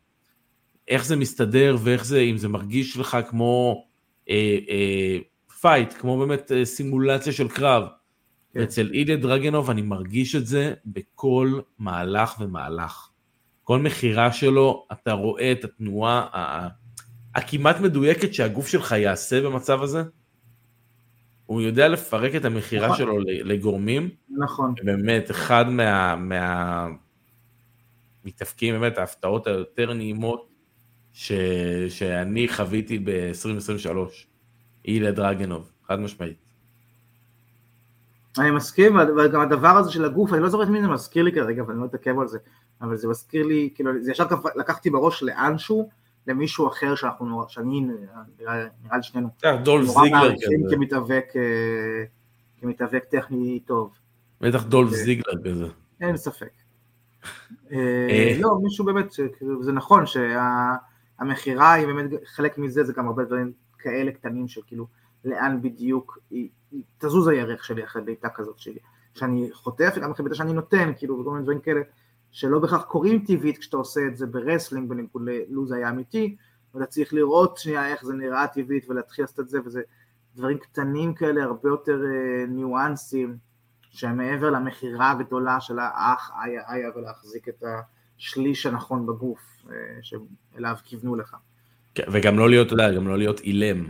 איך 0.89 1.05
זה 1.05 1.17
מסתדר, 1.17 1.77
ואיך 1.83 2.05
זה, 2.05 2.21
אם 2.21 2.37
זה 2.37 2.49
מרגיש 2.49 2.97
לך 2.97 3.19
כמו 3.31 3.85
אה, 4.31 4.59
אה, 4.69 5.19
פייט, 5.61 5.93
כמו 5.93 6.19
באמת 6.19 6.53
אה, 6.53 6.65
סימולציה 6.65 7.33
של 7.33 7.49
קרב. 7.49 7.87
כן. 8.53 8.63
אצל 8.63 8.91
איליה 8.93 9.17
דרגנוב 9.17 9.71
אני 9.71 9.83
מרגיש 9.83 10.37
את 10.37 10.47
זה 10.47 10.75
בכל 10.87 11.61
מהלך 11.79 12.41
ומהלך. 12.41 13.09
כל 13.65 13.79
מכירה 13.79 14.33
שלו, 14.33 14.87
אתה 14.93 15.13
רואה 15.13 15.53
את 15.53 15.65
התנועה 15.65 16.27
הכמעט 17.35 17.81
מדויקת 17.81 18.35
שהגוף 18.35 18.69
שלך 18.69 18.93
יעשה 18.93 19.41
במצב 19.41 19.83
הזה. 19.83 20.03
הוא 21.53 21.61
יודע 21.61 21.89
לפרק 21.89 22.35
את 22.35 22.45
המכירה 22.45 22.87
נכון. 22.87 22.99
שלו 22.99 23.19
לגורמים, 23.27 24.09
נכון. 24.31 24.75
באמת, 24.83 25.31
אחד 25.31 25.69
מה... 25.69 26.17
מה... 26.17 26.89
מתאפקים 28.25 28.81
באמת 28.81 28.99
ההפתעות 28.99 29.47
היותר 29.47 29.95
נעימות 29.95 30.49
ש... 31.13 31.33
שאני 31.89 32.49
חוויתי 32.49 32.99
ב-2023. 32.99 33.97
אילה 34.85 35.11
דרגנוב, 35.11 35.71
חד 35.87 36.01
משמעית. 36.01 36.37
אני 38.39 38.51
מסכים, 38.51 38.97
וגם 38.97 39.41
הדבר 39.41 39.69
הזה 39.69 39.91
של 39.91 40.05
הגוף, 40.05 40.33
אני 40.33 40.43
לא 40.43 40.49
זוכר 40.49 40.65
את 40.65 40.69
מי 40.69 40.83
זה 40.83 40.89
מזכיר 40.89 41.25
לי 41.25 41.33
כרגע, 41.33 41.65
ואני 41.69 41.81
לא 41.81 41.85
אתעכב 41.85 42.19
על 42.19 42.29
זה, 42.29 42.39
אבל 42.81 42.97
זה 42.97 43.09
מזכיר 43.09 43.47
לי, 43.47 43.71
כאילו, 43.75 43.91
זה 44.01 44.11
ישר 44.11 44.27
לקחתי 44.57 44.91
בראש 44.91 45.23
לאנשהו, 45.23 45.91
למישהו 46.27 46.69
אחר 46.69 46.95
שאנחנו, 46.95 47.27
נורא- 47.27 47.49
שאני, 47.49 47.81
נראה 48.41 48.67
לי 48.97 49.03
שנינו, 49.03 49.29
אה, 49.45 49.57
דולף 49.57 49.87
נורא 49.87 50.05
זיגלר 50.05 50.19
מעריכים 50.21 50.65
כזה, 50.67 50.77
כמתאבק, 50.77 51.25
אה, 51.37 52.05
כמתאבק 52.61 53.05
טכני 53.05 53.61
טוב, 53.61 53.93
בטח 54.41 54.65
דולף 54.65 54.91
זה- 54.91 54.97
זיגלר 54.97 55.43
כזה. 55.45 55.67
אין 56.01 56.17
ספק. 56.17 56.51
אה. 57.73 57.77
אה, 58.11 58.37
לא, 58.41 58.59
מישהו 58.63 58.85
באמת, 58.85 59.13
זה 59.61 59.73
נכון 59.73 60.05
שהמכירה 60.07 61.73
היא 61.73 61.87
באמת 61.87 62.11
חלק 62.25 62.59
מזה, 62.59 62.85
זה 62.85 62.93
גם 62.93 63.07
הרבה 63.07 63.25
דברים 63.25 63.53
כאלה 63.79 64.13
קטנים 64.13 64.49
של 64.49 64.61
כאילו 64.67 64.87
לאן 65.25 65.63
בדיוק 65.63 66.19
תזוז 66.99 67.29
הירך 67.29 67.65
שלי 67.65 67.85
אחרי 67.85 68.03
בעיטה 68.03 68.29
כזאת 68.29 68.59
שלי, 68.59 68.79
שאני 69.15 69.49
חוטף 69.53 69.93
וגם 69.97 70.11
אחרי 70.11 70.25
בעיטה 70.25 70.37
שאני 70.37 70.53
נותן, 70.53 70.93
כאילו, 70.97 71.19
וכל 71.21 71.31
מיני 71.31 71.43
דברים 71.43 71.61
כאלה 71.61 71.81
שלא 72.33 72.59
בהכרח 72.59 72.83
קורים 72.83 73.25
טבעית 73.27 73.59
כשאתה 73.59 73.77
עושה 73.77 74.01
את 74.07 74.17
זה 74.17 74.27
ב 74.27 74.33
wrestling 74.33 74.89
בניגוד 74.89 75.23
לאם 75.25 75.54
זה 75.54 75.73
היה 75.73 75.91
אמיתי, 75.91 76.37
ואתה 76.75 76.87
צריך 76.87 77.15
לראות 77.15 77.57
שנייה 77.57 77.89
איך 77.89 78.05
זה 78.05 78.15
נראה 78.15 78.47
טבעית 78.47 78.91
ולהתחיל 78.91 79.23
לעשות 79.25 79.41
את 79.41 79.49
זה, 79.49 79.59
וזה 79.65 79.83
דברים 80.37 80.59
קטנים 80.59 81.15
כאלה, 81.15 81.43
הרבה 81.43 81.69
יותר 81.69 82.01
אה, 82.05 82.47
ניואנסים, 82.47 83.37
שהם 83.91 84.17
מעבר 84.17 84.51
למכירה 84.51 85.11
הגדולה 85.11 85.61
של 85.61 85.79
האח 85.79 86.31
איה 86.45 86.63
איה 86.73 86.91
ולהחזיק 86.97 87.49
את 87.49 87.65
השליש 88.19 88.67
הנכון 88.67 89.07
בגוף 89.07 89.41
אה, 89.71 89.75
שאליו 90.03 90.77
כיוונו 90.85 91.17
לך. 91.17 91.37
כן, 91.95 92.03
וגם 92.13 92.39
לא 92.39 92.51
להיות, 92.51 92.67
אתה 92.67 92.75
יודע, 92.75 92.93
גם 92.93 93.09
לא 93.09 93.19
להיות 93.19 93.41
אילם. 93.41 93.87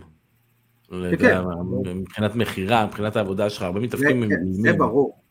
יודע, 0.90 1.16
כן. 1.16 1.98
מבחינת 1.98 2.34
מכירה, 2.34 2.86
מבחינת 2.86 3.16
העבודה 3.16 3.50
שלך, 3.50 3.62
הרבה 3.62 3.80
זה, 3.80 3.86
מתאפקים 3.86 4.22
הם 4.22 4.28
כן, 4.28 4.52
זה. 4.52 4.72
ברור. 4.72 5.21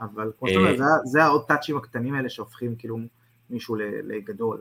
אבל 0.00 0.30
כמו 0.38 0.48
שאתה 0.48 0.60
אה, 0.60 0.70
אומר, 0.72 0.98
זה- 1.04 1.24
העוד 1.24 1.44
טאצ'ים 1.48 1.76
הקטנים 1.76 2.14
האלה 2.14 2.28
שהופכים 2.28 2.76
כאילו 2.76 2.98
מישהו 3.50 3.76
לגדול. 4.04 4.60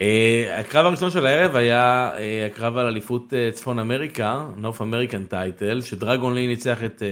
אה, 0.00 0.60
הקרב 0.60 0.86
הראשון 0.86 1.10
של 1.10 1.26
הערב 1.26 1.56
היה 1.56 2.10
אה, 2.18 2.46
הקרב 2.46 2.76
על 2.76 2.86
אליפות 2.86 3.32
צפון 3.52 3.78
אמריקה, 3.78 4.48
North 4.56 4.82
American 4.82 5.24
title, 5.24 5.80
שדרגון 5.80 6.34
לי 6.34 6.46
ניצח 6.46 6.84
את, 6.84 7.02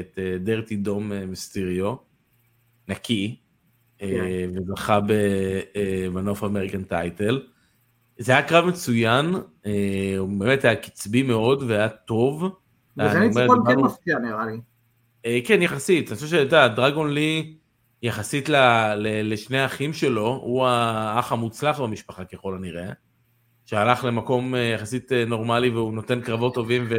את 0.00 0.18
דרטי 0.40 0.76
דום 0.76 1.12
מיסטריו, 1.12 1.94
נקי, 2.88 3.36
כן. 3.98 4.06
וזכה 4.54 5.00
ב 6.12 6.17
North 6.17 6.44
American 6.44 6.82
title. 6.82 7.42
זה 8.18 8.32
היה 8.32 8.42
קרב 8.42 8.64
מצוין, 8.64 9.34
הוא 10.18 10.38
באמת 10.38 10.64
היה 10.64 10.76
קצבי 10.76 11.22
מאוד 11.22 11.62
והיה 11.62 11.88
טוב. 11.88 12.44
וזה 12.96 13.20
ניצחון 13.20 13.58
כן 13.66 13.80
מפתיע 13.80 14.18
נראה 14.18 14.46
לי. 14.46 14.60
אה, 15.26 15.38
כן, 15.44 15.62
יחסית. 15.62 16.08
אני 16.08 16.16
חושב 16.16 16.28
שאתה 16.28 16.42
יודע, 16.42 16.68
דרגון 16.68 17.12
לי, 17.12 17.54
יחסית 18.02 18.48
ל, 18.48 18.56
ל, 18.94 19.32
לשני 19.32 19.58
האחים 19.58 19.92
שלו, 19.92 20.40
הוא 20.42 20.66
האח 20.66 21.32
המוצלח 21.32 21.80
במשפחה 21.80 22.24
ככל 22.24 22.54
הנראה, 22.54 22.92
שהלך 23.66 24.04
למקום 24.04 24.54
אה, 24.54 24.60
יחסית 24.60 25.12
אה, 25.12 25.24
נורמלי 25.24 25.70
והוא 25.70 25.94
נותן 25.94 26.20
קרבות 26.20 26.54
טובים 26.54 26.86
ו, 26.90 26.94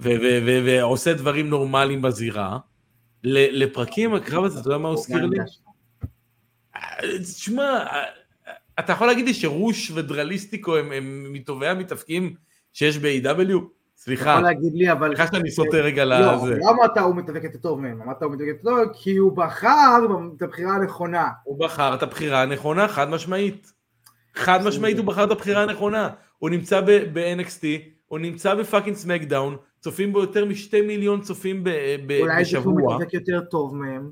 ו, 0.00 0.08
ו, 0.22 0.38
ו, 0.46 0.62
ועושה 0.64 1.14
דברים 1.14 1.48
נורמליים 1.48 2.02
בזירה. 2.02 2.58
לפרקים 3.26 4.14
הקרב 4.14 4.44
הזה, 4.44 4.60
אתה 4.60 4.68
יודע 4.68 4.78
מה 4.78 4.88
הוא 4.88 4.98
הזכיר 4.98 5.26
לי? 5.26 5.38
תשמע, 7.22 7.84
אתה 8.78 8.92
יכול 8.92 9.06
להגיד 9.06 9.24
לי 9.24 9.34
שרוש 9.34 9.90
ודרליסטיקו 9.90 10.76
הם 10.76 11.32
מטובי 11.32 11.66
המתאפקים 11.66 12.34
שיש 12.72 12.98
ב-AW? 12.98 13.58
אתה 14.04 14.10
סליחה, 14.12 14.30
יכול 14.30 14.42
להגיד 14.42 14.72
לי, 14.74 14.92
אבל... 14.92 15.16
סליחה 15.16 15.32
שאני 15.32 15.50
סוטה 15.50 15.76
רגע 15.76 16.04
לא, 16.04 16.16
לזה. 16.34 16.54
למה 16.54 16.84
אתה 16.92 17.00
הוא 17.00 17.16
מתאבק 17.16 17.44
יותר 17.44 17.58
טוב 17.58 17.80
מהם? 17.80 18.02
אמרת 18.02 18.22
הוא 18.22 18.32
מתאבק 18.32 18.48
יותר 18.48 18.62
טוב? 18.62 18.78
כי 18.94 19.16
הוא 19.16 19.36
בחר 19.36 19.98
את 20.36 20.42
הבחירה 20.42 20.74
הנכונה. 20.74 21.28
הוא 21.44 21.58
בחר 21.58 21.94
את 21.94 22.02
הבחירה 22.02 22.42
הנכונה, 22.42 22.88
חד 22.88 23.08
משמעית. 23.10 23.72
חד 24.34 24.64
משמעית 24.66 24.98
הוא 24.98 25.06
בחר 25.06 25.24
את 25.24 25.30
הבחירה 25.30 25.62
הנכונה. 25.62 26.08
הוא 26.38 26.50
נמצא 26.50 26.80
ב-NXT, 26.80 27.64
הוא 28.06 28.18
נמצא 28.18 28.54
ב 28.54 28.59
fucking 28.59 28.96
SmackDown, 28.96 29.56
צופים 29.80 30.12
בו 30.12 30.20
יותר 30.20 30.44
משתי 30.44 30.80
מיליון 30.80 31.20
צופים 31.20 31.64
ב- 31.64 31.70
ב- 32.06 32.20
אולי 32.20 32.44
זה 32.44 32.50
שהוא 32.50 32.60
בשבוע. 32.60 32.96
מתאבק 32.96 33.14
יותר 33.14 33.40
טוב 33.40 33.76
מהם. 33.76 34.10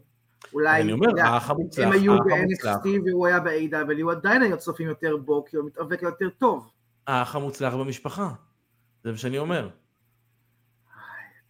אולי, 0.54 0.80
אני 0.82 0.92
אומר, 0.92 1.10
אתה 1.10 1.24
האח 1.24 1.50
המוצלח, 1.50 1.86
הם 1.86 1.92
היו. 1.92 2.16
ב-NXT 2.16 2.88
והוא 3.06 3.26
היה 3.26 3.40
ב-AEW, 3.40 4.10
עדיין 4.10 4.42
היו 4.42 4.58
צופים 4.58 4.88
יותר 4.88 5.16
בו, 5.16 5.44
כי 5.44 5.56
הוא 5.56 5.66
מתאבק 5.66 6.02
יותר 6.02 6.28
טוב. 6.28 6.70
האח 7.06 7.36
המוצלח 7.36 7.74
במשפחה. 7.74 8.28
זה 9.04 9.10
מה 9.10 9.16
שאני 9.16 9.38
אומר. 9.38 9.68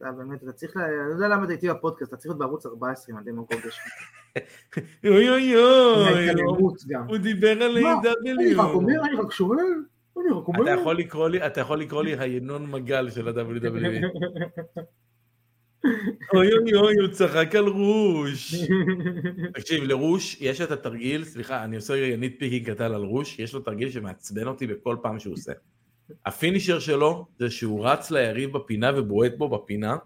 אתה 0.02 0.12
באמת, 0.12 0.42
אתה 0.42 0.52
צריך, 0.52 0.76
אני 0.76 0.84
לא 1.08 1.14
יודע 1.14 1.28
למה 1.28 1.44
אתה 1.44 1.52
איתי 1.52 1.68
בפודקאסט, 1.68 2.08
אתה 2.08 2.16
צריך 2.16 2.30
להיות 2.30 2.38
בערוץ 2.38 2.66
14 2.66 3.14
עם 3.14 3.20
הדמוגוגיה 3.20 3.70
שלך. 3.70 3.84
אוי 5.04 5.28
אוי 5.30 5.56
אוי. 5.56 6.30
הוא 7.08 7.18
דיבר 7.18 7.62
על 7.62 7.82
מה? 7.82 7.92
אני 8.22 8.54
רק 8.54 8.58
A.W. 8.58 8.74
אומר, 8.74 9.04
אני 9.04 9.16
רק 9.16 9.32
שואל, 9.32 9.58
אני 10.16 10.30
רק 10.30 10.48
אומר. 10.48 10.62
אתה 10.62 10.70
יכול 10.70 10.98
לקרוא 10.98 11.28
לי, 11.28 11.46
אתה 11.46 11.60
יכול 11.60 11.80
לקרוא 11.80 12.02
לי 12.02 12.18
הינון 12.18 12.70
מגל 12.70 13.10
של 13.10 13.28
ה-WWE. 13.28 14.06
אוי 16.34 16.52
אוי 16.52 16.74
אוי, 16.74 16.94
הוא 17.00 17.08
צחק 17.08 17.54
על 17.54 17.66
רוש. 17.66 18.54
תקשיב, 19.54 19.84
לרוש 19.84 20.36
יש 20.40 20.60
את 20.60 20.70
התרגיל, 20.70 21.24
סליחה, 21.24 21.64
אני 21.64 21.76
עושה 21.76 21.94
רגע 21.94 22.16
nitpicking 22.16 22.70
קטן 22.70 22.84
על 22.84 23.04
רוש, 23.04 23.38
יש 23.38 23.54
לו 23.54 23.60
תרגיל 23.60 23.90
שמעצבן 23.90 24.46
אותי 24.46 24.66
בכל 24.66 24.96
פעם 25.02 25.18
שהוא 25.18 25.34
עושה. 25.34 25.52
ה 26.26 26.32
finisher 26.32 26.78
שלו 26.78 27.26
זה 27.38 27.50
שהוא 27.50 27.86
רץ 27.86 28.10
ליריב 28.10 28.52
בפינה 28.52 28.90
ובועט 28.96 29.32
בו 29.38 29.48
בפינה. 29.48 29.96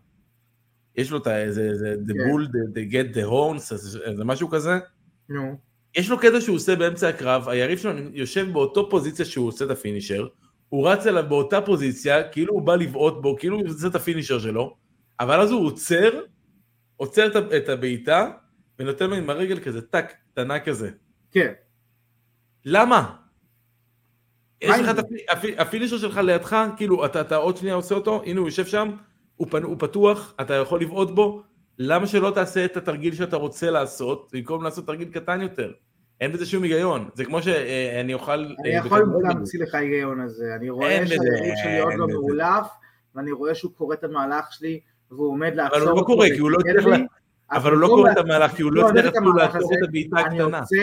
יש 0.96 1.10
לו 1.10 1.18
את 1.18 1.26
ה... 1.26 1.30
זה, 1.48 1.74
זה, 1.74 1.94
the 2.06 2.12
כן. 2.12 2.18
bull, 2.18 2.46
the, 2.46 2.76
the 2.76 2.92
get 2.92 3.16
the 3.16 3.30
horns, 3.30 3.76
זה, 3.76 4.16
זה 4.16 4.24
משהו 4.24 4.48
כזה. 4.48 4.78
נו, 5.28 5.56
יש 5.96 6.10
לו 6.10 6.18
קטע 6.18 6.40
שהוא 6.40 6.56
עושה 6.56 6.76
באמצע 6.76 7.08
הקרב, 7.08 7.48
היריב 7.48 7.78
שלו 7.78 7.92
יושב 8.12 8.52
באותו 8.52 8.90
פוזיציה 8.90 9.24
שהוא 9.24 9.48
עושה 9.48 9.64
את 9.64 9.70
ה 9.70 9.76
finisher, 9.76 10.28
הוא 10.68 10.88
רץ 10.88 11.06
אליו 11.06 11.24
באותה 11.28 11.60
פוזיציה, 11.60 12.28
כאילו 12.28 12.54
הוא 12.54 12.62
בא 12.62 12.76
לבעוט 12.76 13.22
בו, 13.22 13.36
כאילו 13.38 13.58
הוא 13.60 13.68
עושה 13.68 13.86
את 13.86 13.94
ה 13.94 13.99
finisher 13.99 14.38
שלו, 14.38 14.76
אבל 15.20 15.40
אז 15.40 15.50
הוא 15.50 15.66
עוצר, 15.66 16.20
עוצר 16.96 17.26
את 17.26 17.52
את 17.52 17.68
הבעיטה, 17.68 18.30
ונותן 18.78 19.10
לו 19.10 19.16
עם 19.16 19.30
הרגל 19.30 19.60
כזה 19.60 19.82
טאק, 19.82 20.14
קטנה 20.32 20.60
כזה. 20.60 20.90
כן. 21.30 21.52
למה? 22.64 23.16
יש 24.62 24.80
לך 24.80 24.90
את 24.90 24.98
הפי- 24.98 25.24
הפי- 25.30 25.58
הפינישר 25.58 25.98
שלך 25.98 26.16
לידך, 26.16 26.56
כאילו 26.76 27.04
אתה, 27.04 27.20
אתה 27.20 27.36
עוד 27.36 27.56
שנייה 27.56 27.74
עושה 27.74 27.94
אותו, 27.94 28.22
הנה 28.26 28.40
הוא 28.40 28.48
יושב 28.48 28.66
שם, 28.66 28.90
הוא, 29.36 29.46
פנ... 29.50 29.62
הוא 29.62 29.76
פתוח, 29.78 30.34
אתה 30.40 30.54
יכול 30.54 30.80
לבעוט 30.80 31.10
בו, 31.10 31.42
למה 31.78 32.06
שלא 32.06 32.30
תעשה 32.34 32.64
את 32.64 32.76
התרגיל 32.76 33.14
שאתה 33.14 33.36
רוצה 33.36 33.70
לעשות, 33.70 34.30
במקום 34.32 34.62
לעשות 34.64 34.86
תרגיל 34.86 35.08
קטן 35.08 35.40
יותר? 35.42 35.72
אין 36.20 36.32
בזה 36.32 36.46
שום 36.46 36.62
היגיון, 36.62 37.08
זה 37.14 37.24
כמו 37.24 37.42
שאני 37.42 38.14
אוכל... 38.14 38.32
אני 38.32 38.72
אה, 38.72 38.78
יכול 38.78 39.00
בכדורגל. 39.02 39.28
להמציא 39.28 39.60
לך 39.62 39.74
היגיון 39.74 40.20
הזה, 40.20 40.44
אני 40.58 40.70
רואה 40.70 41.06
שהיריב 41.06 41.54
שלי 41.62 41.80
עוד 41.80 41.94
לא. 41.96 42.06
מאולף, 42.06 42.66
ואני 43.14 43.32
רואה 43.32 43.54
שהוא 43.54 43.72
קורא 43.76 43.94
את 43.94 44.04
המהלך 44.04 44.44
שלי, 44.50 44.80
והוא 45.10 45.28
עומד 45.28 45.54
לעצור 45.54 45.76
אבל 45.78 45.86
הוא 45.86 45.90
לא 45.90 45.94
אותו 46.00 46.06
קורא, 46.06 46.26
כי 46.28 46.38
הוא 46.38 46.50
לא 46.50 46.58
הצליח, 46.60 46.98
אבל 47.52 47.70
הוא 47.72 47.80
לא 47.80 47.86
במקום 47.88 48.00
קורא 48.02 48.12
את 48.12 48.18
המהלך, 48.18 48.50
כי 48.52 48.62
הוא 48.62 48.72
לא 48.72 48.82
לא, 48.82 48.88
הצליח 48.88 49.06
אני 49.16 49.26
לעצור 49.36 49.70
את 49.74 49.88
הבעיטה 49.88 50.16
אני 50.20 50.40
הקטנה. 50.42 50.58
עוצר, 50.58 50.76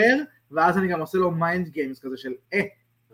ואז 0.50 0.78
אני 0.78 0.88
גם 0.88 1.00
עושה 1.00 1.18
לו 1.18 1.30
mind 1.30 1.68
games 1.68 2.00
כזה 2.00 2.16
של, 2.16 2.30
אה, 2.54 2.60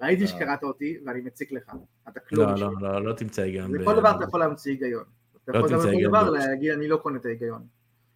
ראיתי 0.02 0.22
לא. 0.22 0.28
שקראת 0.28 0.62
אותי, 0.62 0.96
ואני 1.06 1.20
מציק 1.20 1.52
לך, 1.52 1.72
אתה 2.08 2.20
כלום. 2.20 2.46
לא, 2.48 2.52
בשבילי." 2.54 2.72
לא, 2.80 2.92
לא, 2.92 3.04
לא 3.04 3.12
תמצא 3.12 3.42
היגיון. 3.42 3.74
לכל 3.74 3.96
דבר 3.96 4.10
אתה 4.16 4.24
יכול 4.24 4.40
להמציא 4.40 4.72
היגיון. 4.72 5.04
אתה 5.44 5.52
לא 5.52 5.58
יכול 5.58 5.70
גם 5.70 5.76
תמצא 5.76 5.88
לכל 5.88 5.96
היגיון 5.96 6.12
דבר. 6.12 6.30
להגיד, 6.30 6.70
אני 6.72 6.88
לא 6.88 6.96
קונה 6.96 7.16
את 7.18 7.26
ההיגיון. 7.26 7.62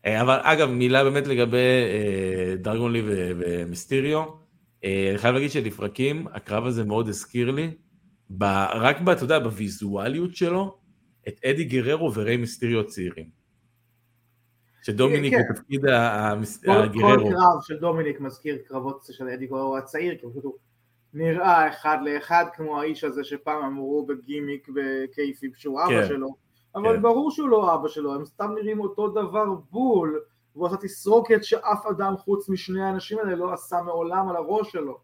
אה, 0.07 0.21
אבל 0.23 0.39
אגב, 0.43 0.71
מילה 0.71 1.05
באמת 1.05 1.27
לגבי 1.27 1.57
אה, 1.59 2.55
דרגון 2.57 2.93
לי 2.93 3.03
ו- 3.07 3.31
ומיסטיריו. 3.39 4.25
אה, 4.85 5.09
אני 5.11 5.19
חייב 5.19 5.35
להגיד 5.35 5.51
שלפרקים, 5.51 6.27
הקרב 6.33 6.67
הזה 6.67 6.85
מאוד 6.85 7.09
הזכיר 7.09 7.51
לי, 7.51 7.75
רק, 8.75 8.97
אתה 9.13 9.25
יודע, 9.25 9.39
בוויזואליות 9.39 10.37
שלו, 10.37 10.79
את 11.29 11.41
אדי 11.45 11.65
גררו 11.65 12.15
וריי 12.15 12.37
מיסטיריו 12.37 12.81
הצעירים. 12.81 13.45
שדומיניק 14.83 15.35
כן. 15.35 15.43
בתפקיד 15.51 15.85
ה- 15.87 16.31
המס- 16.31 16.65
כל- 16.65 16.71
הגררו. 16.71 17.31
קרב 17.31 17.61
של 17.63 17.77
דומיניק 17.79 18.21
מזכיר 18.21 18.59
קרבות 18.69 19.05
של 19.11 19.29
אדי 19.29 19.47
גוררו 19.47 19.77
הצעיר, 19.79 20.15
כי 20.15 20.27
פשוט 20.31 20.45
הוא 20.45 20.55
נראה 21.15 21.69
אחד 21.69 21.99
לאחד 22.03 22.45
כמו 22.55 22.81
האיש 22.81 23.05
הזה 23.05 23.25
שפעם 23.25 23.65
אמרו 23.65 24.07
בגימיק 24.07 24.69
בקייפיב 24.75 25.53
שהוא 25.55 25.81
אבא 25.83 25.89
כן. 26.03 26.09
שלו, 26.09 26.29
אבל 26.75 26.97
כן. 26.97 27.03
ברור 27.03 27.31
שהוא 27.31 27.49
לא 27.49 27.75
אבא 27.75 27.89
שלו, 27.89 28.15
הם 28.15 28.25
סתם 28.25 28.51
נראים 28.55 28.81
אותו 28.81 29.09
דבר 29.09 29.45
בול, 29.71 30.21
והוא 30.57 30.67
עשה 30.67 30.77
תסרוקת 30.77 31.45
שאף 31.45 31.87
אדם 31.87 32.17
חוץ 32.17 32.49
משני 32.49 32.83
האנשים 32.83 33.19
האלה 33.19 33.35
לא 33.37 33.53
עשה 33.53 33.83
מעולם 33.83 34.29
על 34.29 34.37
הראש 34.37 34.73
שלו. 34.73 34.99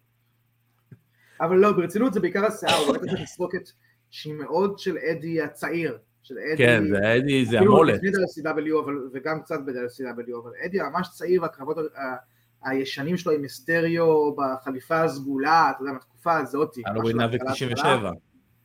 אבל 1.40 1.56
לא, 1.56 1.72
ברצינות 1.72 2.12
זה 2.12 2.20
בעיקר 2.20 2.44
השיער, 2.46 2.74
הוא 2.86 2.92
באמת 2.96 3.08
עשה 3.12 3.24
תסרוקת 3.24 3.70
שהיא 4.10 4.34
מאוד 4.34 4.78
של 4.78 4.98
אדי 4.98 5.42
הצעיר, 5.42 5.98
של 6.22 6.34
אדי. 6.38 6.56
כן, 6.64 6.84
זה 6.90 7.16
אדי, 7.16 7.44
זה 7.46 7.56
כאילו 7.58 7.72
המולת. 7.74 7.94
לפני 7.94 8.08
WCW, 8.10 8.84
אבל- 8.84 9.08
וגם 9.12 9.42
קצת 9.42 9.58
ב-WCW, 9.66 10.38
אבל 10.42 10.50
אדי 10.66 10.78
ממש 10.92 11.08
צעיר, 11.12 11.44
הקרבות 11.44 11.78
ה- 11.78 12.16
הישנים 12.64 13.16
שלו 13.16 13.32
עם 13.32 13.44
אסטריו 13.44 14.34
בחליפה 14.34 15.02
הסגולה, 15.02 15.70
אתה 15.70 15.82
יודע, 15.82 15.92
מהתקופה 15.92 16.38
הזאת. 16.38 16.76
הלואוין 16.86 17.16
משהו 17.16 17.18
נאבק 17.18 17.32
בהתחלה, 17.32 17.54
97. 17.54 18.10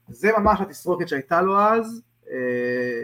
זה 0.07 0.31
ממש 0.37 0.61
התסרוקת 0.61 1.07
שהייתה 1.07 1.41
לו 1.41 1.59
אז, 1.59 2.01
אה, 2.29 3.03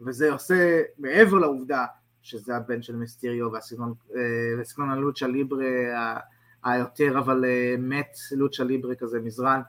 וזה 0.00 0.32
עושה, 0.32 0.82
מעבר 0.98 1.36
לעובדה 1.36 1.84
שזה 2.22 2.56
הבן 2.56 2.82
של 2.82 2.96
מיסטריו 2.96 3.52
והסגנון 3.52 3.94
אה, 4.14 4.20
והסגנון 4.58 4.90
ה 4.90 4.96
lucha 4.96 5.26
libre 5.26 6.18
היותר 6.64 7.18
אבל 7.18 7.44
אה, 7.44 7.74
מת 7.78 8.16
lucha 8.32 8.64
libre 8.64 8.94
כזה 8.94 9.20
מזרן, 9.20 9.60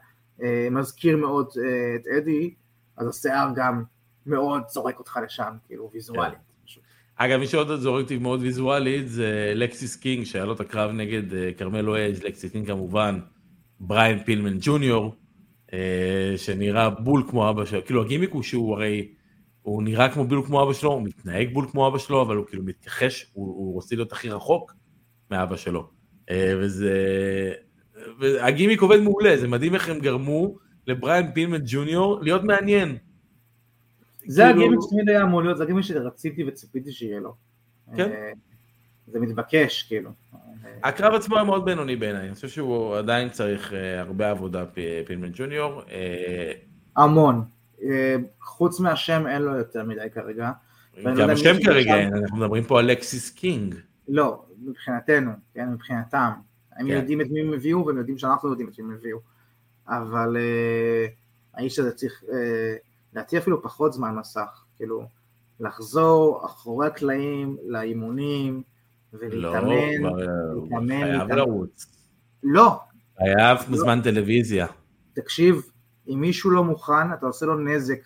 אה, 0.41 0.67
מזכיר 0.71 1.17
מאוד 1.17 1.49
אה, 1.63 1.95
את 1.95 2.07
אדי, 2.07 2.53
אז 2.97 3.07
השיער 3.07 3.49
גם 3.55 3.83
מאוד 4.25 4.63
זורק 4.67 4.99
אותך 4.99 5.19
לשם, 5.23 5.53
כאילו 5.67 5.89
ויזואלית. 5.93 6.46
אגב, 7.19 7.39
מי 7.39 7.47
שעוד 7.47 7.79
זורק 7.79 8.03
אותי 8.03 8.17
מאוד 8.17 8.41
ויזואלית 8.41 9.09
זה 9.09 9.51
לקסיס 9.55 9.95
קינג, 9.95 10.23
שהיה 10.23 10.45
לו 10.45 10.53
את 10.53 10.59
הקרב 10.59 10.91
נגד 10.91 11.33
אה, 11.33 11.51
כרמלו 11.57 11.95
הייז, 11.95 12.23
לקסיס 12.23 12.51
קינג 12.51 12.67
כמובן, 12.67 13.19
בריין 13.79 14.23
פילמן 14.23 14.57
ג'וניור, 14.61 15.15
אה, 15.73 16.33
שנראה 16.37 16.89
בול 16.89 17.23
כמו 17.29 17.49
אבא 17.49 17.65
שלו, 17.65 17.85
כאילו 17.85 18.01
הגימיק 18.01 18.31
הוא 18.31 18.43
שהוא 18.43 18.73
הרי, 18.73 19.07
הוא 19.61 19.83
נראה 19.83 20.09
כמו 20.09 20.23
בול 20.23 20.45
כמו 20.45 20.63
אבא 20.63 20.73
שלו, 20.73 20.91
הוא 20.91 21.01
מתנהג 21.01 21.53
בול 21.53 21.67
כמו 21.71 21.87
אבא 21.87 21.97
שלו, 21.97 22.21
אבל 22.21 22.35
הוא 22.35 22.45
כאילו 22.45 22.63
מתכחש, 22.63 23.25
הוא, 23.33 23.47
הוא 23.47 23.73
רוצה 23.73 23.95
להיות 23.95 24.11
הכי 24.11 24.29
רחוק 24.29 24.73
מאבא 25.31 25.57
שלו. 25.57 25.89
אה, 26.29 26.53
וזה, 26.57 26.93
והגימיק 28.19 28.81
עובד 28.81 28.99
מעולה, 28.99 29.37
זה 29.37 29.47
מדהים 29.47 29.73
איך 29.73 29.89
הם 29.89 29.99
גרמו 29.99 30.55
לבריין 30.87 31.31
פילמן 31.33 31.61
ג'וניור 31.65 32.19
להיות 32.21 32.43
מעניין. 32.43 32.97
זה 34.27 34.43
כאילו- 34.43 34.61
הגימיק 34.61 34.79
שתמיד 34.81 35.09
היה 35.09 35.23
אמור 35.23 35.43
להיות, 35.43 35.57
זה 35.57 35.63
הגימיק 35.63 35.83
שרציתי 35.83 36.43
וציפיתי 36.43 36.91
שיהיה 36.91 37.19
לו. 37.19 37.35
כן. 37.95 38.11
אה, 38.11 38.31
זה 39.07 39.19
מתבקש, 39.19 39.83
כאילו. 39.83 40.09
הקרב 40.83 41.13
עצמו 41.13 41.35
היה 41.35 41.43
מאוד 41.43 41.65
בינוני 41.65 41.95
בעיניי, 41.95 42.27
אני 42.27 42.35
חושב 42.35 42.47
שהוא 42.47 42.95
עדיין 42.95 43.29
צריך 43.29 43.73
אה, 43.73 44.01
הרבה 44.01 44.29
עבודה, 44.29 44.65
פילמן 45.05 45.29
ג'וניור. 45.33 45.81
אה, 45.91 46.51
המון. 46.97 47.43
אה, 47.83 48.15
חוץ 48.41 48.79
מהשם 48.79 49.27
אין 49.27 49.41
לו 49.41 49.55
יותר 49.55 49.83
מדי 49.83 50.09
כרגע. 50.13 50.51
לא 50.97 51.15
גם 51.15 51.29
השם 51.29 51.63
כרגע 51.65 51.95
אין, 51.95 52.15
אנחנו 52.15 52.37
מדברים 52.37 52.63
פה 52.63 52.79
על 52.79 52.85
לקסיס 52.85 53.31
קינג. 53.31 53.75
לא, 54.07 54.45
מבחינתנו, 54.61 55.31
כן, 55.53 55.69
מבחינתם. 55.69 56.31
הם 56.77 56.87
כן. 56.87 56.93
יודעים 56.93 57.21
את 57.21 57.27
מי 57.31 57.39
הם 57.41 57.53
הביאו 57.53 57.85
והם 57.85 57.97
יודעים 57.97 58.17
שאנחנו 58.17 58.49
יודעים 58.49 58.69
את 58.69 58.79
מי 58.79 58.85
הם 58.85 58.91
הביאו. 58.91 59.19
אבל 59.87 60.37
אה, 60.37 61.07
האיש 61.53 61.79
הזה 61.79 61.91
צריך, 61.91 62.23
אה, 62.33 62.75
לדעתי 63.13 63.37
אפילו 63.37 63.63
פחות 63.63 63.93
זמן 63.93 64.15
מסך, 64.15 64.63
כאילו, 64.77 65.03
לחזור 65.59 66.45
אחורי 66.45 66.87
הקלעים 66.87 67.57
לאימונים 67.67 68.63
לא, 69.13 69.19
ולהתאמן. 69.21 69.97
כבר, 69.99 70.21
אה, 70.21 70.25
להתאמן, 70.63 70.87
חייב 70.87 71.11
להתאמן. 71.21 71.35
לרוץ. 71.35 71.85
לא, 72.43 72.79
חייב 73.17 73.57
לא. 73.69 73.77
זמן 73.77 74.01
טלוויזיה. 74.03 74.67
תקשיב, 75.13 75.61
אם 76.07 76.21
מישהו 76.21 76.51
לא 76.51 76.63
מוכן, 76.63 77.13
אתה 77.13 77.25
עושה 77.25 77.45
לו 77.45 77.59
נזק. 77.59 77.99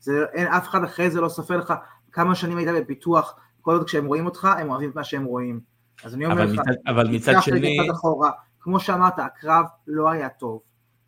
זה, 0.00 0.24
אין, 0.32 0.46
אף 0.46 0.68
אחד 0.68 0.84
אחרי 0.84 1.10
זה 1.10 1.20
לא 1.20 1.28
סופר 1.28 1.56
לך 1.56 1.74
כמה 2.12 2.34
שנים 2.34 2.58
היית 2.58 2.68
בפיתוח, 2.84 3.34
כל 3.60 3.72
עוד 3.72 3.84
כשהם 3.84 4.06
רואים 4.06 4.26
אותך, 4.26 4.48
הם 4.58 4.70
אוהבים 4.70 4.90
את 4.90 4.94
מה 4.94 5.04
שהם 5.04 5.24
רואים. 5.24 5.60
אז 6.04 6.14
אני 6.14 6.24
אומר 6.26 6.34
אבל 6.34 6.44
לך, 6.52 6.60
מצד- 6.60 6.72
אבל 6.86 7.08
מצד 7.08 7.32
שני, 7.40 7.90
אחורה, 7.92 8.30
כמו 8.60 8.80
שאמרת, 8.80 9.18
הקרב 9.18 9.64
לא 9.86 10.10
היה 10.10 10.28
טוב, 10.28 10.60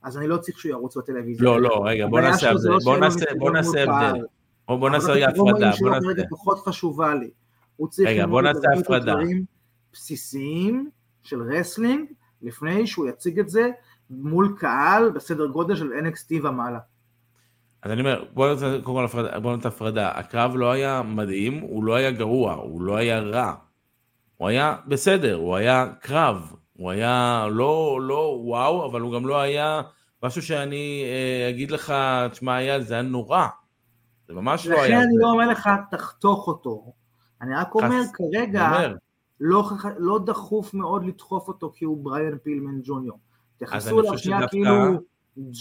אז 0.02 0.18
אני 0.18 0.26
לא 0.28 0.36
צריך 0.36 0.58
שהוא 0.58 0.70
ירוץ 0.70 0.96
בטלוויזיה. 0.96 1.44
לא, 1.44 1.60
לא, 1.60 1.82
רגע, 1.84 2.06
בוא 2.06 2.20
נעשה 2.20 2.50
הבדל, 2.50 2.68
לא 2.70 2.78
בוא 2.84 2.98
נעשה- 2.98 3.24
בוא 3.38 3.50
נעשה. 3.50 3.82
הבדל. 3.82 4.24
בוא 4.68 4.76
בוא 4.76 4.90
נעשה 4.90 5.12
רגע 5.12 5.28
הפרדה, 5.28 5.42
בוא 5.80 5.90
כרגע 5.90 6.14
נעשה. 6.14 6.22
פחות 6.30 6.58
חשובה 6.58 7.14
לי. 7.14 7.30
הוא 7.76 7.88
צריך 7.88 8.08
רגע, 8.08 8.26
בוא 8.26 8.42
נעשה 8.42 8.58
הפרדה. 8.80 9.12
הדברים 9.12 9.44
בסיסיים 9.92 10.90
של 11.22 11.42
wrestling, 11.42 12.12
לפני 12.42 12.86
שהוא 12.86 13.08
יציג 13.08 13.38
את 13.38 13.48
זה 13.48 13.70
מול 14.10 14.54
קהל 14.58 15.10
בסדר 15.10 15.46
גודל 15.46 15.76
של 15.76 15.90
NXT 15.92 16.46
ומעלה. 16.48 16.78
אז 17.82 17.90
אני 17.92 18.00
אומר, 18.00 18.24
בוא 18.34 18.48
נעשה 18.52 18.78
קודם 18.82 18.96
כל 18.98 19.04
הפרדה, 19.04 19.40
בוא 19.40 19.56
נעשה 19.56 19.68
הפרדה. 19.68 20.10
הקרב 20.10 20.56
לא 20.56 20.72
היה 20.72 21.02
מדהים, 21.02 21.58
הוא 21.60 21.84
לא 21.84 21.94
היה 21.94 22.10
גרוע, 22.10 22.52
הוא 22.54 22.82
לא 22.82 22.96
היה 22.96 23.20
רע. 23.20 23.54
הוא 24.36 24.48
היה 24.48 24.76
בסדר, 24.86 25.34
הוא 25.34 25.56
היה 25.56 25.86
קרב. 26.00 26.52
הוא 26.82 26.90
היה 26.90 27.46
לא, 27.50 27.98
לא 28.02 28.38
וואו, 28.44 28.86
אבל 28.90 29.00
הוא 29.00 29.14
גם 29.14 29.26
לא 29.26 29.40
היה 29.40 29.82
משהו 30.22 30.42
שאני 30.42 31.02
אה, 31.06 31.48
אגיד 31.50 31.70
לך, 31.70 31.94
תשמע 32.30 32.58
אייל, 32.58 32.82
זה 32.82 32.94
היה 32.94 33.02
נורא. 33.02 33.46
זה 34.28 34.34
ממש 34.34 34.66
לא 34.66 34.72
לכן 34.74 34.82
היה. 34.84 34.98
אני 35.02 35.12
זה. 35.12 35.18
לא 35.22 35.30
אומר 35.30 35.48
לך, 35.48 35.70
תחתוך 35.90 36.46
אותו. 36.48 36.92
אני 37.42 37.54
רק 37.54 37.74
אומר, 37.74 38.02
חס- 38.02 38.12
כרגע, 38.12 38.66
אני 38.66 38.74
אומר, 38.76 38.96
לא, 39.40 39.64
לא 39.98 40.18
דחוף 40.26 40.74
מאוד 40.74 41.04
לדחוף 41.04 41.48
אותו 41.48 41.72
כי 41.76 41.84
הוא 41.84 42.04
בריאן 42.04 42.38
פילמן 42.42 42.80
ג'וניור. 42.84 43.18
אני 43.62 43.68
שנייה 44.18 44.38
שדווקא- 44.38 44.46
כאילו 44.50 45.00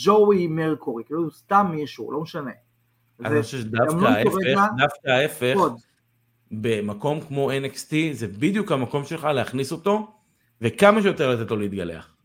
ג'וי 0.05 0.47
מרקורי, 0.47 1.03
כאילו 1.03 1.31
סתם 1.31 1.67
מישהו, 1.71 2.11
לא 2.11 2.21
משנה. 2.21 2.51
אז 3.25 3.31
אני 3.33 3.41
חושב 3.41 3.57
שדווקא 3.57 3.91
אמנון 3.91 4.05
ההפך, 4.13 4.61
דווקא 4.77 5.09
ההפך. 5.09 5.55
במקום 6.51 7.21
כמו 7.21 7.51
NXT, 7.51 7.93
זה 8.11 8.27
בדיוק 8.27 8.71
המקום 8.71 9.03
שלך 9.03 9.23
להכניס 9.23 9.71
אותו, 9.71 10.11
וכמה 10.61 11.01
שיותר 11.01 11.35
לתת 11.35 11.51
לו 11.51 11.57
להתגלח. 11.57 12.15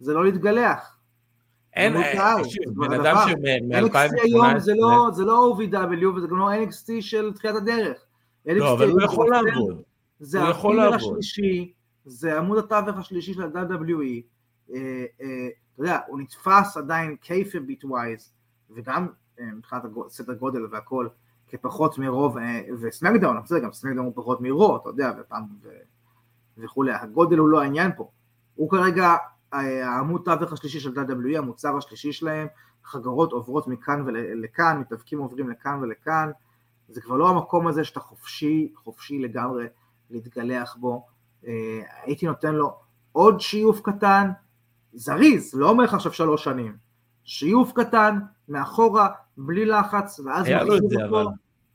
זה 0.00 0.14
לא 0.14 0.24
להתגלח. 0.24 0.98
אין, 1.74 1.96
אה, 1.96 2.36
בן 2.66 2.92
אדם 2.92 3.16
דבר. 3.16 3.26
NXT 3.86 4.22
היום 4.22 4.46
שמ-2018, 4.46 4.58
זה 4.58 4.74
לא, 4.74 5.08
זה 5.12 5.24
לא 5.24 5.56
OVW 5.56 6.06
וזה 6.06 6.26
גם 6.26 6.38
לא 6.38 6.50
NXT 6.52 6.90
של 7.00 7.32
תחילת 7.32 7.54
הדרך. 7.54 8.04
לא, 8.46 8.72
אבל 8.72 8.90
הוא 8.90 9.02
יכול 9.02 9.30
לעבוד. 9.30 9.82
זה 10.20 10.38
לעבוד. 10.76 10.94
השלישי, 10.94 11.72
זה 12.04 12.38
עמוד 12.38 12.58
התווך 12.58 12.98
השלישי 12.98 13.34
של 13.34 13.42
ה-WWE. 13.42 14.22
אה, 14.74 15.04
אה, 15.20 15.48
אתה 15.74 15.82
יודע, 15.82 15.98
הוא 16.06 16.20
נתפס 16.20 16.76
עדיין 16.76 17.16
קייפר 17.16 17.60
ביטווייז, 17.66 18.32
וגם 18.70 19.06
אה, 19.40 19.44
מבחינת 19.56 19.82
סדר 20.08 20.34
גודל 20.34 20.66
והכל, 20.70 21.08
כפחות 21.48 21.98
מרוב, 21.98 22.36
וסמקדאון, 22.80 23.42
בסדר, 23.42 23.58
גם 23.58 23.72
סמקדאון 23.72 24.06
הוא 24.06 24.12
פחות 24.16 24.40
מרו, 24.40 24.76
אתה 24.76 24.88
יודע, 24.88 25.12
ופעם 25.20 25.44
וכולי, 26.58 26.92
הגודל 26.92 27.38
הוא 27.38 27.48
לא 27.48 27.62
העניין 27.62 27.90
פה. 27.96 28.10
הוא 28.54 28.70
כרגע 28.70 29.16
אה, 29.54 29.88
העמוד 29.88 30.22
תווך 30.24 30.52
השלישי 30.52 30.80
של 30.80 30.90
WWE, 30.90 31.38
המוצר 31.38 31.76
השלישי 31.76 32.12
שלהם, 32.12 32.46
חגורות 32.84 33.32
עוברות 33.32 33.68
מכאן 33.68 34.02
ולכאן, 34.06 34.78
מתאבקים 34.80 35.18
עוברים 35.18 35.50
לכאן 35.50 35.78
ולכאן, 35.82 36.30
זה 36.88 37.00
כבר 37.00 37.16
לא 37.16 37.28
המקום 37.28 37.66
הזה 37.66 37.84
שאתה 37.84 38.00
חופשי, 38.00 38.72
חופשי 38.76 39.18
לגמרי 39.18 39.66
להתגלח 40.10 40.76
בו. 40.76 41.06
אה, 41.46 41.80
הייתי 42.02 42.26
נותן 42.26 42.54
לו 42.54 42.78
עוד 43.12 43.40
שיוף 43.40 43.80
קטן, 43.80 44.30
זריז, 44.92 45.54
לא 45.54 45.70
אומר 45.70 45.84
לך 45.84 45.94
עכשיו 45.94 46.12
שלוש 46.12 46.44
שנים, 46.44 46.76
שיוף 47.24 47.72
קטן, 47.72 48.18
מאחורה, 48.48 49.08
בלי 49.36 49.66
לחץ, 49.66 50.20
ואז 50.20 50.46
היה 50.46 50.64
לו 50.64 50.76
את 50.76 50.82
זה, 50.88 50.96
אבל. 51.08 51.26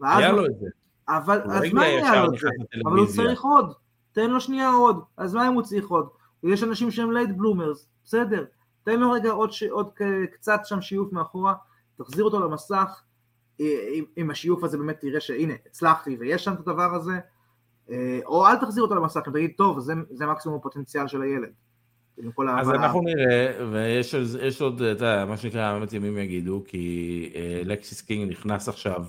היה 0.02 0.32
לו 0.32 0.46
את 0.46 0.60
זה. 0.60 0.68
אבל, 1.10 1.42
אז 1.42 1.64
מה 1.74 1.82
היה 1.82 2.26
לו 2.26 2.34
את 2.34 2.40
זה? 2.40 2.48
אבל 2.86 2.98
הוא 2.98 3.08
צריך 3.08 3.42
עוד, 3.42 3.74
תן 4.12 4.30
לו 4.30 4.42
שנייה 4.42 4.70
עוד, 4.70 5.04
אז 5.18 5.34
מה 5.34 5.48
אם 5.48 5.54
הוא 5.54 5.62
צריך 5.62 5.88
עוד? 5.88 6.08
יש 6.44 6.64
אנשים 6.64 6.92
שהם 6.92 7.12
late 7.12 7.30
bloomers, 7.38 7.90
בסדר, 8.04 8.46
תן 8.84 9.00
לו 9.00 9.12
רגע 9.12 9.32
עוד, 9.32 9.52
ש... 9.52 9.64
עוד 9.64 9.90
קצת 10.32 10.60
שם 10.64 10.82
שיוף 10.82 11.14
מאחורה, 11.14 11.54
תחזיר 11.98 12.26
אותו 12.26 12.40
למסך, 12.40 13.02
אה, 13.62 13.90
עם, 13.94 14.06
עם 14.16 14.30
השיוף 14.30 14.64
הזה 14.64 14.78
באמת 14.78 15.00
תראה 15.00 15.20
שהנה, 15.20 15.54
הצלחתי 15.66 16.18
ויש 16.20 16.44
שם 16.44 16.54
את 16.54 16.60
הדבר 16.60 16.96
הזה, 16.96 17.20
אה, 17.90 18.20
או 18.26 18.48
אל 18.48 18.56
תחזיר 18.56 18.84
אותו 18.84 18.96
למסך, 18.96 19.22
תגיד, 19.34 19.52
טוב, 19.58 19.80
זה, 19.80 19.94
זה 20.12 20.26
מקסימום 20.26 20.58
הפוטנציאל 20.58 21.08
של 21.08 21.22
הילד. 21.22 21.50
אז 22.20 22.68
ההבנה. 22.68 22.86
אנחנו 22.86 23.02
נראה, 23.02 23.54
ויש 23.72 24.62
עוד, 24.62 24.82
אתה 24.82 25.04
יודע, 25.04 25.26
מה 25.26 25.38
שנקרא, 25.38 25.74
באמת 25.74 25.94
ימים 25.94 26.18
יגידו, 26.18 26.64
כי 26.68 27.34
אה, 27.36 27.62
לקסיס 27.66 28.02
קינג 28.02 28.32
נכנס 28.32 28.70
עכשיו 28.70 29.06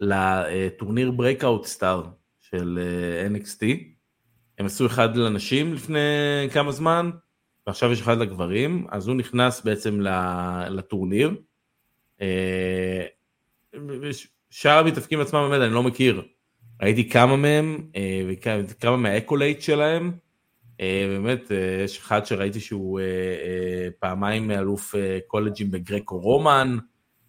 לטורניר 0.00 1.10
Breakout 1.10 1.64
Star 1.64 2.04
של 2.40 2.78
אה, 2.82 3.38
NXT. 3.38 3.64
הם 4.60 4.66
עשו 4.66 4.86
אחד 4.86 5.16
לנשים 5.16 5.74
לפני 5.74 5.98
כמה 6.52 6.72
זמן, 6.72 7.10
ועכשיו 7.66 7.92
יש 7.92 8.00
אחד 8.00 8.18
לגברים, 8.18 8.86
אז 8.90 9.08
הוא 9.08 9.16
נכנס 9.16 9.60
בעצם 9.64 10.00
לטורניר. 10.68 11.34
אה, 12.20 13.04
שאר 14.50 14.78
המתאבקים 14.78 15.20
עצמם 15.20 15.48
באמת 15.50 15.62
אני 15.62 15.74
לא 15.74 15.82
מכיר. 15.82 16.22
ראיתי 16.82 17.08
כמה 17.10 17.36
מהם, 17.36 17.86
אה, 17.96 18.22
וכמה 18.28 18.96
מה 18.96 19.08
accolades 19.08 19.60
שלהם. 19.60 20.12
אה, 20.80 21.06
באמת, 21.08 21.50
יש 21.84 21.98
אחד 21.98 22.26
שראיתי 22.26 22.60
שהוא 22.60 23.00
פעמיים 23.98 24.50
אלוף 24.50 24.94
קולג'ים 25.26 25.70
ב 25.70 26.18
Greco-Roman, 26.18 26.76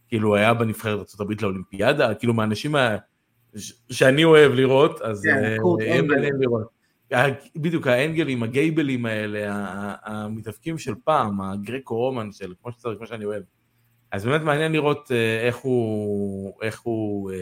כאילו 0.08 0.36
היה 0.36 0.54
בנבחרת 0.54 1.12
ארה"ב 1.20 1.42
לאולימפיאדה, 1.42 2.16
כאילו 2.16 2.34
מהאנשים 2.34 2.76
ה- 2.76 2.98
ש- 3.58 3.74
שאני 3.92 4.24
אוהב 4.24 4.52
לראות, 4.52 5.02
אז 5.02 5.22
כן. 5.24 5.58
מעניין 6.08 6.34
לראות. 6.40 6.81
בדיוק, 7.56 7.88
האנגלים, 7.88 8.44
הגייבלים 8.44 9.06
האלה, 9.06 9.40
המתאבקים 10.04 10.78
של 10.78 10.94
פעם, 11.04 11.42
ה 11.42 11.96
Greco-Roman 11.96 12.32
של, 12.32 12.54
כמו 12.62 12.72
שצריך, 12.72 12.98
כמו 12.98 13.08
שאני 13.08 13.26
אוהב. 13.26 13.44
אז 14.12 14.26
באמת 14.26 14.42
מעניין 14.42 14.72
לראות 14.72 15.12
אה, 15.12 15.48
איך 15.48 15.56
הוא, 15.56 16.54
איך 16.62 16.80
הוא, 16.80 17.32
אה, 17.32 17.38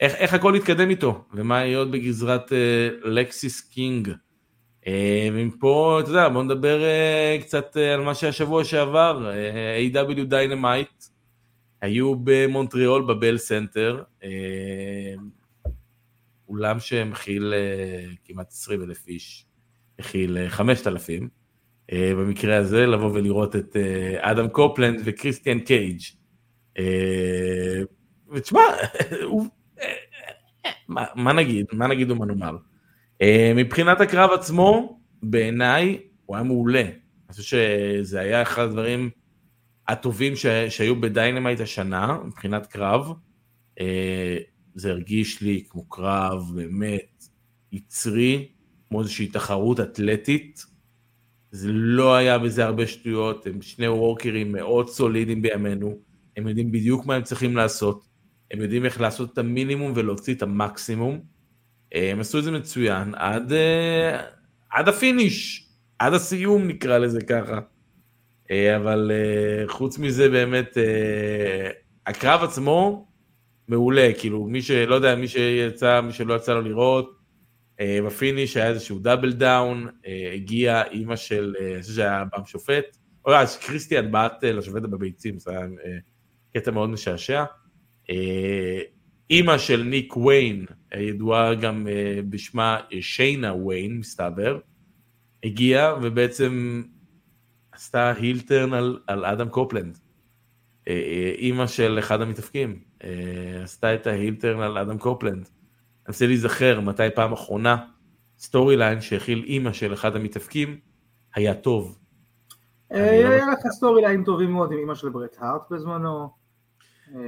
איך, 0.00 0.14
איך 0.14 0.34
הכל 0.34 0.52
יתקדם 0.56 0.90
איתו, 0.90 1.24
ומה 1.34 1.64
יהיה 1.64 1.78
עוד 1.78 1.92
בגזרת 1.92 2.52
לקסיס 3.04 3.60
קינג. 3.60 4.10
ומפה, 5.32 5.98
אתה 6.00 6.10
יודע, 6.10 6.28
בוא 6.28 6.42
נדבר 6.42 6.80
קצת 7.40 7.76
על 7.76 8.00
מה 8.00 8.14
שהיה 8.14 8.32
שבוע 8.32 8.64
שעבר, 8.64 9.32
AEW 9.92 10.24
דיינמייט, 10.24 11.04
היו 11.80 12.14
במונטריאול 12.24 13.02
בבל 13.02 13.38
סנטר, 13.38 14.02
אולם 16.48 16.80
שמכיל 16.80 17.54
כמעט 18.24 18.50
20 18.50 18.82
אלף 18.82 19.08
איש, 19.08 19.46
מכיל 19.98 20.48
5,000. 20.48 21.28
אה, 21.92 22.12
במקרה 22.14 22.56
הזה, 22.56 22.86
לבוא 22.86 23.10
ולראות 23.12 23.56
את 23.56 23.76
אה, 23.76 24.30
אדם 24.30 24.48
קופלנד 24.48 25.00
וכריסטיאן 25.04 25.60
קייג'. 25.60 26.00
אה, 26.78 27.82
ותשמע, 28.32 28.60
מה, 30.88 31.04
מה 31.14 31.32
נגיד, 31.32 31.66
מה 31.72 31.86
נגיד 31.86 32.10
ומה 32.10 32.26
נאמר. 32.26 32.56
מבחינת 33.56 34.00
הקרב 34.00 34.30
עצמו, 34.30 35.00
בעיניי 35.22 35.98
הוא 36.26 36.36
היה 36.36 36.44
מעולה. 36.44 36.80
אני 36.82 37.32
חושב 37.32 37.42
שזה 37.42 38.20
היה 38.20 38.42
אחד 38.42 38.62
הדברים 38.62 39.10
הטובים 39.88 40.36
ש... 40.36 40.46
שהיו 40.46 41.00
בדיינמייט 41.00 41.60
השנה, 41.60 42.18
מבחינת 42.24 42.66
קרב. 42.66 43.12
זה 44.76 44.90
הרגיש 44.90 45.40
לי 45.40 45.64
כמו 45.68 45.84
קרב 45.88 46.52
באמת 46.54 47.24
יצרי, 47.72 48.48
כמו 48.88 49.00
איזושהי 49.00 49.26
תחרות 49.26 49.80
אתלטית. 49.80 50.66
זה 51.50 51.68
לא 51.72 52.14
היה 52.14 52.38
בזה 52.38 52.64
הרבה 52.64 52.86
שטויות, 52.86 53.46
הם 53.46 53.62
שני 53.62 53.88
וורקרים 53.88 54.52
מאוד 54.52 54.88
סולידיים 54.88 55.42
בימינו, 55.42 55.98
הם 56.36 56.48
יודעים 56.48 56.72
בדיוק 56.72 57.06
מה 57.06 57.14
הם 57.14 57.22
צריכים 57.22 57.56
לעשות, 57.56 58.06
הם 58.50 58.60
יודעים 58.60 58.84
איך 58.84 59.00
לעשות 59.00 59.32
את 59.32 59.38
המינימום 59.38 59.92
ולהוציא 59.94 60.34
את 60.34 60.42
המקסימום. 60.42 61.20
אה, 61.94 62.12
הם 62.12 62.20
עשו 62.20 62.38
את 62.38 62.44
זה 62.44 62.50
מצוין 62.50 63.14
עד, 63.14 63.52
אה, 63.52 64.22
עד 64.70 64.88
ה 64.88 64.98
finish, 64.98 65.68
עד 65.98 66.14
הסיום 66.14 66.68
נקרא 66.68 66.98
לזה 66.98 67.20
ככה. 67.20 67.60
אה, 68.50 68.76
אבל 68.76 69.10
חוץ 69.66 69.98
מזה 69.98 70.28
באמת, 70.28 70.76
הקרב 72.06 72.42
עצמו 72.42 73.08
מעולה, 73.68 74.10
כאילו 74.18 74.44
מי 74.44 74.62
שלא 74.62 74.94
יודע, 74.94 75.14
מי 75.14 75.28
שיצא, 75.28 76.00
מי 76.00 76.12
שלא 76.12 76.34
יצא 76.34 76.54
לו 76.54 76.60
לראות, 76.60 77.16
אה, 77.80 77.98
ב 78.06 78.13
finish 78.13 78.56
היה 78.56 78.68
איזשהו 78.68 78.98
double 78.98 79.32
down, 79.32 79.86
אה, 80.06 80.30
הגיע 80.34 80.82
אימא 80.90 81.16
של, 81.16 81.54
אה, 81.60 81.74
אני 81.74 81.82
חושב 81.82 81.94
שהיה 81.94 82.24
bump 82.30 82.46
שופט, 82.46 82.96
או 83.24 83.34
אז 83.34 83.56
קריסטיאן 83.56 84.12
בעט 84.12 84.44
לשופטת 84.44 84.82
בביצים, 84.82 85.38
זה 85.38 85.50
היה 85.50 85.66
קטע 86.54 86.70
מאוד 86.70 86.90
משעשע. 86.90 87.44
אימא 89.30 89.58
של 89.58 89.82
ניק 89.82 90.16
ויין, 90.16 90.66
ידועה 90.94 91.54
גם 91.54 91.86
בשמה 92.30 92.80
שיינה 93.00 93.54
ויין, 93.54 93.98
מסתבר, 93.98 94.58
הגיעה 95.44 95.94
ובעצם 96.02 96.82
עשתה 97.72 98.12
heel 98.12 98.42
turn 98.42 98.72
על, 98.72 98.98
על 99.06 99.24
אדם 99.24 99.48
קופלנד. 99.48 99.98
אימא 101.38 101.66
של 101.66 101.98
אחד 101.98 102.20
המתאבקים, 102.20 102.80
עשתה 103.62 103.94
את 103.94 104.06
ה 104.06 104.12
heel 104.12 104.36
turn 104.36 104.60
על 104.60 104.78
אדם 104.78 104.98
קופלנד. 104.98 105.34
אני 105.36 105.44
מנסה 106.08 106.26
להיזכר 106.26 106.80
מתי 106.80 107.10
פעם 107.14 107.32
אחרונה 107.32 107.76
storyline 108.38 109.00
שהכיל 109.00 109.44
אימא 109.46 109.72
של 109.72 109.94
אחד 109.94 110.16
המתאבקים 110.16 110.80
היה 111.34 111.54
טוב. 111.54 111.98
אה, 112.92 113.28
היה 113.30 113.46
לך 113.46 113.58
storyline 113.70 114.24
טובים 114.24 114.50
מאוד 114.50 114.72
עם 114.72 114.78
אימא 114.78 114.94
של 114.94 115.08
ברט 115.08 115.36
הארט 115.38 115.62
בזמנו. 115.70 116.28
אה, 117.14 117.20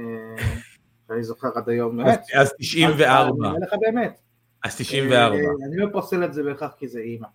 אני 1.09 1.23
זוכר 1.23 1.47
עד 1.55 1.69
היום. 1.69 1.99
אז 2.35 2.53
94. 2.57 3.49
אני 3.49 3.59
לך 3.61 3.73
באמת. 3.81 4.19
אז 4.63 4.77
94. 4.77 5.35
אה, 5.35 5.41
אני 5.67 5.77
לא 5.77 5.87
פוסל 5.91 6.23
את 6.23 6.33
זה 6.33 6.43
בהכרח 6.43 6.71
כי 6.77 6.87
זה 6.87 6.99
אימא. 6.99 7.27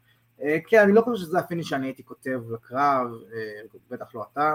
כן, 0.66 0.82
אני 0.82 0.92
לא 0.92 1.00
חושב 1.00 1.24
שזה 1.24 1.38
ה 1.38 1.42
finish 1.42 1.68
שאני 1.68 1.86
הייתי 1.86 2.04
כותב 2.04 2.40
לקרב, 2.50 3.06
בטח 3.90 4.14
לא 4.14 4.24
אתה. 4.32 4.54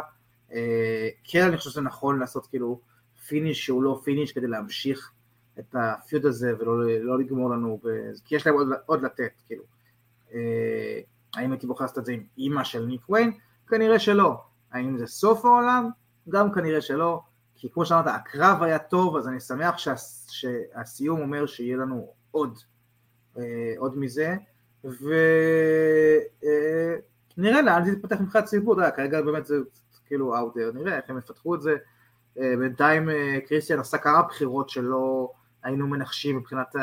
כן, 1.24 1.48
אני 1.48 1.58
חושב 1.58 1.70
שזה 1.70 1.82
נכון 1.82 2.20
לעשות 2.20 2.48
כאילו 2.48 2.82
finish 3.30 3.66
שהוא 3.66 3.84
לא 3.84 4.02
finish 4.04 4.32
כדי 4.32 4.48
להמשיך 4.48 5.12
את 5.60 5.76
ה 5.80 5.89
feud 5.89 6.26
הזה 6.26 6.54
ולא 6.60 6.86
לא 7.02 7.20
לגמור 7.20 7.50
לנו, 7.50 7.80
ב... 7.84 7.88
כי 8.26 8.36
יש 8.36 8.48
להם 8.48 8.56
עוד, 8.56 8.68
עוד 8.86 9.02
לתת, 9.02 9.32
כאילו. 9.48 9.64
אה, 10.34 11.00
האם 11.36 11.52
הייתי 11.52 11.68
בוחר 11.68 11.84
לעשות 11.84 11.98
את 11.98 12.06
זה 12.06 12.12
עם 12.12 12.24
אימא 12.38 12.64
של 12.64 12.86
ניק 12.86 13.10
ויין? 13.10 13.32
כנראה 13.68 14.00
שלא. 14.00 14.42
האם 14.72 14.98
זה 14.98 15.08
סוף 15.08 15.46
העולם? 15.46 15.90
גם 16.30 16.52
כנראה 16.52 16.82
שלא, 16.82 17.22
כי 17.56 17.70
כמו 17.70 17.86
שאמרת, 17.86 18.08
הקרב 18.08 18.64
היה 18.64 18.80
טוב, 18.80 19.18
אז 19.18 19.28
אני 19.28 19.40
שמח 19.40 19.78
שה, 19.78 19.94
שהסיום 20.28 21.22
אומר 21.22 21.46
שיהיה 21.46 21.78
לנו 21.78 22.14
עוד, 22.32 22.60
אה, 23.38 23.74
עוד 23.78 23.98
מזה, 23.98 24.36
ונראה 24.84 25.06
אה, 27.44 27.62
לאן 27.62 27.86
זה 27.86 27.92
יתפתח 27.92 28.22
מבחינת 28.22 28.46
ציבור, 28.46 28.92
כרגע 28.96 29.22
באמת 29.22 29.46
זה 29.46 29.56
כאילו 30.06 30.36
there, 30.36 30.74
נראה 30.74 30.98
איך 30.98 31.10
הם 31.10 31.18
יפתחו 31.18 31.56
את 31.56 31.62
זה. 31.62 31.76
אה, 32.42 32.58
בינתיים 32.58 33.10
אה, 33.10 33.40
קריסטיאן 33.48 33.80
עשה 33.80 33.98
כמה 33.98 34.22
בחירות 34.22 34.70
שלא 34.70 35.32
היינו 35.64 35.88
מנחשים 35.88 36.38
מבחינת 36.38 36.76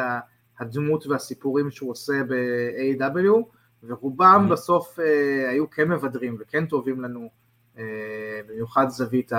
הדמות 0.59 1.07
והסיפורים 1.07 1.70
שהוא 1.70 1.90
עושה 1.90 2.12
ב-AW, 2.28 3.32
ורובם 3.82 4.46
mm-hmm. 4.46 4.52
בסוף 4.52 5.00
אה, 5.00 5.50
היו 5.50 5.70
כן 5.70 5.88
מבדרים 5.88 6.36
וכן 6.40 6.66
טובים 6.66 7.00
לנו, 7.00 7.46
במיוחד 8.48 8.88
זווית 8.88 9.32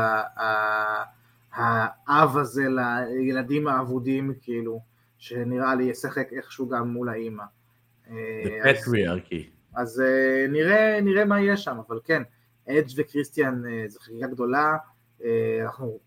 האב 1.53 2.37
הזה 2.37 2.63
לילדים 2.69 3.67
האבודים, 3.67 4.33
כאילו, 4.41 4.81
שנראה 5.17 5.75
לי 5.75 5.83
ישחק 5.83 6.33
איכשהו 6.33 6.69
גם 6.69 6.87
מול 6.87 7.09
האימא. 7.09 7.43
פטריארקי. 8.63 9.49
אז 9.75 10.01
אה, 10.01 10.45
נראה, 10.49 11.01
נראה 11.01 11.25
מה 11.25 11.41
יהיה 11.41 11.57
שם, 11.57 11.77
אבל 11.87 11.99
כן, 12.03 12.23
אדג' 12.69 12.89
וקריסטיאן 12.97 13.61
זו 13.87 13.99
חגיגה 13.99 14.27
גדולה, 14.27 14.77
אנחנו 15.63 15.99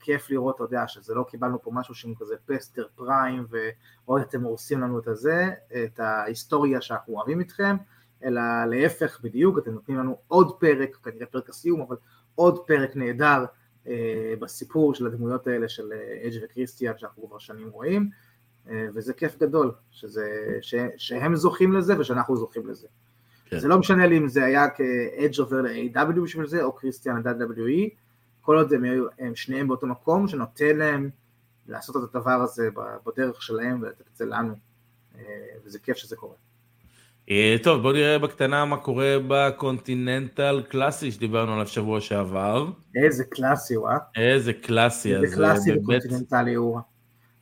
כיף 0.00 0.30
לראות, 0.30 0.54
אתה 0.54 0.64
יודע, 0.64 0.88
שזה 0.88 1.14
לא 1.14 1.24
קיבלנו 1.28 1.62
פה 1.62 1.70
משהו 1.74 1.94
שהוא 1.94 2.14
כזה 2.18 2.34
פסטר 2.46 2.86
פריים 2.94 3.46
ועוד 3.48 4.20
אתם 4.20 4.42
הורסים 4.42 4.80
לנו 4.80 4.98
את 4.98 5.08
הזה, 5.08 5.50
את 5.84 6.00
ההיסטוריה 6.00 6.80
שאנחנו 6.80 7.14
אוהבים 7.14 7.40
איתכם, 7.40 7.76
אלא 8.24 8.42
להפך 8.70 9.20
בדיוק, 9.22 9.58
אתם 9.58 9.70
נותנים 9.70 9.98
לנו 9.98 10.18
עוד 10.28 10.58
פרק, 10.60 10.96
כנראה 10.96 11.26
פרק 11.26 11.48
הסיום, 11.48 11.80
אבל 11.80 11.96
עוד 12.34 12.66
פרק 12.66 12.96
נהדר 12.96 13.44
אה, 13.86 14.34
בסיפור 14.40 14.94
של 14.94 15.06
הדמויות 15.06 15.46
האלה 15.46 15.68
של 15.68 15.92
אג' 16.26 16.44
וקריסטיאן 16.44 16.98
שאנחנו 16.98 17.28
כבר 17.28 17.38
שנים 17.38 17.70
רואים, 17.70 18.10
אה, 18.70 18.86
וזה 18.94 19.14
כיף 19.14 19.38
גדול, 19.38 19.72
שזה, 19.90 20.58
ש, 20.60 20.74
שהם 20.96 21.36
זוכים 21.36 21.72
לזה 21.72 22.00
ושאנחנו 22.00 22.36
זוכים 22.36 22.66
לזה. 22.66 22.86
כן. 23.44 23.58
זה 23.58 23.68
לא 23.68 23.78
משנה 23.78 24.06
לי 24.06 24.18
אם 24.18 24.28
זה 24.28 24.44
היה 24.44 24.68
כאדג' 24.70 25.38
עובר 25.38 25.60
ל-AW 25.60 26.20
בשביל 26.22 26.46
זה, 26.46 26.62
או 26.62 26.72
קריסטיאן 26.72 27.16
ל-WWE, 27.16 27.94
כל 28.44 28.56
עוד 28.56 28.72
הם, 28.72 28.84
הם 29.18 29.36
שניהם 29.36 29.68
באותו 29.68 29.86
מקום, 29.86 30.28
שנותן 30.28 30.76
להם 30.76 31.10
לעשות 31.68 31.96
את 31.96 32.14
הדבר 32.14 32.42
הזה 32.42 32.68
בדרך 33.06 33.42
שלהם 33.42 33.82
ולתת 33.82 34.00
את 34.00 34.16
זה 34.16 34.24
לנו, 34.24 34.54
אה, 35.18 35.22
וזה 35.64 35.78
כיף 35.78 35.96
שזה 35.96 36.16
קורה. 36.16 36.34
אה, 37.30 37.56
טוב, 37.62 37.82
בוא 37.82 37.92
נראה 37.92 38.18
בקטנה 38.18 38.64
מה 38.64 38.76
קורה 38.76 39.16
ב 39.28 39.39
Continental 39.39 40.62
Classic 40.68 41.12
שדיברנו 41.12 41.52
עליו 41.52 41.66
שבוע 41.66 42.00
שעבר. 42.00 42.66
איזה 42.94 43.24
קלאסי 43.24 43.74
הוא, 43.74 43.88
אה? 43.88 43.96
איזה 44.16 44.52
קלאסי. 44.52 45.16
איזה 45.16 45.36
קלאסי 45.36 45.72
וקונטיננטלי 45.72 46.54
הוא. 46.54 46.80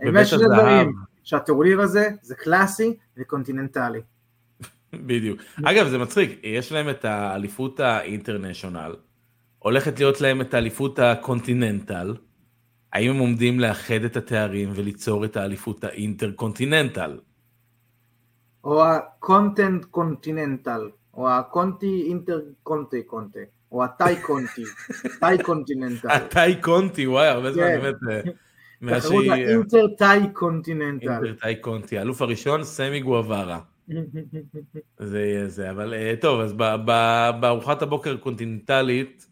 האמת 0.01 0.27
שזה 0.27 0.45
דברים, 0.45 0.93
שהטורניר 1.25 1.81
הזה 1.81 2.09
זה 2.23 2.35
קלאסי 2.35 2.97
וקונטיננטלי. 3.17 4.01
בדיוק. 5.07 5.41
אגב, 5.65 5.89
זה 5.89 5.99
מצחיק, 5.99 6.41
יש 6.43 6.73
להם 6.73 6.91
את 6.91 7.05
האליפות 7.05 7.81
ה 7.81 7.89
International. 7.89 8.95
הולכת 9.63 9.99
להיות 9.99 10.21
להם 10.21 10.41
את 10.41 10.55
האליפות 10.55 10.99
ה 10.99 11.08
continental. 11.08 12.15
האם 12.93 13.11
הם 13.11 13.19
עומדים 13.19 13.61
לאחד 13.61 14.05
את 14.05 14.17
התארים 14.17 14.71
וליצור 14.75 15.25
את 15.25 15.37
האליפות 15.37 15.85
ה 15.85 15.92
inter-continental? 15.92 17.19
או 18.65 18.85
ה 18.85 18.97
content 18.97 19.85
continental, 19.85 20.91
או 21.15 21.31
הקונטי 21.31 22.05
אינטר 22.09 22.41
קונטי 22.63 23.03
או 23.73 23.85
הטאי 23.85 24.17
קונטי, 24.23 24.63
טאי 25.21 25.43
continental. 25.43 26.11
הטאי 26.11 26.57
קונטי, 26.61 27.07
וואי, 27.07 27.27
הרבה 27.27 27.53
זמן 27.53 27.63
כן. 27.63 27.81
באמת. 27.81 27.95
אה, 28.11 28.99
תחרות 28.99 29.25
האינטר 29.31 29.87
טאי 29.99 30.21
continental. 30.33 31.09
inter 31.09 31.35
טאי 31.41 31.57
קונטי, 31.57 31.99
האלוף 31.99 32.23
הראשון, 32.23 32.65
סמי 32.65 33.01
גווארה. 33.01 33.61
זה 34.99 35.21
יהיה 35.21 35.49
זה, 35.49 35.71
אבל 35.71 35.95
אה, 35.95 36.15
טוב, 36.21 36.41
אז 36.41 36.53
בארוחת 37.41 37.83
הבוקר 37.83 38.15
הקונטיננטלית, 38.15 39.27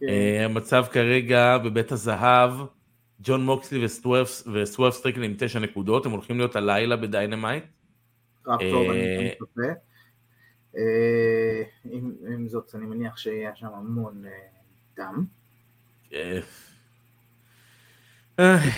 כן. 0.00 0.06
אה, 0.08 0.44
המצב 0.44 0.84
כרגע 0.92 1.58
בבית 1.58 1.92
הזהב, 1.92 2.50
ג'ון 3.20 3.44
מוקסלי 3.44 3.84
וסוורב 4.52 4.94
סטריקלנד 4.94 5.22
עם 5.22 5.34
תשע 5.38 5.58
נקודות, 5.58 6.06
הם 6.06 6.12
הולכים 6.12 6.38
להיות 6.38 6.56
הלילה 6.56 6.96
ב 6.96 7.03
Dynamite. 7.03 7.64
רק 8.46 8.60
טוב, 8.70 8.90
אני 8.90 9.30
מצפה. 9.30 9.62
אה, 10.76 11.62
עם 12.34 12.48
זאת, 12.48 12.74
אני 12.74 12.86
מניח 12.86 13.16
שיהיה 13.16 13.50
שם 13.54 13.66
המון 13.66 14.24
דם. 14.96 15.24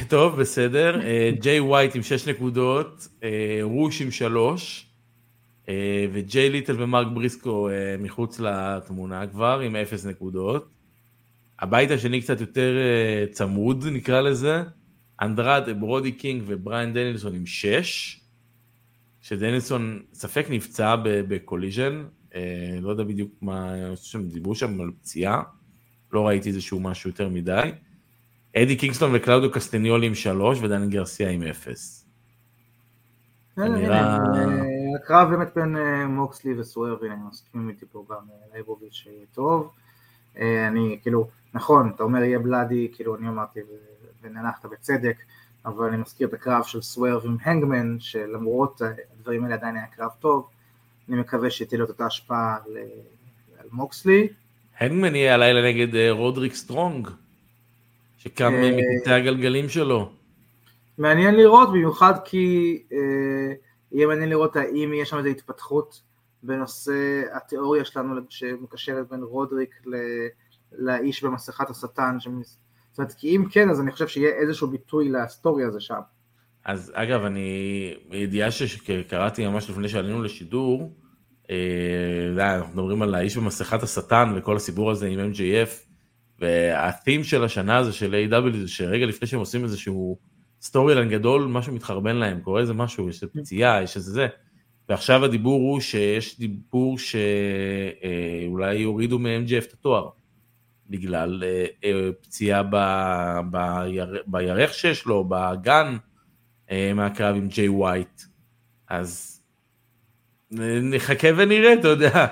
טוב, 0.09 0.41
בסדר. 0.41 1.01
ג'יי 1.31 1.61
ווייט 1.61 1.95
עם 1.95 2.03
6 2.03 2.29
נקודות, 2.29 3.09
רוש 3.63 4.03
עם 4.03 4.11
3, 4.11 4.91
וג'יי 6.13 6.51
לית'ל 6.51 6.83
ומרק 6.83 7.07
בריסקו 7.15 7.69
מחוץ 7.99 8.41
לתמונה 8.41 9.27
כבר 9.27 9.61
עם 9.61 9.77
0 9.77 10.05
נקודות. 10.05 10.80
הבית 11.61 11.91
השני 11.91 12.21
קצת 12.21 12.41
יותר 12.41 12.77
צמוד 13.31 13.85
נקרא 13.93 14.21
לזה, 14.21 14.63
אנדרדה, 15.23 15.81
ברודי 15.81 16.13
קינג 16.13 16.43
ובריאן 16.47 16.93
דנילסון 16.93 17.35
עם 17.35 17.47
6, 17.47 18.21
שדנילסון 19.21 20.03
ספק 20.13 20.47
נפצע 20.51 20.97
ב 21.05 21.14
Collision, 21.14 22.05
לא 22.81 22.91
יודע 22.91 23.05
בדיוק 23.05 23.31
מה, 23.43 23.75
דיברו 24.33 24.55
שם 24.55 24.81
על 24.81 24.91
פציעה, 25.01 25.43
לא 26.13 26.27
ראיתי 26.27 26.49
איזשהו 26.49 26.81
משהו 26.81 27.11
יותר 27.11 27.29
מדי. 27.29 27.71
אדי 28.57 28.77
קינגסטון 28.77 29.11
וקלאודיו 29.15 29.51
קסטניולי 29.51 30.07
עם 30.07 30.15
שלוש 30.15 30.59
ודני 30.63 30.89
גרסיה 30.89 31.31
עם 31.31 31.43
אפס. 31.43 32.07
הקרב 34.97 35.31
באמת 35.31 35.49
בין 35.57 35.77
אה, 35.77 36.07
מוקסלי 36.07 36.61
וסוורב, 36.61 37.07
אני 37.07 37.21
מסכים 37.31 37.69
איתי 37.69 37.87
פה 37.93 38.05
גם 38.11 38.17
אה, 38.17 38.55
לייבוביץ' 38.55 39.07
טוב. 39.33 39.71
אה, 40.39 40.69
אני 40.69 40.99
כאילו, 41.03 41.29
נכון, 41.55 41.93
אתה 41.95 42.03
אומר 42.03 42.23
יהיה 42.23 42.39
bloody, 42.39 42.89
כאילו 42.93 43.17
אני 43.17 43.29
אמרתי 43.29 43.61
וננחת 44.23 44.67
בצדק, 44.67 45.17
אבל 45.67 45.87
אני 45.89 45.97
מזכיר 45.97 46.29
את 46.29 46.35
הקרב 46.35 46.63
של 46.63 46.83
סוורב 46.83 47.23
עם 47.25 47.37
הנגמן, 47.43 47.97
שלמרות 48.01 48.83
הדברים 49.19 49.45
האלה 49.45 49.55
עדיין 49.55 49.77
היה 49.77 49.87
קרב 49.87 50.11
טוב, 50.21 50.49
אני 51.09 51.21
מקווה 51.21 51.51
שתהיה 51.51 51.79
לו 51.79 51.85
את 51.85 51.91
אותה 51.91 52.07
השפעה 52.07 52.57
על 53.59 53.69
מוקסלי. 53.73 54.29
הנגמן 54.79 55.15
יהיה 55.15 55.35
הלילה 55.35 55.69
נגד 55.69 56.11
רודריק 56.11 56.55
סטרונג. 56.55 57.09
שקם 58.23 58.55
אה, 58.55 58.71
מקטעי 58.77 59.15
הגלגלים 59.15 59.69
שלו. 59.69 60.11
מעניין 60.99 61.35
לראות, 61.35 61.69
במיוחד 61.69 62.13
כי 62.25 62.79
אה, 62.93 62.99
יהיה 63.93 64.07
מעניין 64.07 64.29
לראות 64.29 64.57
האם 64.57 64.93
יש 64.95 65.11
שם 65.11 65.19
איזו 65.19 65.29
התפתחות 65.29 66.01
בנושא 66.43 67.23
התיאוריה 67.33 67.85
שלנו 67.85 68.21
שמקשרת 68.29 69.09
בין 69.11 69.23
רודריק 69.23 69.71
ל, 69.87 69.95
לאיש 70.73 71.25
במסכת 71.25 71.71
השטן. 71.71 72.17
זאת 72.21 72.99
אומרת, 72.99 73.13
כי 73.13 73.37
אם 73.37 73.45
כן, 73.51 73.71
אז 73.71 73.81
אני 73.81 73.93
חושב 73.93 74.09
שיהיה 74.09 74.31
איזשהו 74.31 74.69
ביטוי 74.69 75.09
להיסטוריה 75.09 75.67
הזה 75.67 75.81
שם. 75.81 76.01
אז 76.65 76.93
אגב, 76.95 77.25
אני, 77.25 77.95
ידיעה 78.11 78.51
שקראתי 78.51 79.47
ממש 79.47 79.71
לפני 79.71 79.89
שעלינו 79.89 80.23
לשידור, 80.23 80.97
אה, 81.51 82.57
אנחנו 82.57 82.73
מדברים 82.73 83.03
על 83.03 83.15
האיש 83.15 83.37
במסכת 83.37 83.83
השטן 83.83 84.33
וכל 84.37 84.57
הסיפור 84.57 84.91
הזה 84.91 85.07
עם 85.07 85.33
MJF, 85.33 85.91
וה 86.39 86.63
theme 86.63 87.25
של 87.25 87.45
השנה 87.45 87.77
הזה 87.77 87.93
של 87.93 88.15
AEW. 88.15 88.57
זה 88.57 88.69
שרגע 88.69 89.07
לפני 89.07 89.29
שהם 89.29 89.41
עושים 89.41 89.65
איזשהו 89.65 90.19
storyline 90.63 91.09
גדול, 91.09 91.47
משהו 91.47 91.73
מתחרבן 91.73 92.17
להם, 92.17 92.41
קורה 92.41 92.61
איזה 92.61 92.75
משהו, 92.75 93.09
יש 93.09 93.23
איזה 93.23 93.33
פציעה, 93.33 93.83
יש 93.83 93.97
איזה 93.97 94.13
זה. 94.13 94.27
ועכשיו 94.91 95.25
הדיבור 95.25 95.61
הוא 95.61 95.81
שיש 95.81 96.39
דיבור 96.39 96.99
שאולי 96.99 98.75
יורידו 98.75 99.19
מ-MJF 99.19 99.65
את 99.69 99.73
התואר. 99.73 100.09
בגלל 100.89 101.43
אה, 101.47 101.67
אה, 101.85 102.11
פציעה 102.21 102.63
ב, 102.71 102.77
בירח, 103.51 104.09
בירך 104.27 104.75
שיש 104.75 105.07
לו, 105.07 105.25
בגן, 105.25 105.97
אה, 106.71 106.93
מהקרב 106.95 107.37
עם 107.37 107.49
ג'יי 107.49 107.69
ווייט. 107.69 108.23
אז 108.89 109.41
נחכה 110.83 111.29
ונראה, 111.37 111.73
אתה 111.73 111.89
יודע. 111.89 112.27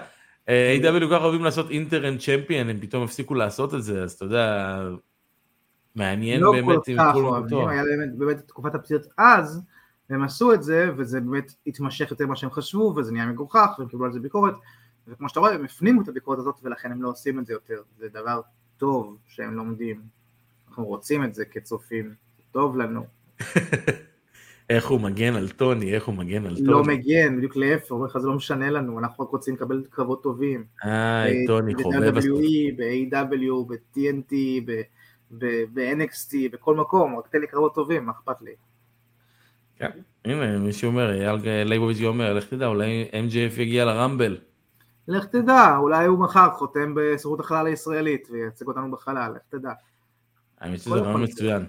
A.W. 0.47 1.01
כל 1.01 1.09
כך 1.11 1.23
אוהבים 1.23 1.45
לעשות 1.45 1.71
אינטרנד 1.71 2.21
צ'מפיון, 2.21 2.69
הם 2.69 2.81
פתאום 2.81 3.05
הפסיקו 3.05 3.35
לעשות 3.35 3.75
את 3.75 3.83
זה, 3.83 4.03
אז 4.03 4.13
אתה 4.13 4.25
יודע, 4.25 4.79
מעניין 5.95 6.41
לא 6.41 6.53
באמת 6.53 6.89
אם 6.89 6.97
כל 6.97 7.03
כך 7.03 7.15
אוהבים, 7.15 7.69
היה 7.69 7.83
באמת 8.19 8.39
תקופת 8.49 8.75
הפציעות 8.75 9.07
אז, 9.19 9.63
הם 10.11 10.23
עשו 10.23 10.55
את 10.55 10.63
זה, 10.63 10.91
וזה 10.97 11.21
באמת 11.21 11.53
התמשך 11.67 12.11
יותר 12.11 12.27
ממה 12.27 12.37
שהם 12.37 12.51
חשבו, 12.51 12.95
וזה 12.97 13.13
נהיה 13.13 13.27
מגוחך, 13.27 13.69
והם 13.79 13.89
קיבלו 13.89 14.07
על 14.07 14.13
זה 14.13 14.21
ביקורת, 14.21 14.55
וכמו 15.09 15.29
שאתה 15.29 15.41
רואה, 15.41 15.55
הם 15.55 15.65
הפנימו 15.65 16.03
את 16.03 16.09
הביקורת 16.09 16.39
הזאת, 16.39 16.55
ולכן 16.63 16.93
הם 16.93 17.03
לא 17.03 17.09
עושים 17.09 17.39
את 17.39 17.47
זה 17.47 17.53
יותר, 17.53 17.83
זה 17.99 18.09
דבר 18.09 18.41
טוב 18.77 19.17
שהם 19.27 19.55
לומדים, 19.55 20.01
אנחנו 20.69 20.85
רוצים 20.85 21.25
את 21.25 21.35
זה 21.35 21.45
כצופים, 21.45 22.15
טוב 22.51 22.77
לנו. 22.77 23.07
איך 24.71 24.89
הוא 24.89 25.01
מגן 25.01 25.35
על 25.35 25.49
טוני, 25.49 25.95
איך 25.95 26.07
הוא 26.07 26.15
מגן 26.15 26.47
על 26.47 26.53
לא 26.53 26.57
טוני. 26.57 26.69
לא 26.69 26.83
מגן, 26.85 27.37
בדיוק 27.37 27.57
להפך, 27.57 27.91
אומר 27.91 28.07
לך 28.07 28.19
זה 28.19 28.29
לא 28.29 28.35
משנה 28.35 28.71
לנו, 28.71 28.99
אנחנו 28.99 29.25
רק 29.25 29.31
רוצים 29.31 29.55
לקבל 29.55 29.85
קרבות 29.91 30.23
טובים. 30.23 30.65
איי, 30.85 31.47
טוני 31.47 31.75
חובב. 31.83 32.15
ב-WWE, 32.15 32.77
ב-AW, 32.77 33.67
ב-TNT, 33.69 34.35
ב-NXT, 35.31 36.35
בכל 36.53 36.77
מקום, 36.77 37.19
רק 37.19 37.29
תן 37.29 37.41
לי 37.41 37.47
קרבות 37.47 37.75
טובים, 37.75 38.07
מה 38.07 38.13
אכפת 38.13 38.43
לי. 38.43 38.53
כן, 39.79 39.91
הנה 40.25 40.59
מישהו 40.59 40.89
אומר, 40.91 41.13
אייל 41.13 41.65
לייבוביץ' 41.65 42.03
אומר, 42.03 42.35
לך 42.35 42.45
תדע, 42.45 42.67
אולי 42.67 43.09
MJF 43.13 43.61
יגיע 43.61 43.85
לרמבל. 43.85 44.39
לך 45.09 45.25
תדע, 45.25 45.77
אולי 45.77 46.07
הוא 46.07 46.19
מחר 46.19 46.51
חותם 46.51 46.95
בשירות 46.97 47.41
החלל 47.41 47.67
הישראלית 47.67 48.29
וייצג 48.31 48.67
אותנו 48.67 48.91
בחלל, 48.91 49.33
לך 49.37 49.43
תדע. 49.49 49.73
האמת 50.61 50.81
שזה 50.81 50.95
רעיון 50.95 51.23
מצוין. 51.23 51.67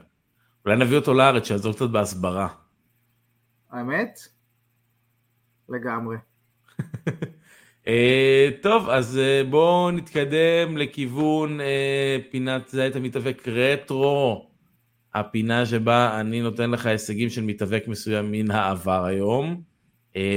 אולי 0.66 0.78
נביא 0.78 0.98
אותו 0.98 1.14
לארץ, 1.14 1.48
שיעזור 1.48 1.74
קצת 1.74 1.90
בהסברה. 1.90 2.48
האמת? 3.72 4.20
לגמרי. 5.70 6.18
אה, 7.88 8.50
טוב, 8.62 8.90
אז 8.90 9.18
אה, 9.18 9.42
בואו 9.50 9.92
נתקדם 9.92 10.78
לכיוון 10.78 11.62
אה, 11.62 12.18
פינת 12.32 12.68
זה 12.68 12.82
היית 12.84 12.96
מתאבק 12.96 13.48
רטרו, 13.48 14.49
הפינה 15.14 15.66
שבה 15.66 16.20
אני 16.20 16.42
נותן 16.42 16.72
לך 16.72 16.86
הישגים 16.86 17.30
של 17.30 17.44
מתאבק 17.44 17.84
מסוים 17.88 18.32
מן 18.32 18.52
העבר 18.52 19.06
היום, 19.06 19.62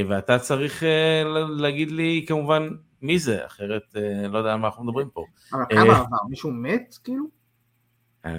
ואתה 0.08 0.38
צריך 0.38 0.82
להגיד 1.48 1.90
לי 1.90 2.24
כמובן 2.28 2.68
מי 3.02 3.18
זה, 3.18 3.46
אחרת 3.46 3.96
לא 4.28 4.38
יודע 4.38 4.52
על 4.52 4.58
מה 4.58 4.66
אנחנו 4.66 4.84
מדברים 4.84 5.08
פה. 5.12 5.24
אבל 5.52 5.64
כמה 5.70 5.98
עבר? 5.98 6.16
מישהו 6.28 6.50
מת 6.50 6.98
כאילו? 7.04 7.24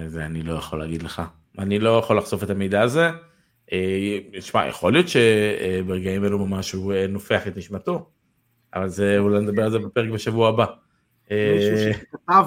זה 0.08 0.26
אני 0.26 0.44
לא 0.44 0.54
יכול 0.54 0.80
להגיד 0.80 1.04
לך, 1.04 1.22
אני 1.60 1.80
לא 1.80 1.98
יכול 1.98 2.18
לחשוף 2.18 2.44
את 2.44 2.50
המידע 2.50 2.82
הזה. 2.82 3.10
שמע, 4.40 4.68
יכול 4.68 4.94
להיות 4.94 5.06
שברגעים 5.08 6.26
אלו 6.26 6.46
ממש 6.46 6.72
הוא 6.72 6.94
אה, 6.94 7.08
נופח 7.08 7.48
את 7.48 7.58
נשמתו, 7.58 8.10
אבל 8.74 8.88
זה 8.88 9.18
אולי 9.20 9.40
נדבר 9.40 9.64
על 9.64 9.72
זה 9.72 9.80
בפרק 9.80 10.10
בשבוע 10.10 10.50
הבא. 10.50 10.66
מישהו 11.32 11.94
שכתב, 11.94 12.46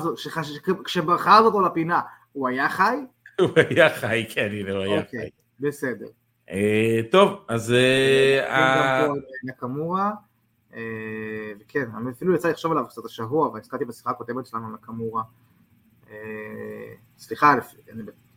כשבחרת 0.84 1.45
אותו 1.45 1.61
לפינה, 1.61 2.01
הוא 2.32 2.49
היה 2.49 2.68
חי? 2.68 2.97
הוא 3.41 3.49
היה 3.70 3.91
חי, 3.91 4.26
כן, 4.28 4.49
הנה 4.53 4.72
הוא 4.72 4.82
היה 4.82 5.01
אוקיי, 5.01 5.20
חי. 5.20 5.28
בסדר. 5.61 6.07
אה, 6.51 7.01
טוב, 7.11 7.45
אז... 7.49 7.72
אה, 7.72 9.07
נקמורה, 9.45 10.11
וכן, 11.61 11.89
אפילו 12.11 12.34
יצא 12.34 12.49
לחשוב 12.49 12.72
עליו 12.72 12.84
קצת 12.89 13.05
השבוע, 13.05 13.49
והזכרתי 13.49 13.84
בשיחה 13.84 14.11
הקודמת 14.11 14.47
שלנו 14.47 14.74
נקמורה. 14.74 15.22
סליחה, 17.18 17.55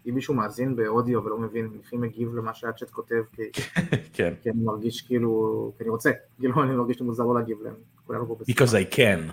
אם 0.09 0.15
מישהו 0.15 0.33
מאזין 0.33 0.75
באודיו 0.75 1.23
ולא 1.23 1.37
מבין, 1.37 1.69
לפי 1.79 1.97
מגיב 1.97 2.35
למה 2.35 2.53
שהצ'אט 2.53 2.89
כותב, 2.89 3.23
כי, 3.33 3.41
כן. 4.13 4.33
אני 4.45 4.63
מרגיש 4.63 5.01
כאילו, 5.01 5.73
כי 5.77 5.83
אני 5.83 5.89
רוצה, 5.89 6.11
כאילו 6.39 6.63
אני 6.63 6.75
מרגיש 6.75 7.01
מוזר 7.01 7.23
לא 7.23 7.35
להגיב 7.35 7.57
להם, 7.61 7.73
כולנו 8.05 8.27
פה 8.27 8.35
בשיחה. 8.39 8.63
Because 8.63 8.67
I 8.67 8.95
can. 8.95 9.31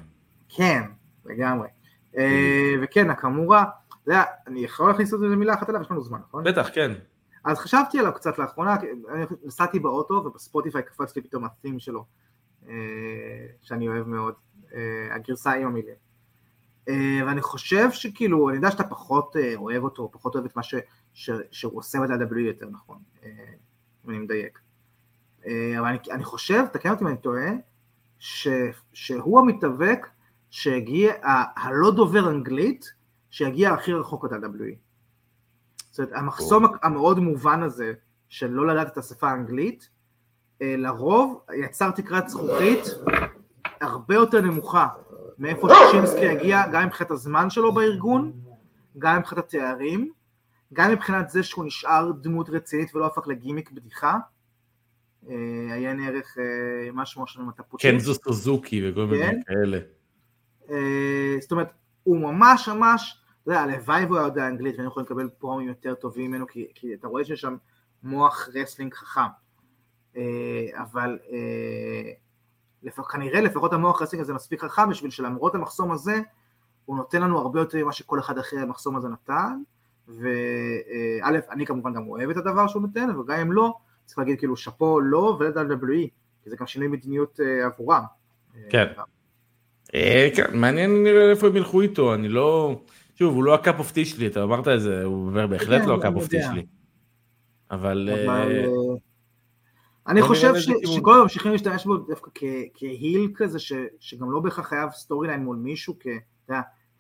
כן, 0.49 0.83
לגמרי. 1.25 1.69
אה, 2.17 2.75
וכן, 2.83 3.11
הקמורה, 3.11 3.65
יודע, 4.07 4.25
אני 4.47 4.61
יכול 4.61 4.89
להכניס 4.89 5.15
את 5.15 5.19
זה 5.19 5.27
למילה 5.27 5.55
אחת 5.55 5.69
עליו, 5.69 5.81
יש 5.81 5.91
לנו 5.91 6.01
זמן, 6.01 6.19
נכון? 6.29 6.45
בטח, 6.45 6.69
כן. 6.73 6.93
אז 7.47 7.59
חשבתי 7.59 7.99
עליו 7.99 8.13
קצת 8.15 8.39
לאחרונה, 8.39 8.77
אני 9.15 9.25
נסעתי 9.45 9.79
באוטו 9.79 10.15
ובספוטיפיי 10.15 10.83
קפץ 10.83 11.17
לי 11.17 11.23
פתאום 11.23 11.45
ה 11.45 11.79
שלו, 11.79 12.05
אה, 12.69 12.75
שאני 13.63 13.89
אוהב 13.89 14.09
מאוד, 14.09 14.35
אה, 14.75 15.15
הגרסה 15.15 15.53
עם 15.53 15.67
המילים. 15.67 15.95
אה, 16.89 17.21
ואני 17.27 17.43
חושב 17.43 17.91
שכאילו, 17.91 18.49
אני 18.49 18.57
יודע 18.57 18.71
שאתה 18.71 18.85
פחות 18.85 19.37
אוהב 19.57 19.83
אותו, 19.83 20.11
פחות 20.13 20.35
אוהב 20.35 20.47
את 20.47 20.57
מה 20.57 20.63
ש, 20.63 20.75
ש, 21.15 21.31
שהוא 21.51 21.79
עושה 21.79 21.99
ב-W 21.99 22.39
יותר 22.39 22.67
נכון, 22.71 22.99
אם 24.05 24.11
אני 24.11 24.19
מדייק. 24.19 24.59
אבל 25.45 25.87
אני, 25.87 25.99
אני 26.11 26.25
חושב, 26.25 26.65
תקן 26.73 26.91
אותי 26.91 27.05
אם 27.05 27.09
אני 27.09 27.17
טועה, 27.17 27.51
ש, 28.19 28.49
שהוא 28.93 29.41
המתאבק 29.41 30.07
שהגיע, 30.51 31.13
ה, 31.13 31.67
הלא 31.67 31.91
דובר 31.91 32.31
אנגלית, 32.31 32.93
שהגיע 33.37 33.73
הכי 33.73 33.93
רחוק 33.93 34.25
את 34.25 34.33
ה-W. 34.33 34.63
זאת 35.91 35.99
אומרת, 35.99 36.13
המחסום 36.15 36.65
המאוד 36.83 37.19
מובן 37.19 37.63
הזה 37.63 37.93
של 38.29 38.51
לא 38.51 38.67
לדעת 38.67 38.93
את 38.93 38.99
השפה 38.99 39.31
האנגלית, 39.31 39.89
לרוב 40.61 41.41
יצר 41.55 41.91
תקרת 41.91 42.29
זכוכית 42.29 42.85
הרבה 43.81 44.15
יותר 44.15 44.41
נמוכה 44.41 44.89
מאיפה 45.39 45.69
שישינסקי 45.69 46.29
הגיע, 46.29 46.63
גם 46.73 46.87
מבחינת 46.87 47.11
הזמן 47.11 47.51
שלו 47.51 47.75
בארגון, 47.75 48.33
גם 48.99 49.19
מבחינת 49.19 49.45
התארים, 49.45 50.11
גם 50.73 50.91
מבחינת 50.91 51.31
זה 51.31 51.43
שהוא 51.43 51.65
נשאר 51.65 52.13
דמות 52.13 52.51
רצינית 52.51 52.95
ולא 52.95 53.07
הפך 53.07 53.27
לגימיק 53.27 53.71
בדיחה. 53.71 54.19
אה, 55.29 55.75
עיין 55.75 56.01
ערך 56.01 56.37
אה, 56.39 56.93
משהו 56.93 57.27
שם 57.27 57.41
עם 57.41 57.49
התפוצים. 57.49 57.91
קנזו 57.91 58.15
סוזוקי 58.15 58.91
וכל 58.91 59.07
מיני 59.07 59.27
כן. 59.27 59.41
כאלה. 59.47 59.79
אה, 60.71 61.37
זאת 61.41 61.53
אומרת, 61.53 61.73
הוא 62.03 62.21
ממש 62.21 62.69
ממש, 62.69 63.26
יודע, 63.53 63.61
הלוואי 63.61 64.05
והוא 64.05 64.17
היה 64.19 64.27
יודע 64.27 64.49
אנגלית 64.49 64.75
והיינו 64.75 64.91
יכולים 64.91 65.07
לקבל 65.07 65.29
פרומואים 65.39 65.69
יותר 65.69 65.95
טובים 65.95 66.31
ממנו, 66.31 66.47
כי, 66.47 66.67
כי 66.75 66.95
אתה 66.95 67.09
רואה 67.09 67.25
שיש 67.25 67.41
שם 67.41 67.57
מוח 68.03 68.49
wrestling 68.55 68.95
חכם. 68.95 69.21
אה, 70.17 70.23
אבל 70.83 71.19
אה, 71.33 72.13
לפ... 72.83 73.01
כנראה 73.01 73.41
לפחות 73.41 73.73
המוח 73.73 74.03
wrestling 74.03 74.23
הזה 74.23 74.35
מספיק 74.35 74.65
חכם 74.65 74.91
בשביל 74.91 75.11
שלמרות 75.11 75.55
המחסום 75.55 75.93
הזה, 75.93 76.21
הוא 76.85 76.97
נותן 76.97 77.23
לנו 77.23 77.39
הרבה 77.39 77.61
יותר 77.61 77.85
ממה 77.85 77.93
שכל 77.93 78.19
אחד 78.19 78.39
אחרי 78.39 78.61
המחסום 78.61 78.97
הזה 78.97 79.09
נתן, 79.09 79.59
וא', 80.09 81.29
אני 81.51 81.67
כמובן 81.67 81.95
גם 81.95 82.09
אוהב 82.09 82.31
את 82.31 82.37
הדבר 82.37 82.69
שהוא 82.69 82.83
נותן, 82.83 83.11
אבל 83.11 83.23
גם 83.27 83.41
אם 83.41 83.53
לא, 83.53 83.75
צריך 84.05 84.19
להגיד 84.19 84.39
כאילו 84.39 84.57
שאפו 84.57 85.01
לא 85.01 85.37
ול-WWE, 85.41 86.09
כי 86.45 86.51
זה 86.51 86.57
גם 86.57 86.67
שינוי 86.67 86.89
מדיניות 86.89 87.41
עבורם. 87.65 88.03
כן. 88.71 88.87
כן, 90.35 90.59
מעניין 90.59 91.03
נראה 91.03 91.31
איפה 91.31 91.47
הם 91.47 91.57
ילכו 91.57 91.81
איתו, 91.81 92.15
אני 92.15 92.29
לא... 92.29 92.81
שוב, 93.17 93.35
הוא 93.35 93.45
לא 93.45 93.55
ה 93.55 93.61
cup 93.61 93.79
of 93.79 93.89
tea 93.89 94.05
שלי, 94.05 94.27
אתה 94.27 94.43
אמרת 94.43 94.69
את 94.69 94.81
זה, 94.81 95.05
הוא 95.05 95.33
בהחלט 95.33 95.87
לא 95.87 95.95
ה 95.95 96.00
cup 96.00 96.15
of 96.15 96.26
tea 96.26 96.43
שלי. 96.43 96.67
אבל... 97.71 98.09
אני 100.09 100.23
חושב 100.23 100.53
שכל 100.85 101.11
הזמן 101.11 101.23
ממשיכים 101.23 101.53
להשתמש 101.53 101.87
בו 101.87 101.97
דווקא 101.97 102.31
כ 102.75 102.93
heel 102.93 103.31
כזה, 103.35 103.59
שגם 104.01 104.31
לא 104.31 104.41
בהכרח 104.41 104.69
חייב 104.69 104.91
storyline 104.91 105.45
מול 105.45 105.57
מישהו, 105.57 105.99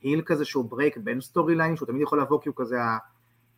כ 0.00 0.07
heel 0.07 0.22
כזה 0.26 0.44
שהוא 0.44 0.70
break 0.70 0.96
בין 0.96 1.20
storyline, 1.20 1.76
שהוא 1.76 1.86
תמיד 1.86 2.02
יכול 2.02 2.20
לבוא 2.20 2.40
כי 2.40 2.48
הוא 2.48 2.56
כזה 2.58 2.76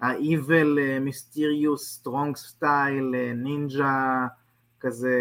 ה-evil, 0.01 0.79
mysterious, 1.09 2.03
strong 2.03 2.39
style, 2.51 3.17
נינג'ה, 3.35 4.27
כזה, 4.81 5.17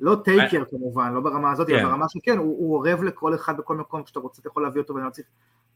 לא 0.00 0.16
טייקר 0.24 0.64
כמובן, 0.70 1.12
לא 1.12 1.20
ברמה 1.20 1.52
הזאת, 1.52 1.68
אלא 1.68 1.82
ברמה 1.82 2.06
שכן, 2.08 2.38
הוא 2.38 2.74
אורב 2.74 3.02
לכל 3.02 3.34
אחד 3.34 3.56
בכל 3.56 3.76
מקום, 3.76 4.02
כשאתה 4.02 4.20
רוצה 4.20 4.40
אתה 4.40 4.48
יכול 4.48 4.62
להביא 4.62 4.80
אותו 4.80 4.94
ואני 4.94 5.06
לא 5.06 5.10
צריך 5.10 5.26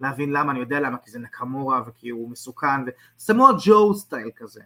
להבין 0.00 0.32
למה, 0.32 0.52
אני 0.52 0.60
יודע 0.60 0.80
למה, 0.80 0.96
כי 1.04 1.10
זה 1.10 1.18
נקמורה 1.18 1.82
וכי 1.86 2.08
הוא 2.08 2.30
מסוכן, 2.30 2.84
וסמואל 3.16 3.54
ג'ו 3.64 3.94
style 3.94 4.30
כזה. 4.36 4.60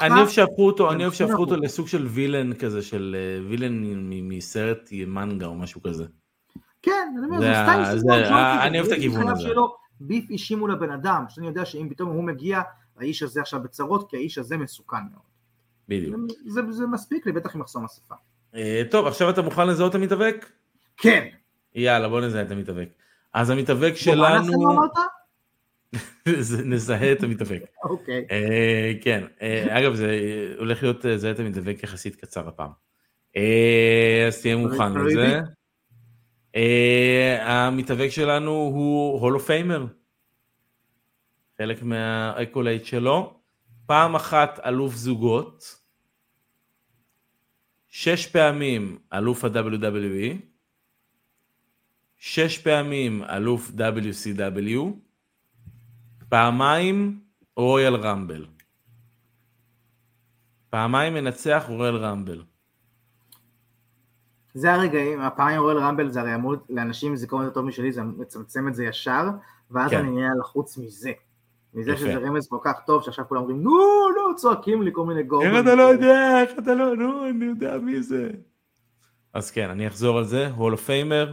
אני 0.00 0.14
אוהב 0.16 0.28
שהפכו 0.28 0.66
אותו, 0.66 0.92
אני 0.92 1.02
אוהב 1.02 1.12
שהפכו 1.12 1.40
אותו 1.40 1.56
לסוג 1.56 1.88
של 1.88 2.06
villain 2.06 2.54
כזה, 2.54 2.82
של 2.82 3.16
villain 3.48 3.82
מסרט 4.22 4.90
מנגה 5.06 5.46
או 5.46 5.54
משהו 5.54 5.82
כזה. 5.82 6.04
כן, 6.82 7.14
אני 7.18 7.26
אומר, 7.26 7.40
זה 7.40 7.52
style 7.64 8.00
סמואל 8.00 8.28
ג'ו, 8.28 8.62
אני 8.62 8.80
אוהב 8.80 8.92
את 8.92 8.98
הכיוון 8.98 9.28
הזה. 9.28 9.48
ביף 10.00 10.30
אישי 10.30 10.54
מול 10.54 10.72
הבן 10.72 10.90
אדם, 10.90 11.24
שאני 11.28 11.46
יודע 11.46 11.64
שאם 11.64 11.88
פתאום 11.90 12.10
הוא 12.10 12.24
מגיע, 12.24 12.62
האיש 12.98 13.22
הזה 13.22 13.40
עכשיו 13.40 13.62
בצרות, 13.62 14.10
כי 14.10 14.16
האיש 14.16 14.38
הזה 14.38 14.56
מסוכן 14.56 14.96
מאוד. 15.12 15.22
בדיוק. 15.88 16.16
זה, 16.46 16.60
זה 16.70 16.86
מספיק 16.86 17.26
לי, 17.26 17.32
בטח 17.32 17.54
עם 17.54 17.60
מחסום 17.60 17.84
השפה. 17.84 18.14
טוב, 18.90 19.06
עכשיו 19.06 19.30
אתה 19.30 19.42
מוכן 19.42 19.66
לזהות 19.68 19.90
את 19.90 19.94
המתאבק? 19.94 20.50
כן. 20.96 21.28
יאללה, 21.74 22.08
בוא 22.08 22.20
נזהה 22.20 22.42
את 22.42 22.50
המתאבק. 22.50 22.88
אז 23.32 23.50
המתאבק 23.50 23.92
שלנו... 23.94 24.80
נזהה 26.64 27.12
את 27.12 27.22
המתאבק. 27.22 27.62
אוקיי. 27.84 28.26
כן, 29.00 29.24
אגב, 29.68 29.94
זה 29.94 30.18
הולך 30.58 30.82
להיות 30.82 31.04
זהה 31.16 31.30
את 31.30 31.40
המתאבק 31.40 31.82
יחסית 31.82 32.16
קצר 32.16 32.48
הפעם. 32.48 32.70
אז 34.26 34.40
תהיה 34.42 34.56
מוכן 34.56 34.92
לזה. 34.92 35.40
המתאבק 37.40 38.08
שלנו 38.08 38.50
הוא 38.50 39.20
Hall 39.20 39.33
of 39.33 39.40
Famer. 39.40 39.86
חלק 41.58 41.82
מה 41.82 42.01
accolades 42.01 42.84
שלו. 42.84 43.40
פעם 43.86 44.14
אחת 44.14 44.60
אלוף 44.66 44.94
זוגות. 44.94 45.77
שש 47.98 48.26
פעמים 48.26 48.98
אלוף 49.12 49.44
ה-WWE. 49.44 50.36
שש 52.16 52.58
פעמים 52.58 53.22
אלוף 53.24 53.70
WCW, 53.70 54.78
פעמיים 56.28 57.20
Royal 57.56 57.96
Rumble. 57.96 58.46
פעמיים 60.70 61.14
מנצח 61.14 61.64
Royal 61.68 61.96
Rumble. 61.96 62.42
זה 64.54 64.74
הרגעים, 64.74 65.20
הפעמיים 65.20 65.60
Royal 65.60 65.78
Rumble 65.78 66.10
זה 66.10 66.20
הרי 66.20 66.34
אמור 66.34 66.54
לאנשים 66.68 67.10
עם 67.10 67.16
זיכרון 67.16 67.42
יותר 67.42 67.54
טוב 67.54 67.64
משלי, 67.64 67.92
זה 67.92 68.02
מצמצם 68.02 68.68
את 68.68 68.74
זה 68.74 68.84
ישר, 68.84 69.24
ואז 69.70 69.90
כן. 69.90 69.98
אני 69.98 70.10
נהיה 70.10 70.30
לחוץ 70.40 70.78
מזה. 70.78 71.12
מזה. 71.74 71.96
שזה 71.96 72.16
רמז 72.16 72.48
כל 72.48 72.58
כך 72.62 72.80
טוב, 72.86 73.02
שעכשיו 73.02 73.24
כולם 73.28 73.40
אומרים, 73.40 73.62
נו, 73.62 73.78
לא, 74.16 74.34
צועקים 74.36 74.82
לי 74.82 74.90
כל 74.94 75.04
מיני 75.06 75.22
גורמים. 75.22 75.54
איך 75.54 75.60
אתה 75.62 75.74
לא 75.74 75.82
יודע, 75.82 76.42
איך 76.42 76.58
אתה 76.58 76.74
לא, 76.74 76.96
נו, 76.96 77.28
אני 77.28 77.44
יודע 77.44 77.78
מי 77.78 78.02
זה. 78.02 78.30
אז 79.32 79.50
כן, 79.50 79.70
אני 79.70 79.86
אחזור 79.86 80.18
על 80.18 80.24
זה, 80.24 80.48
Hall 80.48 80.72
of 80.72 80.84
Famer, 80.84 81.32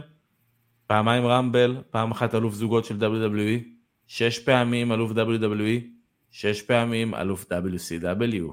פעמיים 0.86 1.26
Rumble, 1.26 1.82
פעם 1.90 2.10
אחת 2.10 2.34
אלוף 2.34 2.54
זוגות 2.54 2.84
של 2.84 2.98
WWE, 2.98 3.64
שש 4.06 4.38
פעמים 4.38 4.92
אלוף 4.92 5.10
WWE, 5.10 5.84
שש 6.30 6.62
פעמים 6.62 7.14
אלוף 7.14 7.44
WCW. 7.52 8.52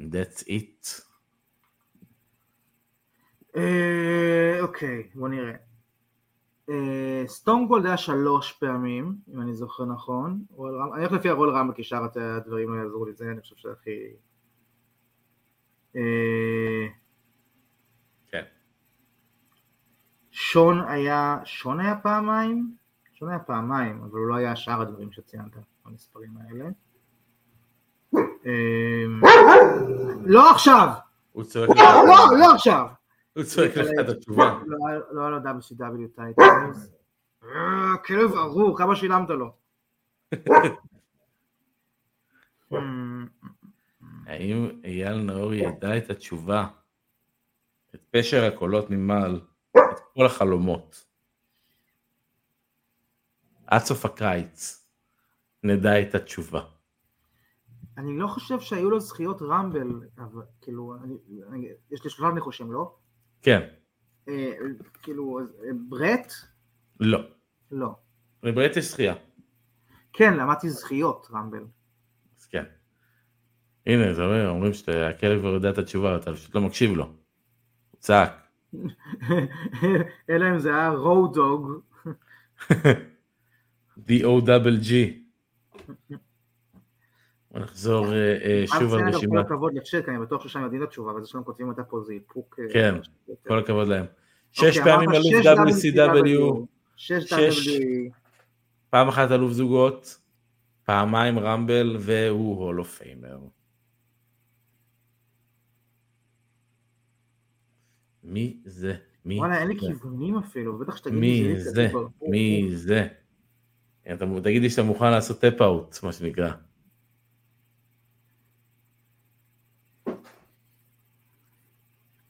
And 0.00 0.04
that's 0.12 0.42
it. 0.42 1.02
אוקיי, 4.60 5.02
בוא 5.14 5.28
נראה. 5.28 5.67
סטון 7.26 7.66
גולד 7.66 7.86
היה 7.86 7.96
שלוש 7.96 8.52
פעמים, 8.52 9.14
אם 9.34 9.40
אני 9.40 9.54
זוכר 9.54 9.84
נכון. 9.84 10.44
אני 10.94 11.00
הולך 11.00 11.12
לפי 11.12 11.28
הרול 11.28 11.50
רמבל, 11.50 11.74
כי 11.74 11.84
שאר 11.84 12.04
הדברים 12.16 12.74
לא 12.74 12.82
יעזרו 12.82 13.04
לי, 13.04 13.12
זה 13.12 13.30
אני 13.30 13.40
חושב 13.40 13.56
שהכי... 13.56 14.12
שון 20.30 20.80
היה, 20.80 21.38
שון 21.44 21.80
היה 21.80 21.96
פעמיים? 21.96 22.74
שון 23.14 23.28
היה 23.28 23.38
פעמיים, 23.38 24.02
אבל 24.02 24.18
הוא 24.18 24.28
לא 24.28 24.34
היה 24.34 24.56
שאר 24.56 24.80
הדברים 24.80 25.12
שציינת 25.12 25.56
במספרים 25.84 26.30
האלה. 26.36 26.68
לא 30.24 30.50
עכשיו! 30.50 30.88
לא, 31.36 31.44
לא 32.38 32.54
עכשיו! 32.54 32.86
הוא 33.36 33.44
צועק 33.44 33.76
לך 33.76 33.88
את 34.00 34.08
התשובה. 34.08 34.60
לא 35.10 35.22
היה 35.22 35.30
לו 35.30 35.38
WCW 35.38 36.16
טייטלס. 36.16 36.92
כלב 38.04 38.32
ארור, 38.34 38.78
כמה 38.78 38.96
שילמת 38.96 39.28
לו? 39.30 39.52
האם 44.26 44.80
אייל 44.84 45.22
נאור 45.22 45.54
ידע 45.54 45.98
את 45.98 46.10
התשובה? 46.10 46.66
את 47.94 48.00
פשר 48.10 48.44
הקולות 48.44 48.90
ממעל. 48.90 49.40
את 49.76 50.00
כל 50.14 50.26
החלומות. 50.26 51.06
עד 53.66 53.80
סוף 53.80 54.04
הקיץ 54.04 54.86
נדע 55.62 56.02
את 56.02 56.14
התשובה. 56.14 56.60
אני 57.98 58.18
לא 58.18 58.26
חושב 58.26 58.60
שהיו 58.60 58.90
לו 58.90 59.00
זכיות 59.00 59.42
רמבל, 59.42 60.00
אבל 60.18 60.42
כאילו, 60.60 60.94
אני, 61.04 61.18
אני, 61.48 61.68
יש 61.90 62.04
לי 62.04 62.10
שלושה 62.10 62.34
ניחושים, 62.34 62.72
לא? 62.72 62.96
כן. 63.42 63.60
אה, 64.28 64.52
כאילו, 65.02 65.40
ברט? 65.88 66.32
לא. 67.00 67.20
לא. 67.70 67.96
לברט 68.42 68.76
יש 68.76 68.84
זכייה. 68.84 69.14
כן, 70.12 70.34
למדתי 70.34 70.70
זכיות 70.70 71.28
רמבל. 71.32 71.64
אז 72.38 72.46
כן. 72.46 72.64
הנה, 73.86 74.14
זה 74.14 74.24
אומר, 74.24 74.48
אומרים 74.48 74.72
שהכלב 74.72 75.40
כבר 75.40 75.48
יודע 75.48 75.70
את 75.70 75.78
התשובה, 75.78 76.16
אתה 76.16 76.32
פשוט 76.32 76.54
לא 76.54 76.60
מקשיב 76.60 76.90
לו. 76.90 77.04
הוא 77.04 78.00
צעק. 78.00 78.48
אלא 80.30 80.50
אם 80.50 80.58
זה 80.58 80.74
היה 80.74 80.88
רודוג. 80.88 81.72
D-O-G. 83.98 84.92
נחזור 87.58 88.12
אה, 88.12 88.38
אה, 88.44 88.64
שוב 88.66 88.94
על 88.94 89.08
רשימה. 89.08 89.32
כל 89.32 89.38
הכבוד 89.38 89.74
לצ'ק, 89.74 90.08
אני 90.08 90.18
בטוח 90.18 90.48
ששם 90.48 90.62
יודעים 90.62 90.82
את 90.82 90.88
התשובה, 90.88 91.12
וזה 91.12 91.26
שלהם 91.26 91.44
כותבים 91.44 91.68
אותה 91.68 91.82
פה 91.82 92.00
זה 92.00 92.12
איפוק. 92.12 92.58
אה, 92.58 92.72
כן, 92.72 92.94
כל 93.48 93.58
הכבוד 93.58 93.88
להם. 93.88 94.04
אוקיי, 94.56 94.72
שש 94.72 94.78
פעמים 94.78 95.10
אלוף 95.10 95.58
WCW. 95.58 96.66
שש. 96.96 97.68
פעם 98.90 99.08
אחת 99.08 99.30
אלוף 99.30 99.52
זוגות, 99.52 100.20
פעמיים 100.84 101.38
רמבל, 101.38 101.96
והוא 102.00 102.64
הולו 102.64 102.84
פיימר. 102.84 103.38
מי 108.24 108.56
זה? 108.64 108.94
מי 109.24 109.38
וואלה, 109.38 109.58
אין 109.58 109.68
לי 109.68 109.78
כיוונים 109.78 110.36
אפילו, 110.38 110.78
בטח 110.78 110.96
שתגיד 110.96 111.18
לי 111.18 111.20
מי 111.20 111.60
זה? 111.60 111.90
מי 112.22 112.68
זה? 112.72 113.06
תגיד 114.42 114.62
לי 114.62 114.70
שאתה 114.70 114.82
מוכן 114.82 115.10
לעשות 115.10 115.40
tap-out, 115.40 115.98
מה 116.02 116.12
שנקרא. 116.12 116.50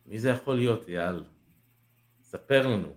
מי 0.09 0.19
זה 0.19 0.29
יכול 0.29 0.57
להיות, 0.57 0.89
יאל? 0.89 1.25
ספר 2.23 2.67
לנו. 2.67 2.95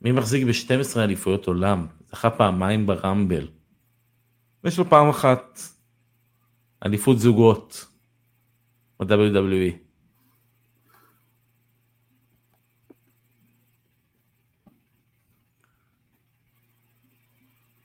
מי 0.00 0.12
מחזיק 0.12 0.46
ב-12 0.46 0.98
אליפויות 0.98 1.46
עולם? 1.46 1.86
זכה 2.10 2.30
פעמיים 2.30 2.86
ב 2.86 2.94
Rumble. 2.94 3.48
יש 4.64 4.78
לו 4.78 4.90
פעם 4.90 5.08
אחת 5.08 5.58
אליפות 6.86 7.18
זוגות 7.18 7.86
ב-WWE. 9.00 9.76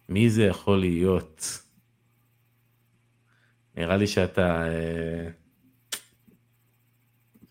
מי 0.09 0.30
זה 0.30 0.43
יכול 0.43 0.80
להיות? 0.80 1.41
נראה 3.75 3.97
לי 3.97 4.07
שאתה... 4.07 4.67
אה, 4.67 5.30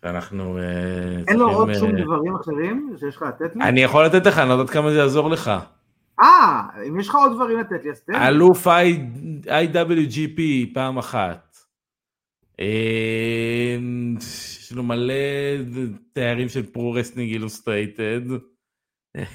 שאנחנו... 0.07 0.57
אה, 0.57 0.63
אין 1.27 1.39
לו 1.39 1.49
עוד 1.49 1.73
שום 1.73 1.91
דברים 1.91 2.35
אחרים 2.35 2.93
שיש 2.99 3.15
לך 3.15 3.21
לתת 3.21 3.55
לי? 3.55 3.63
אני 3.63 3.83
יכול 3.83 4.05
לתת 4.05 4.25
לך, 4.25 4.39
אני 4.39 4.49
לא 4.49 4.53
יודעת 4.53 4.69
כמה 4.69 4.91
זה 4.91 4.97
יעזור 4.97 5.29
לך. 5.29 5.51
אה, 6.21 6.61
אם 6.87 6.99
יש 6.99 7.09
לך 7.09 7.15
עוד 7.15 7.31
דברים 7.35 7.59
לתת 7.59 7.83
לי, 7.83 7.91
אז 7.91 8.01
תן. 8.01 8.15
אלוף 8.15 8.67
IWGP 9.47 10.39
פעם 10.73 10.97
אחת. 10.97 11.57
יש 14.17 14.71
לו 14.71 14.83
מלא 14.83 15.13
תארים 16.13 16.49
של 16.49 16.65
Pro 16.65 16.82
Wrestling 16.82 17.31
Illustrated. 17.31 18.21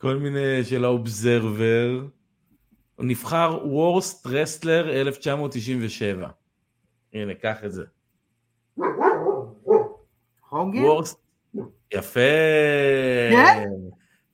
כל 0.00 0.16
מיני 0.16 0.64
של 0.64 0.84
ה 0.84 0.96
Observer. 0.96 2.06
הוא 2.96 3.06
נבחר 3.06 3.58
worst 3.64 4.26
wrestler 4.26 5.00
1997. 5.00 6.28
הנה, 7.14 7.34
קח 7.34 7.64
את 7.64 7.72
זה. 7.72 7.84
הוגן? 10.50 10.82
יפה. 11.94 12.20
כן? 13.30 13.68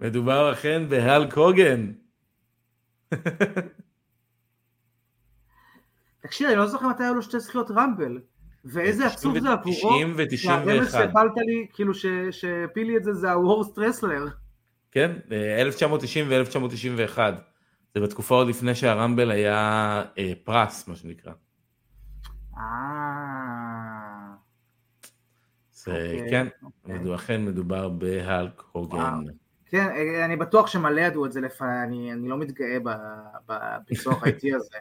מדובר 0.00 0.52
אכן 0.52 0.88
בהל 0.88 1.30
קוגן. 1.30 1.92
תקשיב, 6.22 6.48
אני 6.48 6.56
לא 6.56 6.66
זוכר 6.66 6.88
מתי 6.88 7.04
היו 7.04 7.14
לו 7.14 7.22
שתי 7.22 7.40
זכיות 7.40 7.70
רמבל. 7.70 8.20
ואיזה 8.64 9.06
עצוב 9.06 9.38
זה 9.38 9.52
עבורו. 9.52 9.74
90 9.74 10.14
ו-91. 10.16 10.36
שהרמז 10.36 10.92
שהפלת 10.92 11.32
לי, 11.36 11.66
כאילו 11.72 11.92
שהפיל 12.30 12.86
לי 12.86 12.96
את 12.96 13.04
זה, 13.04 13.12
זה 13.12 13.32
הוורסט 13.32 13.78
רסלר. 13.78 14.26
כן, 14.92 15.12
1990 15.58 16.26
ו-1991. 16.28 17.18
זה 17.94 18.00
בתקופה 18.00 18.34
עוד 18.34 18.48
לפני 18.48 18.74
שהרמבל 18.74 19.30
היה 19.30 20.02
אה, 20.18 20.32
פרס, 20.44 20.88
מה 20.88 20.96
שנקרא. 20.96 21.32
אה... 22.58 24.15
זה, 25.86 25.92
אוקיי, 25.92 26.30
כן, 26.30 26.46
אוקיי. 26.84 27.14
אכן 27.14 27.44
מדובר 27.44 27.88
בהלק 27.88 28.62
הוגן. 28.72 29.20
כן, 29.66 29.88
אה, 29.88 30.24
אני 30.24 30.36
בטוח 30.36 30.66
שמלא 30.66 31.00
ידעו 31.00 31.26
את 31.26 31.32
זה 31.32 31.40
לפני, 31.40 31.82
אני, 31.82 32.12
אני 32.12 32.28
לא 32.28 32.38
מתגאה 32.38 32.78
בביצוע 33.46 34.14
האיטי 34.22 34.54
הזה. 34.54 34.76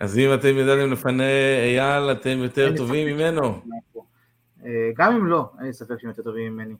אז 0.00 0.18
אם 0.18 0.34
אתם 0.34 0.48
ידעתם 0.48 0.92
לפני 0.92 1.32
אייל, 1.64 2.12
אתם 2.12 2.38
יותר 2.38 2.76
טובים 2.76 3.16
ממנו. 3.16 3.60
אה, 4.64 4.90
גם 4.96 5.14
אם 5.14 5.26
לא, 5.26 5.50
אין 5.58 5.66
לי 5.66 5.72
ספק 5.72 5.94
שהם 5.98 6.10
יותר 6.10 6.22
טובים 6.22 6.52
ממני. 6.52 6.74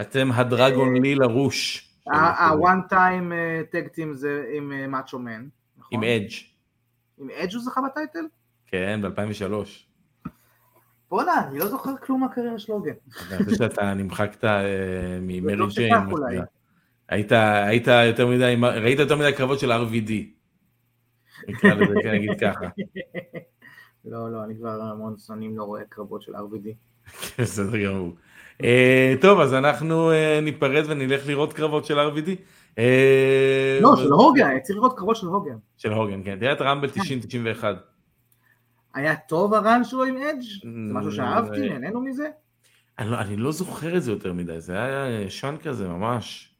אתם 0.00 0.32
הדרגון 0.32 0.96
לי 0.96 1.14
לרוש. 1.14 1.90
הוואן 2.38 2.80
טיים 2.88 3.32
טג 3.70 3.88
טים 3.88 4.14
זה 4.14 4.44
עם 4.56 4.90
מאצ'ו 4.90 5.18
מן. 5.18 5.48
נכון? 5.78 5.98
עם 5.98 6.04
אדג'. 6.04 6.32
עם 7.18 7.30
אדג' 7.30 7.54
הוא 7.54 7.62
זכה 7.62 7.80
בטייטל? 7.80 8.26
כן, 8.66 9.00
ב-2003. 9.02 9.89
בואנה, 11.10 11.48
אני 11.48 11.58
לא 11.58 11.66
זוכר 11.66 11.90
כלום 11.96 12.20
מהקריירה 12.20 12.58
של 12.58 12.72
הוגן. 12.72 12.92
אני 13.30 13.44
חושב 13.44 13.56
שאתה 13.56 13.94
נמחקת 13.94 14.44
אה, 14.44 15.18
ממרי 15.20 15.56
ג'יין. 15.74 15.94
היית 17.08 17.86
יותר 18.06 18.26
מדי, 18.26 18.56
ראית 18.62 18.98
יותר 18.98 19.16
מדי 19.16 19.32
קרבות 19.32 19.58
של 19.58 19.72
RVD. 19.72 20.12
נקרא 21.48 21.74
לזה, 21.74 21.94
כן, 22.02 22.12
נגיד 22.12 22.30
ככה. 22.40 22.66
לא, 24.04 24.32
לא, 24.32 24.44
אני 24.44 24.56
כבר 24.56 24.82
המון 24.82 25.14
שנים 25.26 25.58
לא 25.58 25.64
רואה 25.64 25.82
קרבות 25.88 26.22
של 26.22 26.34
RVD. 26.34 26.68
בסדר 27.38 27.84
גמור. 27.84 28.14
אה, 28.64 29.14
טוב, 29.20 29.40
אז 29.40 29.54
אנחנו 29.54 30.10
אה, 30.10 30.40
ניפרד 30.42 30.84
ונלך 30.88 31.26
לראות 31.26 31.52
קרבות 31.52 31.84
של 31.84 31.98
RVD. 31.98 32.30
לא, 33.80 33.96
של 33.96 34.10
הוגן, 34.10 34.60
צריך 34.62 34.78
לראות 34.78 34.98
קרבות 34.98 35.16
של 35.16 35.26
הוגן. 35.26 35.56
של 35.76 35.92
הוגן, 35.92 36.20
כן. 36.24 36.38
תראה 36.40 36.52
את 36.52 36.60
Rumble 36.60 36.88
90-91. 36.88 37.64
היה 38.94 39.16
טוב 39.16 39.54
ה 39.54 39.61
run 39.61 39.84
שלו 39.84 40.04
עם 40.04 40.16
אדג'? 40.16 40.42
זה 40.42 40.94
משהו 40.94 41.12
שאהבתי, 41.12 41.68
נהנינו 41.68 42.00
מזה? 42.00 42.28
אני 42.98 43.10
לא, 43.10 43.20
אני 43.20 43.36
לא 43.36 43.52
זוכר 43.52 43.96
את 43.96 44.02
זה 44.02 44.10
יותר 44.10 44.32
מדי, 44.32 44.60
זה 44.60 44.82
היה 44.82 45.20
ישן 45.20 45.54
כזה 45.62 45.88
ממש. 45.88 46.54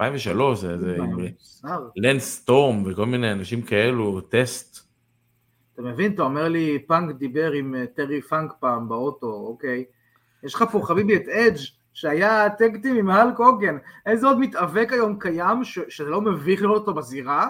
2003, 0.00 0.60
זה, 0.60 0.78
זה 0.78 0.96
לאנס 1.96 2.18
סטורם 2.18 2.82
וכל 2.86 3.06
מיני 3.06 3.32
אנשים 3.32 3.62
כאלו, 3.62 4.20
טסט. 4.20 4.88
אתה 5.74 5.82
מבין, 5.82 6.14
אתה 6.14 6.22
אומר 6.22 6.48
לי, 6.48 6.78
פאנק 6.86 7.16
דיבר 7.16 7.52
עם 7.52 7.74
טרי 7.94 8.22
פאנק 8.22 8.52
פעם 8.60 8.88
באוטו, 8.88 9.26
אוקיי. 9.26 9.84
יש 10.44 10.54
לך 10.54 10.64
פה 10.72 10.80
חביבי 10.84 11.16
את 11.16 11.28
אדג' 11.28 11.58
שהיה 11.92 12.50
tag 12.50 12.70
team 12.70 12.96
עם 12.96 13.10
האלק 13.10 13.38
הוגן, 13.38 13.76
איזה 14.06 14.26
עוד 14.26 14.38
מתאבק 14.38 14.88
היום 14.92 15.18
קיים 15.18 15.64
ש- 15.64 15.78
שזה 15.88 16.08
לא 16.10 16.20
מביך 16.20 16.62
לראות 16.62 16.80
אותו 16.80 16.94
בזירה, 16.94 17.48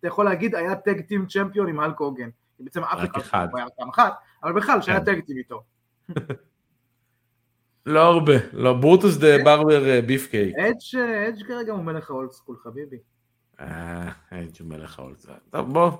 אתה 0.00 0.08
יכול 0.08 0.24
להגיד 0.24 0.54
היה 0.54 0.74
tag 0.74 0.96
team 0.96 1.26
champion 1.26 1.68
עם 1.68 1.80
האלק 1.80 1.98
הוגן, 1.98 2.28
בעצם 2.60 2.84
אף 2.84 2.98
אחד 3.16 3.48
לא 3.52 3.58
היה 3.58 3.66
פעם 3.76 3.88
אחת, 3.88 4.14
אבל 4.42 4.52
בכלל 4.52 4.82
שהיה 4.82 5.00
כן. 5.00 5.04
tag 5.04 5.18
team 5.18 5.36
איתו. 5.36 5.62
לא 7.86 8.00
הרבה, 8.00 8.32
לא, 8.52 8.72
ברוטוס 8.72 9.16
דה 9.16 9.44
ברבר 9.44 10.00
ביף 10.06 10.26
קייק. 10.26 10.56
אדג' 10.58 11.46
כרגע 11.46 11.72
הוא 11.72 11.82
מלך 11.82 12.10
ה 12.10 12.15
old 12.15 12.30
school 12.30 12.56
חביבי. 12.62 12.96
אה, 13.60 14.08
אדג' 14.30 14.60
הוא 14.60 14.68
מלך 14.68 14.98
ה 14.98 15.03
old 15.03 15.18
school. 15.18 15.34
טוב 15.50 15.72
בוא, 15.72 15.90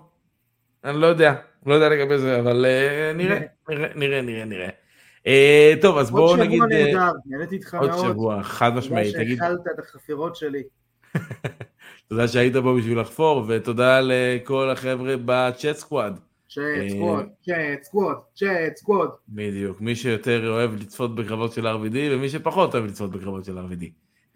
אני 0.84 1.00
לא 1.00 1.06
יודע, 1.06 1.34
לא 1.66 1.74
יודע 1.74 1.88
לגבי 1.88 2.18
זה, 2.18 2.40
אבל 2.40 2.66
אה, 2.66 3.12
נראה, 3.14 3.38
נראה, 3.94 4.22
נראה, 4.22 4.44
נראה. 4.44 4.68
אה, 5.26 5.74
טוב, 5.82 5.98
אז 5.98 6.10
בואו 6.10 6.36
נגיד... 6.36 6.60
עוד 6.60 6.70
שבוע 6.70 6.84
נהדר, 6.84 7.12
נהניתי 7.26 7.54
איתך 7.54 7.74
מאוד. 7.74 7.90
עוד 7.90 8.06
שבוע, 8.06 8.42
חד 8.42 8.74
משמעית. 8.74 9.14
תודה 9.14 9.28
שהכלת 9.28 9.60
את 9.74 9.78
החפירות 9.78 10.36
שלי. 10.36 10.62
תודה 12.08 12.28
שהיית 12.28 12.56
פה 12.56 12.74
בשביל 12.78 13.00
לחפור, 13.00 13.44
ותודה 13.48 14.00
לכל 14.02 14.70
החבר'ה 14.70 15.14
ב 15.24 15.35
chat 15.35 15.76
squad. 15.76 16.18
chat 16.48 16.88
squad, 16.88 17.26
chat 17.42 17.82
squad, 17.82 18.16
chat 18.34 18.76
squad. 18.76 19.08
בדיוק, 19.28 19.80
מי 19.80 19.96
שיותר 19.96 20.48
אוהב 20.48 20.74
לצפות 20.74 21.14
בקרבות 21.14 21.52
של 21.52 21.66
RVD, 21.66 21.96
ומי 22.10 22.28
שפחות 22.28 22.74
אוהב 22.74 22.84
לצפות 22.86 23.10
בקרבות 23.10 23.44
של 23.44 23.58
RVD. 23.58 23.84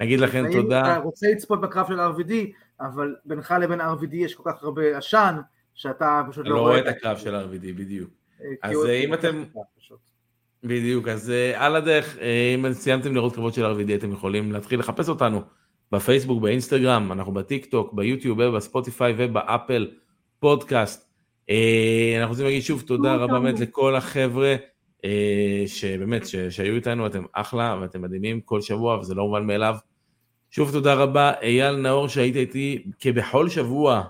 נגיד 0.01 0.21
לכם 0.21 0.45
תודה. 0.53 0.81
אם 0.81 0.93
אתה 0.93 0.99
רוצה 0.99 1.27
לצפות 1.31 1.61
בקרב 1.61 1.87
של 1.89 2.01
RVD, 2.01 2.33
אבל 2.81 3.15
בינך 3.25 3.55
לבין 3.61 3.81
RVD 3.81 4.15
יש 4.15 4.35
כל 4.35 4.43
כך 4.47 4.63
הרבה 4.63 4.99
עשן, 4.99 5.37
שאתה 5.75 6.23
פשוט 6.31 6.47
לא, 6.47 6.57
לא 6.57 6.61
רואה 6.61 6.79
את 6.79 6.87
הקרב 6.87 7.17
של 7.17 7.35
RVD, 7.35 7.63
בדיוק. 7.77 8.11
אה, 8.41 8.47
אז 8.63 8.87
אה, 8.87 9.01
אם 9.05 9.15
אתם... 9.15 9.45
בדיוק, 10.65 11.09
אז 11.09 11.33
על 11.55 11.77
הדרך, 11.77 12.19
אם 12.57 12.73
סיימתם 12.73 13.15
לראות 13.15 13.35
קרבות 13.35 13.55
של 13.55 13.65
RVD, 13.65 13.95
אתם 13.95 14.13
יכולים 14.13 14.53
להתחיל 14.53 14.81
לחפש 14.81 15.09
אותנו 15.09 15.43
בפייסבוק, 15.93 16.43
באינסטגרם, 16.43 17.13
אנחנו 17.13 17.33
בטיק 17.33 17.67
טוק, 17.67 17.93
ביוטיוב, 17.93 18.43
בספוטיפיי 18.43 19.15
ובאפל 19.19 19.91
פודקאסט. 20.39 21.12
Uh, 21.51 21.53
אנחנו 22.19 22.31
רוצים 22.31 22.45
להגיד 22.45 22.63
שוב 22.63 22.83
תודה 22.87 23.15
רבה 23.15 23.41
באמת 23.41 23.61
לכל 23.61 23.97
החבר'ה 23.97 24.57
uh, 24.99 25.05
שבאמת, 25.67 26.23
שהיו 26.51 26.75
איתנו, 26.75 27.07
אתם 27.07 27.23
אחלה 27.33 27.79
ואתם 27.81 28.03
מדהימים 28.03 28.41
כל 28.41 28.61
שבוע 28.61 28.99
וזה 28.99 29.15
לא 29.15 29.25
מובן 29.27 29.47
מאליו. 29.47 29.75
שוב 30.51 30.73
תודה 30.73 30.95
רבה, 30.95 31.33
אייל 31.43 31.77
נאור 31.77 32.09
שהיית 32.09 32.37
איתי 32.37 32.85
כבכל 33.01 33.49
שבוע. 33.49 34.03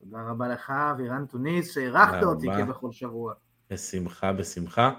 תודה 0.00 0.18
רבה 0.30 0.48
לך, 0.48 0.70
אבירן 0.70 1.26
טוניס, 1.26 1.74
שאירחת 1.74 2.22
אותי 2.22 2.46
כבכל 2.58 2.92
שבוע. 2.92 3.32
בשמחה, 3.70 4.32
בשמחה. 4.32 4.90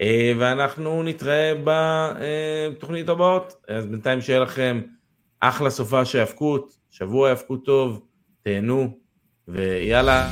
אה, 0.00 0.32
ואנחנו 0.38 1.02
נתראה 1.02 1.52
בתוכנית 1.64 3.08
הבאות. 3.08 3.54
אז 3.68 3.86
בינתיים 3.86 4.20
שיהיה 4.20 4.40
לכם 4.40 4.80
אחלה 5.40 5.70
סופה 5.70 6.04
של 6.04 6.18
האבקות, 6.18 6.78
שבוע 6.90 7.28
האבקות 7.28 7.64
טוב, 7.64 8.00
תהנו, 8.42 8.98
ויאללה. 9.48 10.28